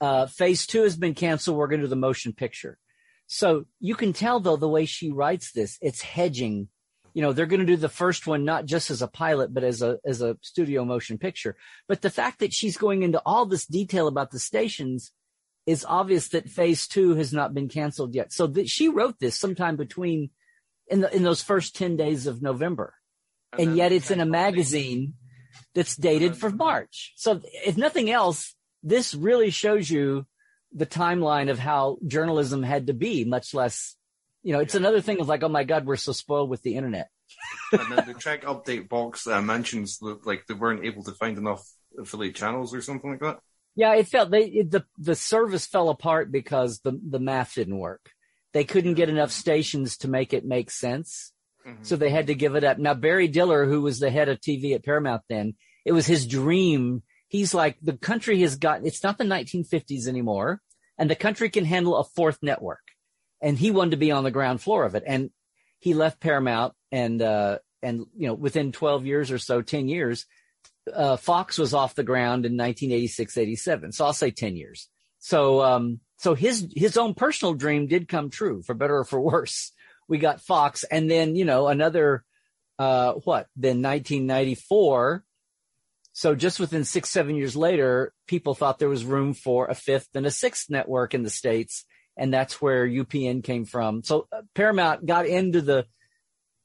[0.00, 1.56] uh, phase two has been canceled.
[1.56, 2.78] We're going to do the motion picture.
[3.26, 6.68] So you can tell though, the way she writes this, it's hedging.
[7.14, 9.64] You know, they're going to do the first one, not just as a pilot, but
[9.64, 11.56] as a, as a studio motion picture.
[11.88, 15.12] But the fact that she's going into all this detail about the stations
[15.66, 18.32] is obvious that phase two has not been canceled yet.
[18.32, 20.30] So that she wrote this sometime between
[20.86, 22.94] in the, in those first 10 days of November.
[23.52, 25.14] And, and yet it's in a magazine
[25.74, 27.12] that's dated for March.
[27.16, 30.26] So if nothing else, this really shows you
[30.72, 33.96] the timeline of how journalism had to be, much less,
[34.42, 34.80] you know, it's yeah.
[34.80, 37.08] another thing of like, oh my God, we're so spoiled with the internet.
[37.72, 41.38] and then the Trek update box uh, mentions that like they weren't able to find
[41.38, 41.66] enough
[41.98, 43.38] affiliate channels or something like that.
[43.74, 47.78] Yeah, it felt they it, the the service fell apart because the the math didn't
[47.78, 48.10] work.
[48.52, 51.32] They couldn't get enough stations to make it make sense.
[51.66, 51.84] Mm-hmm.
[51.84, 52.78] So they had to give it up.
[52.78, 56.26] Now, Barry Diller, who was the head of TV at Paramount then, it was his
[56.26, 57.02] dream.
[57.28, 60.60] He's like, the country has gotten, it's not the 1950s anymore,
[60.96, 62.80] and the country can handle a fourth network.
[63.40, 65.04] And he wanted to be on the ground floor of it.
[65.06, 65.30] And
[65.78, 70.26] he left Paramount and, uh, and, you know, within 12 years or so, 10 years,
[70.92, 73.92] uh, Fox was off the ground in 1986, 87.
[73.92, 74.88] So I'll say 10 years.
[75.20, 79.20] So, um, so his, his own personal dream did come true for better or for
[79.20, 79.72] worse
[80.08, 82.24] we got Fox, and then you know another
[82.78, 83.46] uh, what?
[83.54, 85.24] Then 1994.
[86.18, 90.08] So just within six, seven years later, people thought there was room for a fifth
[90.16, 91.84] and a sixth network in the states,
[92.16, 94.02] and that's where UPN came from.
[94.02, 95.86] So uh, Paramount got into the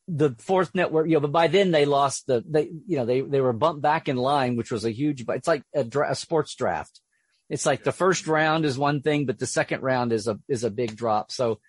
[0.08, 3.22] the fourth network, you know, but by then they lost the they you know they
[3.22, 5.24] they were bumped back in line, which was a huge.
[5.24, 7.00] but It's like a, dra- a sports draft.
[7.48, 10.64] It's like the first round is one thing, but the second round is a is
[10.64, 11.32] a big drop.
[11.32, 11.60] So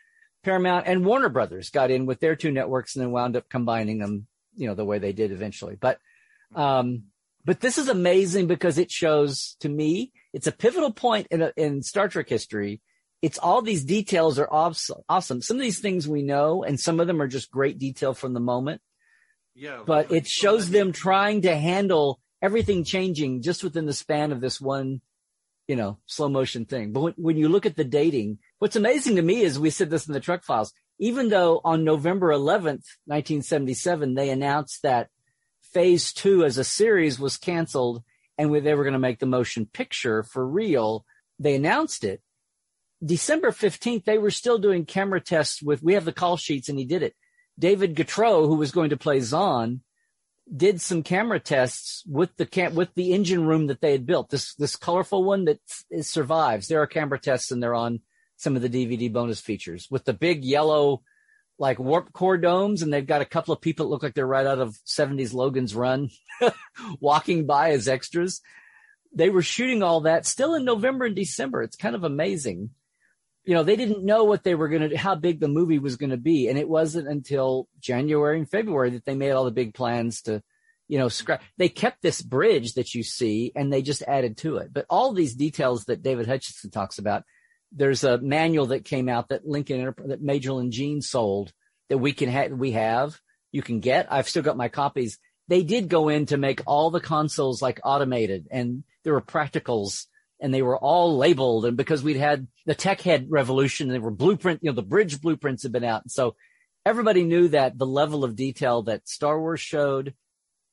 [0.42, 3.98] Paramount and Warner Brothers got in with their two networks and then wound up combining
[3.98, 5.76] them, you know, the way they did eventually.
[5.78, 5.98] But,
[6.54, 7.08] um,
[7.44, 11.52] but this is amazing because it shows to me, it's a pivotal point in, a,
[11.56, 12.80] in Star Trek history.
[13.22, 15.40] It's all these details are awesome.
[15.40, 18.34] Some of these things we know, and some of them are just great detail from
[18.34, 18.82] the moment.
[19.54, 19.82] Yeah.
[19.86, 24.60] But it shows them trying to handle everything changing just within the span of this
[24.60, 25.00] one,
[25.68, 26.92] you know, slow motion thing.
[26.92, 29.90] But when, when you look at the dating, What's amazing to me is we said
[29.90, 35.10] this in the Trek files, even though on November 11th, 1977, they announced that
[35.74, 38.02] phase two as a series was canceled
[38.38, 41.04] and they were going to make the motion picture for real.
[41.38, 42.22] They announced it.
[43.04, 46.78] December 15th, they were still doing camera tests with, we have the call sheets and
[46.78, 47.14] he did it.
[47.58, 49.80] David Gautreaux, who was going to play Xon,
[50.54, 54.30] did some camera tests with the cam- with the engine room that they had built.
[54.30, 55.60] This this colorful one that
[56.02, 56.68] survives.
[56.68, 58.00] There are camera tests and they're on
[58.36, 61.02] some of the DVD bonus features with the big yellow,
[61.58, 62.82] like warp core domes.
[62.82, 65.32] And they've got a couple of people that look like they're right out of 70s
[65.32, 66.10] Logan's Run
[67.00, 68.40] walking by as extras.
[69.14, 71.62] They were shooting all that still in November and December.
[71.62, 72.70] It's kind of amazing.
[73.44, 75.96] You know, they didn't know what they were going to, how big the movie was
[75.96, 76.48] going to be.
[76.48, 80.42] And it wasn't until January and February that they made all the big plans to,
[80.88, 81.42] you know, scrap.
[81.58, 84.72] They kept this bridge that you see and they just added to it.
[84.72, 87.24] But all these details that David Hutchison talks about,
[87.74, 91.52] there's a manual that came out that Lincoln that Majel and Gene sold
[91.88, 93.20] that we can have we have
[93.52, 94.12] you can get.
[94.12, 95.18] I've still got my copies.
[95.46, 100.06] They did go in to make all the consoles like automated and there were practicals
[100.40, 104.10] and they were all labeled and because we'd had the tech head revolution they were
[104.10, 106.02] blueprint, you know, the bridge blueprints had been out.
[106.02, 106.34] And so
[106.84, 110.14] everybody knew that the level of detail that Star Wars showed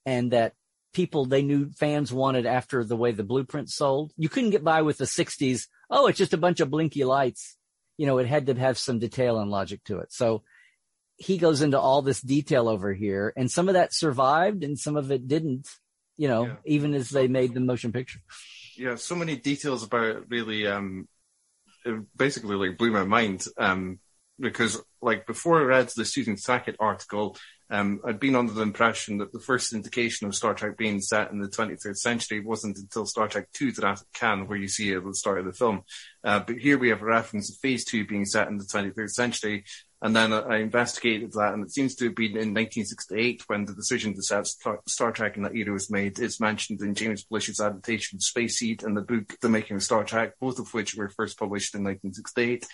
[0.06, 0.53] and that
[0.94, 4.12] people they knew fans wanted after the way the blueprint sold.
[4.18, 5.68] You couldn't get by with the 60s.
[5.90, 7.58] Oh, it's just a bunch of blinky lights.
[7.98, 10.12] You know, it had to have some detail and logic to it.
[10.12, 10.44] So
[11.18, 14.98] he goes into all this detail over here and some of that survived and some
[14.98, 15.68] of it didn't,
[16.18, 16.56] you know, yeah.
[16.66, 18.20] even as they made the motion picture.
[18.76, 18.96] Yeah.
[18.96, 21.08] So many details about it really, um,
[21.86, 23.46] it basically like blew my mind.
[23.58, 24.00] Um,
[24.40, 27.38] because like before I read the Susan Sackett article,
[27.72, 31.31] um, I'd been under the impression that the first indication of Star Trek being set
[31.31, 34.98] in the 23rd century wasn't until Star Trek II that can, where you see it
[34.98, 35.84] at the start of the film.
[36.22, 39.10] Uh, but here we have a reference of Phase 2 being set in the 23rd
[39.10, 39.64] century.
[40.02, 43.73] And then I investigated that, and it seems to have been in 1968 when the
[43.73, 46.19] decision to set Star Trek in that era was made.
[46.19, 50.03] It's mentioned in James Blish's adaptation Space Seed and the book The Making of Star
[50.03, 52.65] Trek, both of which were first published in 1968.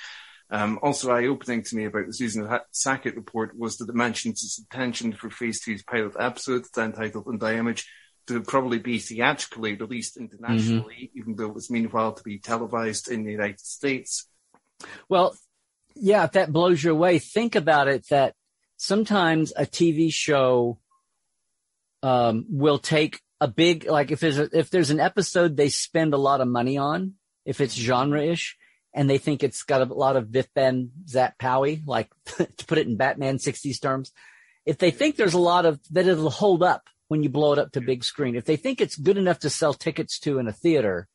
[0.50, 4.60] Um, also eye-opening to me about the Susan Sackett report was that it mentions its
[4.60, 7.86] intention for Phase 2's pilot episode, entitled In Image,
[8.28, 11.20] to probably be theatrically released internationally, mm-hmm.
[11.20, 14.30] even though it was meanwhile to be televised in the United States.
[15.10, 15.36] Well,
[15.96, 18.34] yeah, if that blows you away, think about it that
[18.78, 20.80] sometimes a TV show
[22.04, 26.14] um, will take a big like if there's a, if there's an episode they spend
[26.14, 27.14] a lot of money on,
[27.46, 28.58] if it's genre-ish,
[28.98, 32.80] and they think it's got a lot of Biff Ben Zap Powie, like to put
[32.80, 34.12] it in Batman 60s terms.
[34.66, 37.60] If they think there's a lot of that it'll hold up when you blow it
[37.60, 40.48] up to big screen, if they think it's good enough to sell tickets to in
[40.48, 41.08] a theater,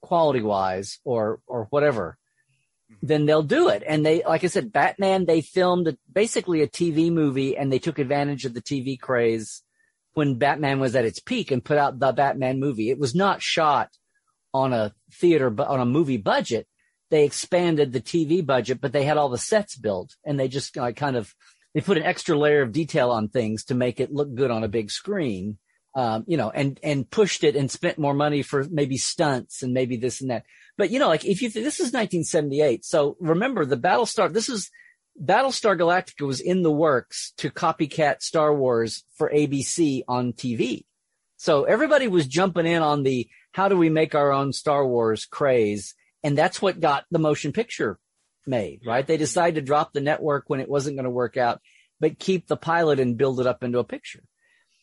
[0.00, 2.16] quality wise or or whatever,
[2.90, 3.06] mm-hmm.
[3.06, 3.82] then they'll do it.
[3.86, 7.98] And they, like I said, Batman, they filmed basically a TV movie and they took
[7.98, 9.62] advantage of the TV craze
[10.14, 12.88] when Batman was at its peak and put out the Batman movie.
[12.88, 13.90] It was not shot
[14.54, 16.66] on a theater, but on a movie budget.
[17.10, 20.76] They expanded the TV budget, but they had all the sets built and they just
[20.76, 21.34] like kind of,
[21.74, 24.64] they put an extra layer of detail on things to make it look good on
[24.64, 25.58] a big screen.
[25.96, 29.72] Um, you know, and, and pushed it and spent more money for maybe stunts and
[29.72, 30.42] maybe this and that.
[30.76, 32.84] But you know, like if you, this is 1978.
[32.84, 34.72] So remember the Battlestar, this is
[35.22, 40.84] Battlestar Galactica was in the works to copycat Star Wars for ABC on TV.
[41.36, 45.26] So everybody was jumping in on the how do we make our own Star Wars
[45.26, 45.94] craze.
[46.24, 47.98] And that's what got the motion picture
[48.46, 49.06] made, right?
[49.06, 51.60] They decided to drop the network when it wasn't going to work out,
[52.00, 54.24] but keep the pilot and build it up into a picture.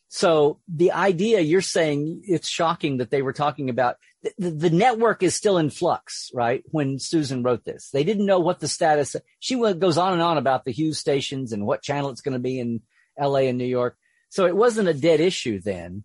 [0.08, 3.96] So the idea you're saying it's shocking that they were talking about
[4.38, 6.64] the, the, network is still in flux, right?
[6.66, 9.16] When Susan wrote this, they didn't know what the status.
[9.40, 12.40] She goes on and on about the Hughes stations and what channel it's going to
[12.40, 12.82] be in
[13.18, 13.48] L.A.
[13.48, 13.98] and New York.
[14.30, 16.04] So it wasn't a dead issue then,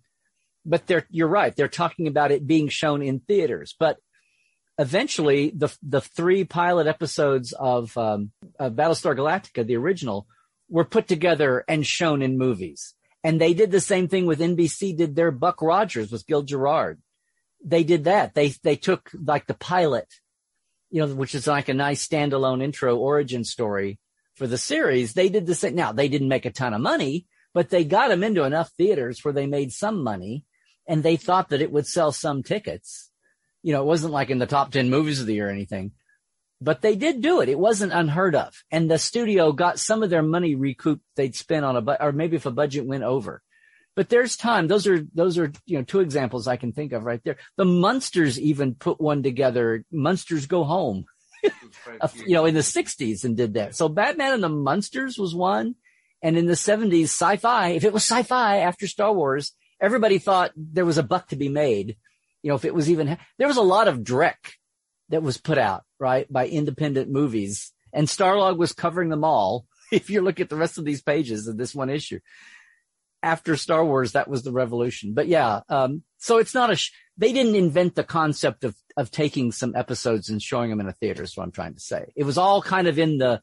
[0.64, 1.54] but they're, you're right.
[1.54, 3.98] They're talking about it being shown in theaters, but
[4.78, 10.26] eventually the, the three pilot episodes of, um, of Battlestar Galactica, the original,
[10.68, 12.94] were put together and shown in movies.
[13.24, 17.00] And they did the same thing with NBC did their Buck Rogers with Gil Gerard.
[17.64, 18.34] They did that.
[18.34, 20.06] They, they took like the pilot,
[20.90, 23.98] you know, which is like a nice standalone intro origin story
[24.34, 25.14] for the series.
[25.14, 25.74] They did the same.
[25.74, 29.24] Now they didn't make a ton of money, but they got them into enough theaters
[29.24, 30.44] where they made some money
[30.86, 33.10] and they thought that it would sell some tickets.
[33.66, 35.90] You know, it wasn't like in the top 10 movies of the year or anything,
[36.60, 37.48] but they did do it.
[37.48, 38.54] It wasn't unheard of.
[38.70, 42.12] And the studio got some of their money recouped they'd spent on a, bu- or
[42.12, 43.42] maybe if a budget went over.
[43.96, 44.68] But there's time.
[44.68, 47.38] Those are, those are, you know, two examples I can think of right there.
[47.56, 49.84] The Munsters even put one together.
[49.90, 51.06] Munsters Go Home,
[51.42, 53.74] you know, in the 60s and did that.
[53.74, 55.74] So Batman and the Munsters was one.
[56.22, 60.86] And in the 70s, sci-fi, if it was sci-fi after Star Wars, everybody thought there
[60.86, 61.96] was a buck to be made.
[62.46, 64.36] You know, if it was even, there was a lot of Drek
[65.08, 67.72] that was put out, right, by independent movies.
[67.92, 69.66] And Starlog was covering them all.
[69.90, 72.20] If you look at the rest of these pages of this one issue,
[73.20, 75.12] after Star Wars, that was the revolution.
[75.12, 79.10] But yeah, um, so it's not a, sh- they didn't invent the concept of, of
[79.10, 82.12] taking some episodes and showing them in a theater is what I'm trying to say.
[82.14, 83.40] It was all kind of in the,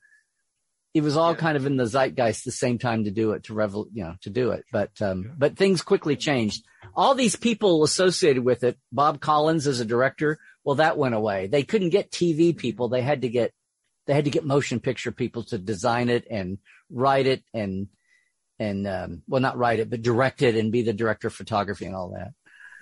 [0.93, 3.53] it was all kind of in the zeitgeist the same time to do it, to
[3.53, 4.63] revel, you know, to do it.
[4.71, 6.63] But, um, but things quickly changed.
[6.95, 11.47] All these people associated with it, Bob Collins as a director, well, that went away.
[11.47, 12.89] They couldn't get TV people.
[12.89, 13.53] They had to get,
[14.05, 16.59] they had to get motion picture people to design it and
[16.91, 17.87] write it and,
[18.59, 21.85] and, um, well, not write it, but direct it and be the director of photography
[21.85, 22.33] and all that.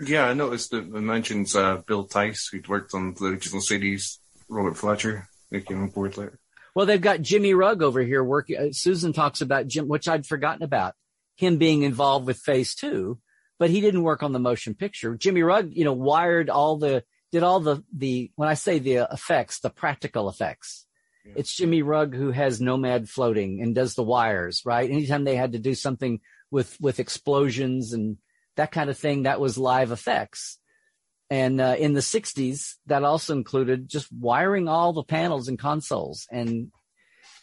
[0.05, 4.19] Yeah, I noticed that it mentions, uh, Bill Theiss who'd worked on the original series,
[4.49, 6.40] Robert Fletcher, who came on board later.
[6.73, 8.57] Well, they've got Jimmy Rugg over here working.
[8.57, 10.95] Uh, Susan talks about Jim, which I'd forgotten about
[11.35, 13.19] him being involved with phase two,
[13.59, 15.15] but he didn't work on the motion picture.
[15.15, 19.07] Jimmy Rugg, you know, wired all the did all the the when I say the
[19.11, 20.85] effects, the practical effects.
[21.25, 21.33] Yeah.
[21.37, 24.89] It's Jimmy Rugg who has Nomad floating and does the wires, right?
[24.89, 26.19] Anytime they had to do something
[26.49, 28.17] with with explosions and
[28.57, 30.57] that kind of thing, that was live effects.
[31.31, 36.27] And uh, in the 60s, that also included just wiring all the panels and consoles.
[36.29, 36.73] And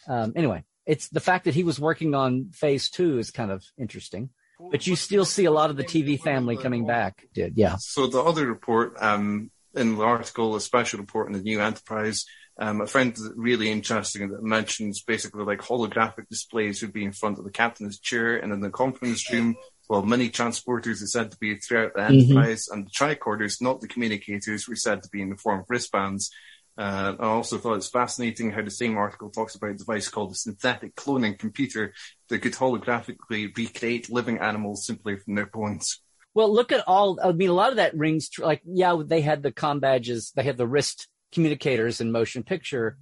[0.07, 3.65] um, anyway, it's the fact that he was working on phase two is kind of
[3.79, 4.29] interesting.
[4.71, 7.25] But you still see a lot of the TV family coming back.
[7.33, 7.77] Did yeah.
[7.79, 12.25] So the other report, um, in the article, a special report in the New Enterprise,
[12.59, 17.39] um, I found really interesting that mentions basically like holographic displays would be in front
[17.39, 19.55] of the captain's chair and in the conference room.
[19.89, 22.31] Well, many transporters are said to be throughout the mm-hmm.
[22.31, 25.65] Enterprise, and the tricorders, not the communicators, were said to be in the form of
[25.67, 26.29] wristbands.
[26.77, 30.31] Uh, I also thought it's fascinating how the same article talks about a device called
[30.31, 31.93] a synthetic cloning computer
[32.29, 35.99] that could holographically recreate living animals simply from their bones.
[36.35, 37.19] Well, look at all.
[37.21, 40.43] I mean, a lot of that rings like yeah, they had the com badges, they
[40.43, 42.97] had the wrist communicators in motion picture,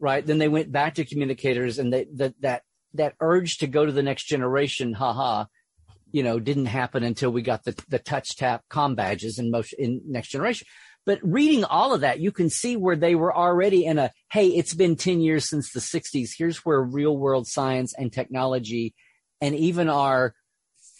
[0.00, 0.24] right?
[0.24, 2.62] Then they went back to communicators and they, that, that,
[2.94, 5.44] that urge to go to the next generation, haha,
[6.14, 9.78] you know, didn't happen until we got the, the touch tap com badges in motion
[9.80, 10.64] in next generation.
[11.04, 14.46] But reading all of that, you can see where they were already in a, hey,
[14.46, 16.30] it's been 10 years since the 60s.
[16.38, 18.94] Here's where real world science and technology
[19.40, 20.36] and even our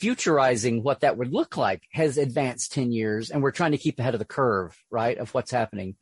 [0.02, 3.30] futurizing what that would look like has advanced 10 years.
[3.30, 5.94] And we're trying to keep ahead of the curve, right, of what's happening.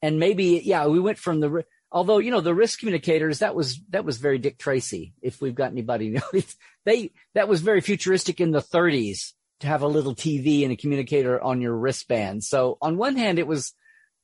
[0.00, 3.80] And maybe, yeah, we went from the, although, you know, the risk communicators, that was,
[3.90, 5.14] that was very Dick Tracy.
[5.22, 6.20] If we've got anybody, know,
[6.84, 10.76] they, that was very futuristic in the 30s to have a little TV and a
[10.76, 12.44] communicator on your wristband.
[12.44, 13.72] So on one hand, it was,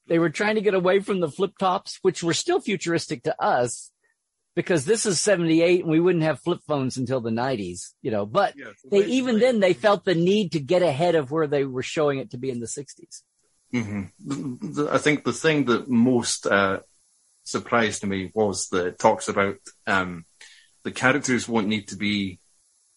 [0.08, 3.42] they were trying to get away from the flip tops, which were still futuristic to
[3.42, 3.92] us
[4.54, 8.26] because this is 78 and we wouldn't have flip phones until the 90s, you know,
[8.26, 11.46] but yeah, so they, even then they felt the need to get ahead of where
[11.46, 13.22] they were showing it to be in the 60s.
[13.72, 14.88] Mm-hmm.
[14.90, 16.80] I think the thing that most uh,
[17.44, 19.56] surprised me was that it talks about
[19.86, 20.24] um,
[20.84, 22.38] the characters won't need to be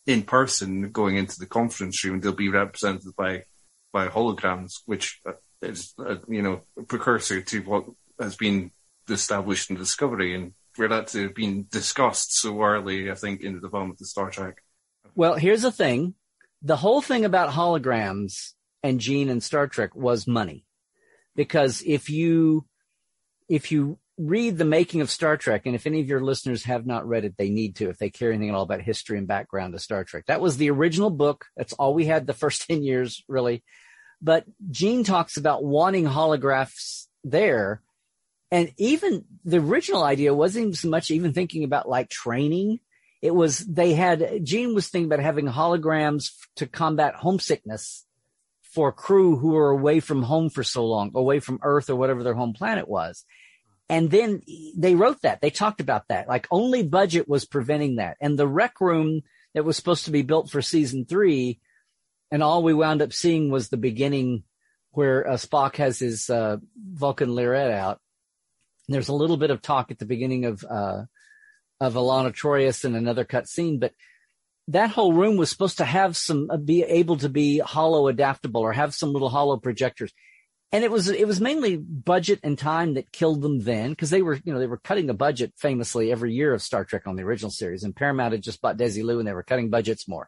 [0.06, 2.20] in person going into the conference room.
[2.20, 3.44] They'll be represented by
[3.92, 7.86] by holograms, which uh, is uh, you know a precursor to what
[8.20, 8.72] has been
[9.10, 13.10] established in Discovery and where that's been discussed so early.
[13.10, 14.62] I think in the development of Star Trek.
[15.16, 16.16] Well, here's the thing:
[16.62, 18.54] the whole thing about holograms
[18.84, 20.66] and Gene and Star Trek was money,
[21.36, 22.66] because if you
[23.48, 26.86] if you read the making of Star Trek, and if any of your listeners have
[26.86, 29.28] not read it, they need to if they care anything at all about history and
[29.28, 30.26] background of Star Trek.
[30.28, 31.46] That was the original book.
[31.58, 33.64] That's all we had the first 10 years, really.
[34.22, 37.82] But Gene talks about wanting holographs there.
[38.52, 42.80] And even the original idea wasn't so much even thinking about like training.
[43.22, 48.06] It was, they had, Gene was thinking about having holograms to combat homesickness
[48.62, 52.24] for crew who were away from home for so long, away from Earth or whatever
[52.24, 53.26] their home planet was.
[53.90, 54.42] And then
[54.76, 55.42] they wrote that.
[55.42, 56.28] They talked about that.
[56.28, 58.18] Like only budget was preventing that.
[58.20, 59.22] And the rec room
[59.54, 61.60] that was supposed to be built for season three,
[62.32, 64.44] and all we wound up seeing was the beginning
[64.92, 68.00] where uh, Spock has his uh, Vulcan lyrette out.
[68.88, 71.04] And there's a little bit of talk at the beginning of uh,
[71.80, 73.92] of Elaan of Troyius and another cut scene, but
[74.70, 78.62] that whole room was supposed to have some uh, be able to be hollow adaptable
[78.62, 80.12] or have some little hollow projectors
[80.72, 84.22] and it was it was mainly budget and time that killed them then because they
[84.22, 87.16] were you know they were cutting the budget famously every year of Star Trek on
[87.16, 90.28] the original series and Paramount had just bought Desilu and they were cutting budgets more.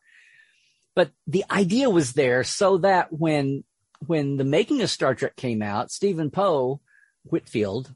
[0.95, 3.63] But the idea was there so that when
[4.05, 6.81] when the making of Star Trek came out, Stephen Poe
[7.23, 7.93] Whitfield,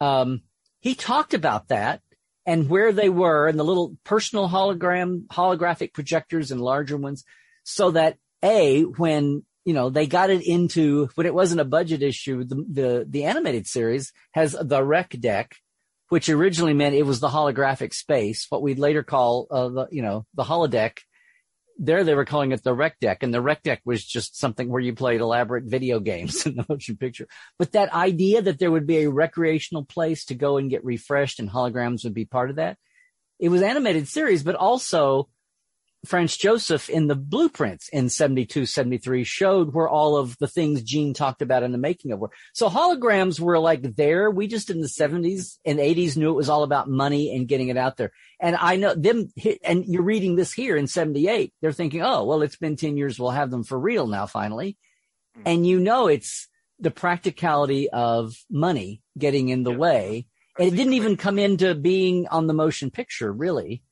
[0.00, 0.42] um,
[0.80, 2.02] he talked about that
[2.44, 7.24] and where they were and the little personal hologram holographic projectors and larger ones,
[7.62, 12.02] so that a when you know, they got it into when it wasn't a budget
[12.02, 12.44] issue.
[12.44, 15.56] The, the, the animated series has the rec deck,
[16.08, 20.02] which originally meant it was the holographic space, what we'd later call, uh, the, you
[20.02, 20.98] know, the holodeck.
[21.76, 24.68] There they were calling it the rec deck and the rec deck was just something
[24.68, 27.26] where you played elaborate video games in the motion picture.
[27.58, 31.40] But that idea that there would be a recreational place to go and get refreshed
[31.40, 32.76] and holograms would be part of that.
[33.40, 35.28] It was animated series, but also
[36.04, 41.14] Franz Joseph in the blueprints in 72, 73 showed where all of the things Gene
[41.14, 42.30] talked about in the making of were.
[42.52, 44.30] So holograms were like there.
[44.30, 47.68] We just in the 70s and 80s knew it was all about money and getting
[47.68, 48.12] it out there.
[48.40, 49.28] And I know them,
[49.64, 51.52] and you're reading this here in 78.
[51.60, 53.18] They're thinking, oh, well, it's been 10 years.
[53.18, 54.76] We'll have them for real now, finally.
[55.36, 55.48] Mm-hmm.
[55.48, 56.48] And you know, it's
[56.78, 59.78] the practicality of money getting in the yeah.
[59.78, 60.26] way.
[60.58, 63.82] And it didn't even come into being on the motion picture, really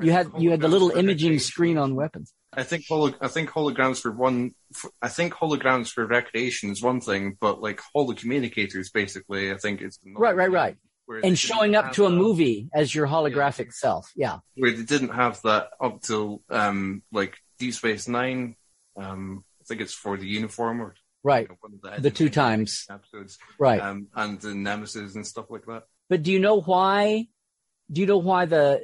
[0.00, 2.32] you had you had the little imaging screen on weapons.
[2.52, 4.52] I think holo- I think holograms for one.
[4.72, 9.80] For, I think holograms for recreation is one thing, but like holocommunicators, basically, I think
[9.80, 10.76] it's right, right, right.
[11.24, 13.72] And showing up to a movie as your holographic yeah.
[13.72, 14.38] self, yeah.
[14.56, 18.56] Where they didn't have that up till um, like Deep Space Nine.
[18.96, 22.86] Um, I think it's for the uniform or right you know, the, the two times
[22.90, 25.84] episodes, right, um, and the Nemesis and stuff like that.
[26.08, 27.26] But do you know why?
[27.90, 28.80] Do you know why the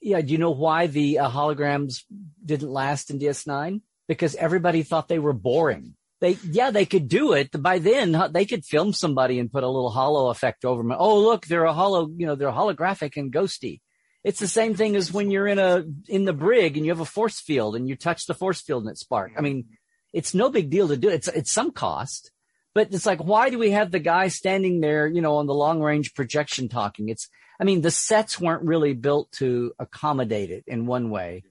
[0.00, 2.04] yeah, do you know why the uh, holograms
[2.44, 3.82] didn't last in DS9?
[4.08, 5.94] Because everybody thought they were boring.
[6.20, 7.50] They, yeah, they could do it.
[7.62, 10.94] By then, they could film somebody and put a little hollow effect over them.
[10.96, 13.80] Oh, look, they're a hollow, you know, they're holographic and ghosty.
[14.22, 17.00] It's the same thing as when you're in a, in the brig and you have
[17.00, 19.34] a force field and you touch the force field and it sparks.
[19.38, 19.64] I mean,
[20.12, 21.14] it's no big deal to do it.
[21.14, 22.30] It's, it's some cost,
[22.74, 25.54] but it's like, why do we have the guy standing there, you know, on the
[25.54, 27.08] long range projection talking?
[27.08, 27.28] It's,
[27.60, 31.44] I mean, the sets weren't really built to accommodate it in one way.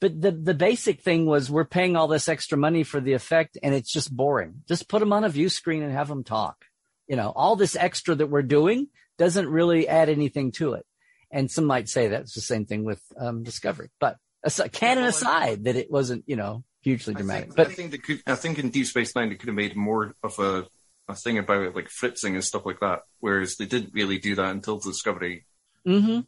[0.00, 3.58] But the, the basic thing was we're paying all this extra money for the effect
[3.62, 4.62] and it's just boring.
[4.66, 6.64] Just put them on a view screen and have them talk.
[7.06, 8.88] You know, all this extra that we're doing
[9.18, 10.86] doesn't really add anything to it.
[11.30, 13.90] And some might say that's the same thing with um, Discovery.
[14.00, 17.42] But aside, canon aside, that it wasn't, you know, hugely dramatic.
[17.42, 18.22] I think, but I think they could.
[18.26, 20.66] I think in Deep Space Nine they could have made more of a
[21.08, 23.00] a thing about it, like fritzing and stuff like that.
[23.18, 25.46] Whereas they didn't really do that until Discovery.
[25.84, 26.20] Hmm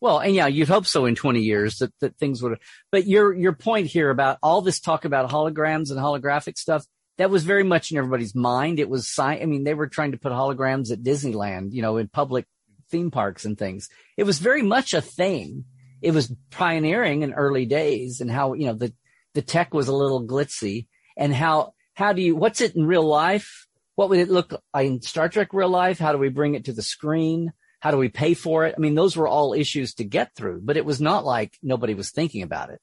[0.00, 2.58] Well, and yeah, you'd hope so in 20 years that, that things would
[2.92, 6.84] but your, your point here about all this talk about holograms and holographic stuff,
[7.18, 8.80] that was very much in everybody's mind.
[8.80, 11.98] It was sci- I mean, they were trying to put holograms at Disneyland, you know,
[11.98, 12.46] in public
[12.90, 13.88] theme parks and things.
[14.16, 15.64] It was very much a thing.
[16.02, 18.94] It was pioneering in early days and how, you know, the,
[19.34, 20.86] the tech was a little glitzy
[21.16, 23.66] and how, how do you, what's it in real life?
[23.96, 25.98] What would it look like in Star Trek real life?
[25.98, 27.52] How do we bring it to the screen?
[27.80, 28.74] How do we pay for it?
[28.76, 31.94] I mean, those were all issues to get through, but it was not like nobody
[31.94, 32.80] was thinking about it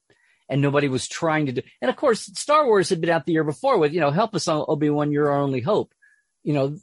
[0.49, 1.61] and nobody was trying to do.
[1.81, 4.33] And of course, Star Wars had been out the year before with, you know, help
[4.33, 5.93] us on Obi-Wan, you're our only hope.
[6.43, 6.77] You know,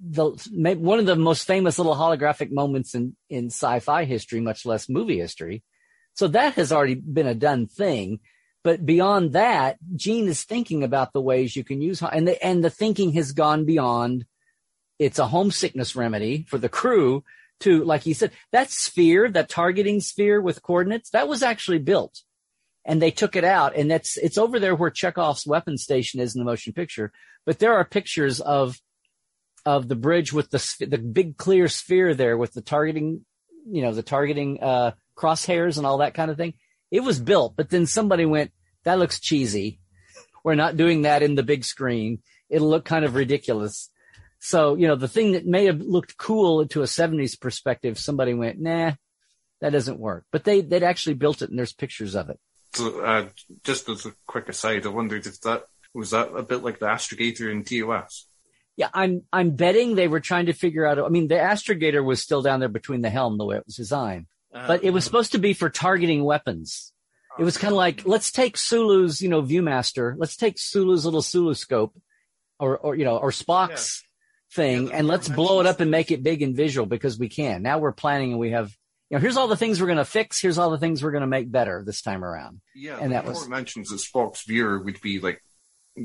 [0.00, 0.30] the,
[0.78, 5.18] one of the most famous little holographic moments in, in sci-fi history, much less movie
[5.18, 5.62] history.
[6.14, 8.20] So that has already been a done thing.
[8.64, 12.64] But beyond that, Gene is thinking about the ways you can use, and the, and
[12.64, 14.24] the thinking has gone beyond
[14.98, 17.24] it's a homesickness remedy for the crew
[17.60, 22.22] to, like he said, that sphere, that targeting sphere with coordinates, that was actually built.
[22.84, 26.34] And they took it out and that's, it's over there where Chekhov's weapon station is
[26.34, 27.12] in the motion picture.
[27.44, 28.80] But there are pictures of,
[29.64, 33.24] of the bridge with the, the big clear sphere there with the targeting,
[33.68, 36.54] you know, the targeting, uh, crosshairs and all that kind of thing.
[36.90, 38.52] It was built, but then somebody went,
[38.84, 39.80] that looks cheesy.
[40.44, 42.20] We're not doing that in the big screen.
[42.48, 43.90] It'll look kind of ridiculous.
[44.38, 48.34] So, you know, the thing that may have looked cool to a 70s perspective, somebody
[48.34, 48.92] went, nah,
[49.60, 50.24] that doesn't work.
[50.30, 52.38] But they, they'd actually built it and there's pictures of it.
[52.74, 53.28] So, uh,
[53.64, 55.64] just as a quick aside, I wondered if that
[55.96, 58.26] was that a bit like the astrogator in TOS?
[58.76, 62.22] Yeah, I'm, I'm betting they were trying to figure out, I mean, the astrogator was
[62.22, 65.04] still down there between the helm, the way it was designed, uh, but it was
[65.04, 66.92] supposed to be for targeting weapons.
[67.38, 70.14] It was kind of like, let's take Sulu's, you know, Viewmaster.
[70.16, 71.94] Let's take Sulu's little Sulu scope
[72.58, 74.02] or, or, you know, or Spock's.
[74.56, 77.62] Thing and let's blow it up and make it big and visual because we can.
[77.62, 78.74] Now we're planning and we have,
[79.10, 80.40] you know, here's all the things we're going to fix.
[80.40, 82.60] Here's all the things we're going to make better this time around.
[82.74, 82.98] Yeah.
[83.00, 85.42] And that was mentions that Spock's viewer would be like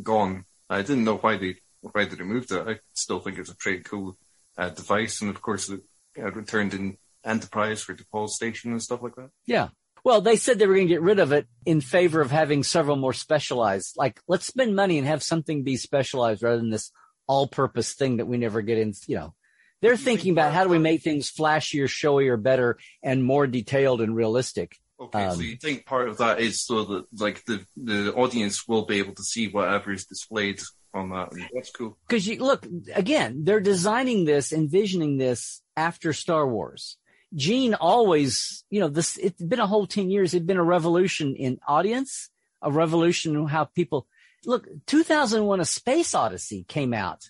[0.03, 0.45] gone.
[0.69, 2.68] I didn't know why they, why they removed it.
[2.68, 4.18] I still think it's a pretty cool
[4.57, 5.22] uh, device.
[5.22, 5.82] And of course, it
[6.22, 9.30] uh, returned in Enterprise for T'Pol Station and stuff like that.
[9.45, 9.69] Yeah.
[10.03, 12.64] Well, they said they were going to get rid of it in favor of having
[12.64, 13.94] several more specialized.
[13.98, 16.91] Like, let's spend money and have something be specialized rather than this
[17.32, 18.94] all-purpose thing that we never get in.
[19.08, 19.34] You know,
[19.82, 24.14] they're thinking about how do we make things flashier, showier, better, and more detailed and
[24.14, 24.76] realistic.
[24.99, 28.68] Okay, um, so you think part of that is so that like the the audience
[28.68, 30.62] will be able to see whatever is displayed
[30.94, 31.32] on that.
[31.53, 31.98] That's cool.
[32.06, 36.98] Because you look again, they're designing this, envisioning this after Star Wars.
[37.34, 40.34] Gene always, you know, this, it's been a whole 10 years.
[40.34, 42.30] It's been a revolution in audience,
[42.62, 44.06] a revolution in how people
[44.45, 44.68] look.
[44.88, 47.30] 2001 A Space Odyssey came out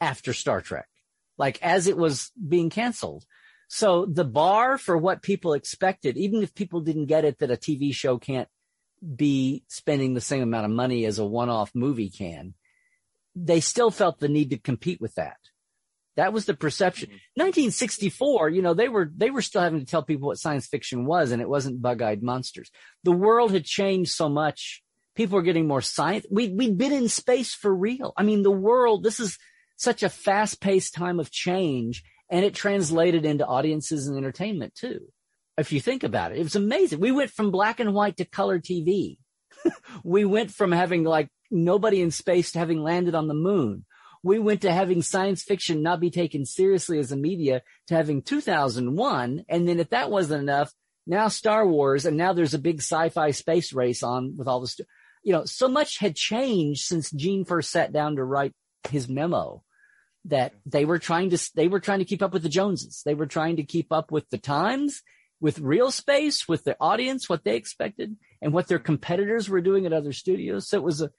[0.00, 0.88] after Star Trek,
[1.38, 3.24] like as it was being canceled.
[3.68, 7.56] So the bar for what people expected, even if people didn't get it that a
[7.56, 8.48] TV show can't
[9.16, 12.54] be spending the same amount of money as a one-off movie can,
[13.34, 15.38] they still felt the need to compete with that.
[16.16, 17.08] That was the perception.
[17.36, 18.54] 1964, mm-hmm.
[18.54, 21.32] you know, they were, they were still having to tell people what science fiction was
[21.32, 22.70] and it wasn't bug-eyed monsters.
[23.04, 24.81] The world had changed so much.
[25.14, 26.26] People are getting more science.
[26.30, 28.12] We, we'd been in space for real.
[28.16, 29.38] I mean, the world, this is
[29.76, 35.00] such a fast paced time of change and it translated into audiences and entertainment too.
[35.58, 37.00] If you think about it, it was amazing.
[37.00, 39.18] We went from black and white to color TV.
[40.04, 43.84] we went from having like nobody in space to having landed on the moon
[44.22, 48.22] we went to having science fiction not be taken seriously as a media to having
[48.22, 49.44] 2001.
[49.48, 50.72] And then if that wasn't enough,
[51.06, 54.80] now Star Wars, and now there's a big sci-fi space race on with all this,
[55.22, 58.52] you know, so much had changed since Gene first sat down to write
[58.88, 59.62] his memo
[60.24, 63.02] that they were trying to, they were trying to keep up with the Joneses.
[63.04, 65.02] They were trying to keep up with the times,
[65.40, 69.86] with real space, with the audience, what they expected and what their competitors were doing
[69.86, 70.68] at other studios.
[70.68, 71.10] So it was a,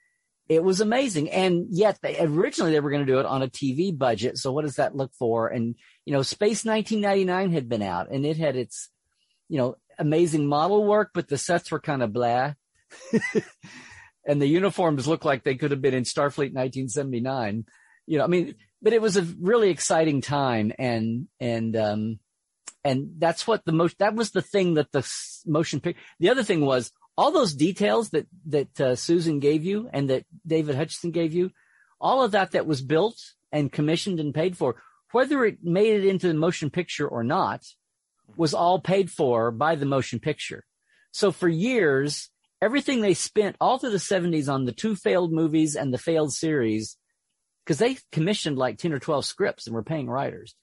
[0.48, 1.30] it was amazing.
[1.30, 4.38] And yet they originally they were going to do it on a TV budget.
[4.38, 5.48] So what does that look for?
[5.48, 5.74] And,
[6.04, 8.90] you know, Space 1999 had been out and it had its,
[9.48, 12.54] you know, amazing model work, but the sets were kind of blah.
[14.26, 17.64] and the uniforms look like they could have been in Starfleet 1979.
[18.06, 22.18] You know, I mean, but it was a really exciting time and, and, um,
[22.84, 25.08] and that's what the most, that was the thing that the
[25.46, 29.88] motion picture, the other thing was all those details that that uh, Susan gave you
[29.92, 31.50] and that David Hutchison gave you,
[32.00, 33.16] all of that that was built
[33.52, 34.76] and commissioned and paid for,
[35.12, 37.64] whether it made it into the motion picture or not,
[38.36, 40.64] was all paid for by the motion picture.
[41.12, 42.30] So for years,
[42.64, 46.32] everything they spent all through the 70s on the two failed movies and the failed
[46.32, 46.96] series,
[47.64, 50.54] because they commissioned like 10 or 12 scripts and were paying writers.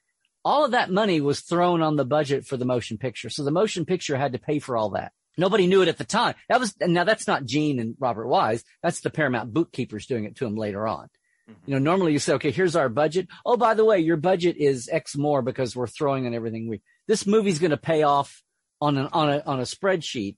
[0.44, 3.30] All of that money was thrown on the budget for the motion picture.
[3.30, 5.12] So the motion picture had to pay for all that.
[5.38, 6.36] Nobody knew it at the time.
[6.50, 8.64] That was, now that's not Gene and Robert Wise.
[8.84, 11.10] That's the Paramount bookkeepers doing it to him later on.
[11.50, 11.72] Mm-hmm.
[11.72, 13.28] You know, normally you say, okay, here's our budget.
[13.46, 16.82] Oh, by the way, your budget is X more because we're throwing in everything we,
[17.08, 18.42] this movie's going to pay off
[18.82, 20.36] on an, on a, on a spreadsheet.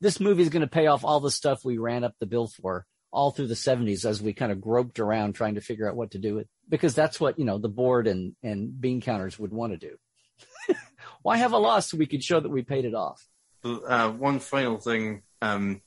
[0.00, 2.46] This movie is going to pay off all the stuff we ran up the bill
[2.46, 5.96] for all through the seventies as we kind of groped around trying to figure out
[5.96, 9.38] what to do with, because that's what, you know, the board and, and bean counters
[9.38, 9.96] would want to do.
[11.22, 13.26] Why have a loss so we could show that we paid it off?
[13.64, 15.22] Uh, one final thing.
[15.42, 15.80] Um,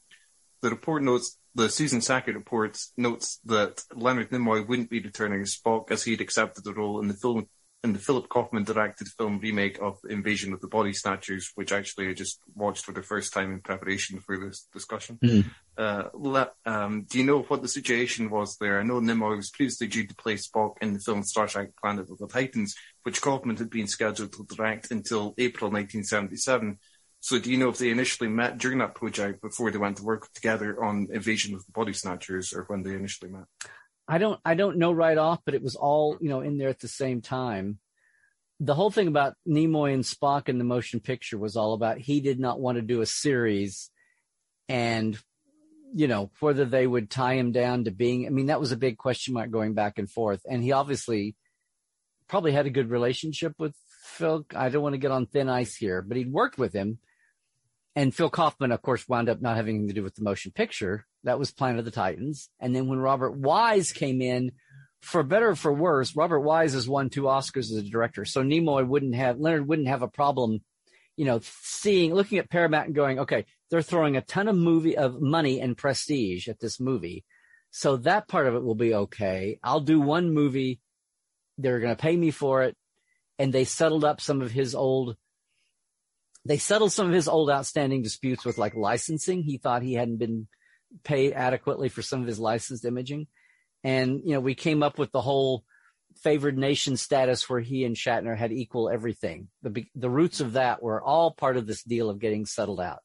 [0.62, 5.56] the report notes, the Susan Sackett report notes that Leonard Nimoy wouldn't be returning as
[5.56, 7.48] Spock as he'd accepted the role in the film
[7.84, 12.10] in the Philip Kaufman directed film remake of Invasion of the Body Snatchers, which actually
[12.10, 15.18] I just watched for the first time in preparation for this discussion.
[15.24, 15.46] Mm.
[15.76, 18.80] Uh, um, do you know what the situation was there?
[18.80, 22.10] I know Nimoy was previously due to play Spock in the film Star Trek Planet
[22.12, 26.78] of the Titans, which Kaufman had been scheduled to direct until April 1977.
[27.20, 30.04] So do you know if they initially met during that project before they went to
[30.04, 33.46] work together on Invasion of the Body Snatchers or when they initially met?
[34.12, 36.68] I don't I don't know right off, but it was all you know in there
[36.68, 37.80] at the same time.
[38.60, 42.20] The whole thing about Nimoy and Spock in the motion picture was all about he
[42.20, 43.90] did not want to do a series,
[44.68, 45.18] and
[45.96, 48.28] you know whether they would tie him down to being.
[48.28, 51.38] I mean, that was a big question mark going back and forth, and he obviously
[52.28, 53.74] probably had a good relationship with
[54.04, 54.46] Phil.
[54.54, 57.00] I don't want to get on thin ice here, but he'd worked with him.
[57.96, 60.52] And Phil Kaufman, of course, wound up not having anything to do with the motion
[60.52, 61.06] picture.
[61.24, 62.50] That was Planet of the Titans.
[62.60, 64.54] And then when Robert Wise came in,
[65.02, 68.24] for better or for worse, Robert Wise has won two Oscars as a director.
[68.24, 70.60] So Nimoy wouldn't have, Leonard wouldn't have a problem,
[71.18, 74.98] you know, seeing, looking at Paramount and going, okay, they're throwing a ton of movie,
[74.98, 77.26] of money and prestige at this movie.
[77.72, 79.60] So that part of it will be okay.
[79.64, 80.80] I'll do one movie.
[81.58, 82.76] They're going to pay me for it.
[83.40, 85.16] And they settled up some of his old
[86.46, 89.44] they settled some of his old outstanding disputes with like licensing.
[89.44, 90.48] He thought he hadn't been
[91.04, 93.28] paid adequately for some of his licensed imaging.
[93.84, 95.64] And, you know, we came up with the whole
[96.24, 99.48] favored nation status where he and Shatner had equal everything.
[99.64, 103.00] The, the roots of that were all part of this deal of getting settled out.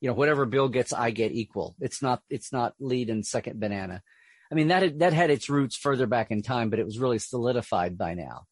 [0.00, 1.76] You know, whatever Bill gets, I get equal.
[1.78, 4.02] It's not, it's not lead and second banana.
[4.50, 6.98] I mean, that, had, that had its roots further back in time, but it was
[6.98, 8.46] really solidified by now.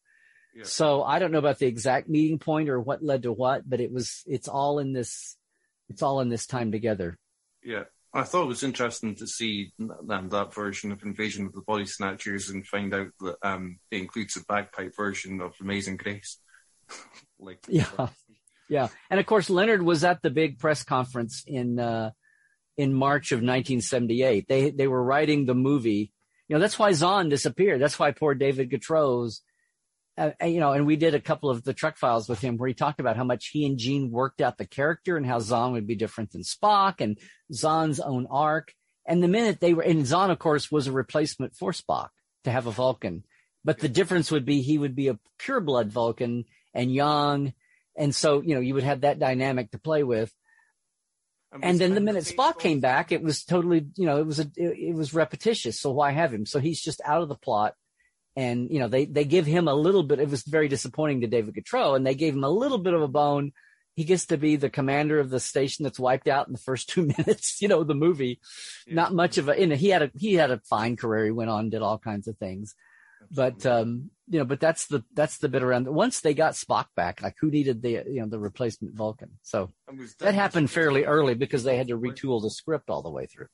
[0.59, 0.65] Yeah.
[0.65, 3.79] So I don't know about the exact meeting point or what led to what, but
[3.79, 5.37] it was, it's all in this,
[5.87, 7.17] it's all in this time together.
[7.63, 7.83] Yeah.
[8.13, 9.71] I thought it was interesting to see
[10.09, 14.01] um, that version of Invasion of the Body Snatchers and find out that um, it
[14.01, 16.39] includes a bagpipe version of Amazing Grace.
[17.39, 18.09] like, yeah,
[18.67, 22.09] yeah, and of course Leonard was at the big press conference in uh,
[22.77, 24.47] in March of 1978.
[24.47, 26.11] They they were writing the movie.
[26.47, 27.79] You know, that's why Xon disappeared.
[27.79, 29.39] That's why poor David Gautreaux
[30.19, 32.67] uh, you know, and we did a couple of the Trek Files with him where
[32.67, 35.71] he talked about how much he and Gene worked out the character and how Xon
[35.71, 37.17] would be different than Spock and
[37.53, 38.73] Xon's own arc.
[39.07, 42.09] And the minute they were, and Xon, of course, was a replacement for Spock
[42.43, 43.23] to have a Vulcan.
[43.63, 47.53] But the difference would be he would be a pure blood Vulcan and young.
[47.97, 50.31] And so, you know, you would have that dynamic to play with.
[51.61, 54.43] And then the minute Spock came back, it was totally, you know, it was a,
[54.55, 55.79] it, it was repetitious.
[55.79, 56.45] So why have him?
[56.45, 57.73] So he's just out of the plot
[58.39, 60.19] and you know they they give him a little bit.
[60.19, 63.01] It was very disappointing to David Gautreaux, and they gave him a little bit of
[63.01, 63.51] a bone.
[63.95, 66.87] He gets to be the commander of the station that's wiped out in the first
[66.87, 67.61] two minutes.
[67.61, 68.39] You know the movie,
[68.87, 68.95] yeah.
[68.95, 69.59] not much of a.
[69.59, 71.25] You know, he had a he had a fine career.
[71.25, 72.75] He went on did all kinds of things,
[73.29, 73.51] Absolutely.
[73.51, 75.89] but um, you know, but that's the that's the bit around.
[75.89, 79.31] Once they got Spock back, like who needed the you know the replacement Vulcan?
[79.41, 79.69] So
[80.19, 83.47] that happened fairly early because they had to retool the script all the way through.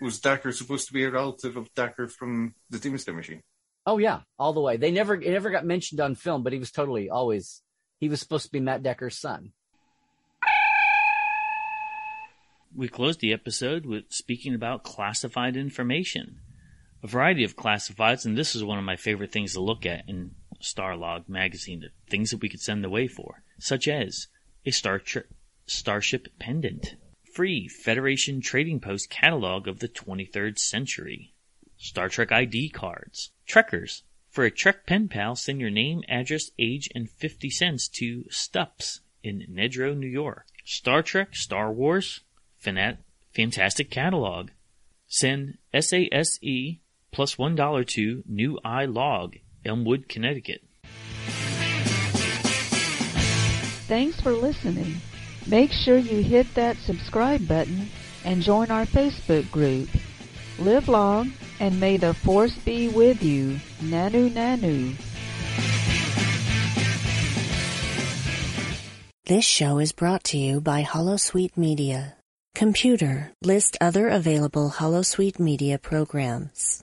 [0.00, 3.42] Was Decker supposed to be a relative of Decker from the Doomsday Machine?
[3.88, 4.76] Oh yeah, all the way.
[4.76, 7.62] They never it never got mentioned on film, but he was totally always
[7.98, 9.52] he was supposed to be Matt Decker's son.
[12.76, 16.40] We closed the episode with speaking about classified information.
[17.02, 20.06] A variety of classifieds, and this is one of my favorite things to look at
[20.06, 20.32] in
[20.62, 24.26] Starlog magazine, the things that we could send away for, such as
[24.66, 25.24] a Star Trek
[25.64, 26.96] Starship pendant,
[27.34, 31.32] free Federation Trading Post catalog of the 23rd century,
[31.78, 34.02] Star Trek ID cards, Trekkers.
[34.28, 39.00] For a Trek pen pal, send your name, address, age, and 50 cents to Stups
[39.24, 40.46] in Nedro, New York.
[40.64, 42.20] Star Trek, Star Wars,
[42.62, 42.98] Fanat-
[43.34, 44.50] Fantastic Catalog.
[45.06, 46.80] Send SASE
[47.10, 50.62] plus $1 to New I Log, Elmwood, Connecticut.
[53.88, 54.96] Thanks for listening.
[55.46, 57.88] Make sure you hit that subscribe button
[58.24, 59.88] and join our Facebook group.
[60.58, 63.60] Live long and may the force be with you.
[63.80, 64.96] Nanu Nanu.
[69.26, 72.16] This show is brought to you by Holosuite Media.
[72.54, 76.82] Computer, list other available Holosuite Media programs.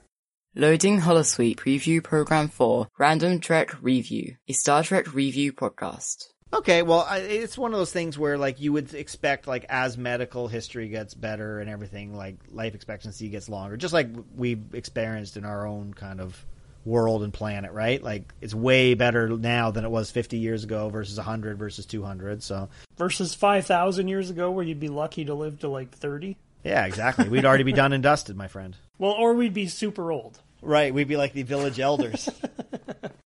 [0.54, 6.28] Loading Holosuite Preview Program 4 Random Trek Review, a Star Trek review podcast.
[6.52, 9.98] Okay, well, I- it's one of those things where like you would expect like as
[9.98, 15.36] medical history gets better and everything, like life expectancy gets longer, just like we've experienced
[15.36, 16.44] in our own kind of
[16.84, 18.00] world and planet, right?
[18.00, 22.44] Like it's way better now than it was 50 years ago versus 100 versus 200.
[22.44, 26.36] So, versus 5,000 years ago where you'd be lucky to live to like 30.
[26.62, 27.28] yeah, exactly.
[27.28, 28.76] We'd already be done and dusted, my friend.
[28.98, 30.40] Well, or we'd be super old.
[30.62, 32.30] Right, we'd be like the village elders.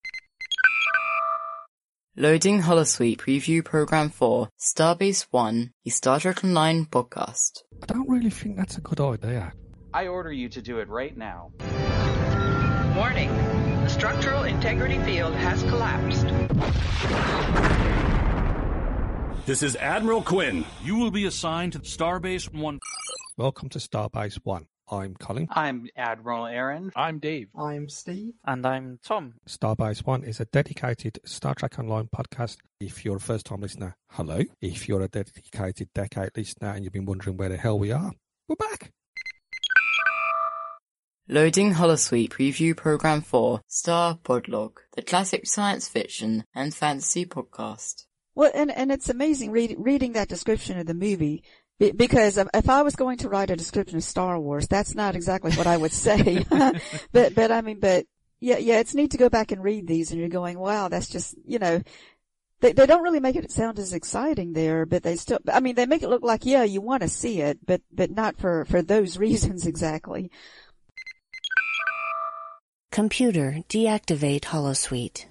[2.17, 7.63] Loading Holosuite Preview Program 4 Starbase 1, a Star Trek Online podcast.
[7.85, 9.53] I don't really think that's a good idea.
[9.95, 11.53] I order you to do it right now.
[12.97, 13.29] Warning.
[13.85, 16.27] The structural integrity field has collapsed.
[19.47, 20.65] This is Admiral Quinn.
[20.83, 22.81] You will be assigned to Starbase 1.
[23.37, 24.67] Welcome to Starbase One.
[24.93, 25.47] I'm Colin.
[25.53, 26.91] I'm Admiral Aaron.
[26.97, 27.49] I'm Dave.
[27.57, 28.35] I'm Steve.
[28.45, 29.35] And I'm Tom.
[29.49, 32.57] Starbase One is a dedicated Star Trek Online podcast.
[32.81, 34.41] If you're a first time listener, hello.
[34.61, 38.11] If you're a dedicated decade listener and you've been wondering where the hell we are,
[38.49, 38.91] we're back.
[41.29, 48.07] Loading Holosuite Preview Program 4 Star Podlog, the classic science fiction and fantasy podcast.
[48.35, 51.43] Well, and, and it's amazing read, reading that description of the movie be-
[51.81, 55.53] because if I was going to write a description of Star Wars, that's not exactly
[55.53, 56.45] what I would say.
[57.13, 58.05] but, but I mean, but
[58.39, 61.09] yeah, yeah, it's neat to go back and read these and you're going, wow, that's
[61.09, 61.81] just, you know,
[62.61, 65.75] they, they don't really make it sound as exciting there, but they still, I mean,
[65.75, 68.67] they make it look like, yeah, you want to see it, but, but not for,
[68.67, 70.31] for those reasons exactly.
[72.93, 75.27] Computer, deactivate Holosuite.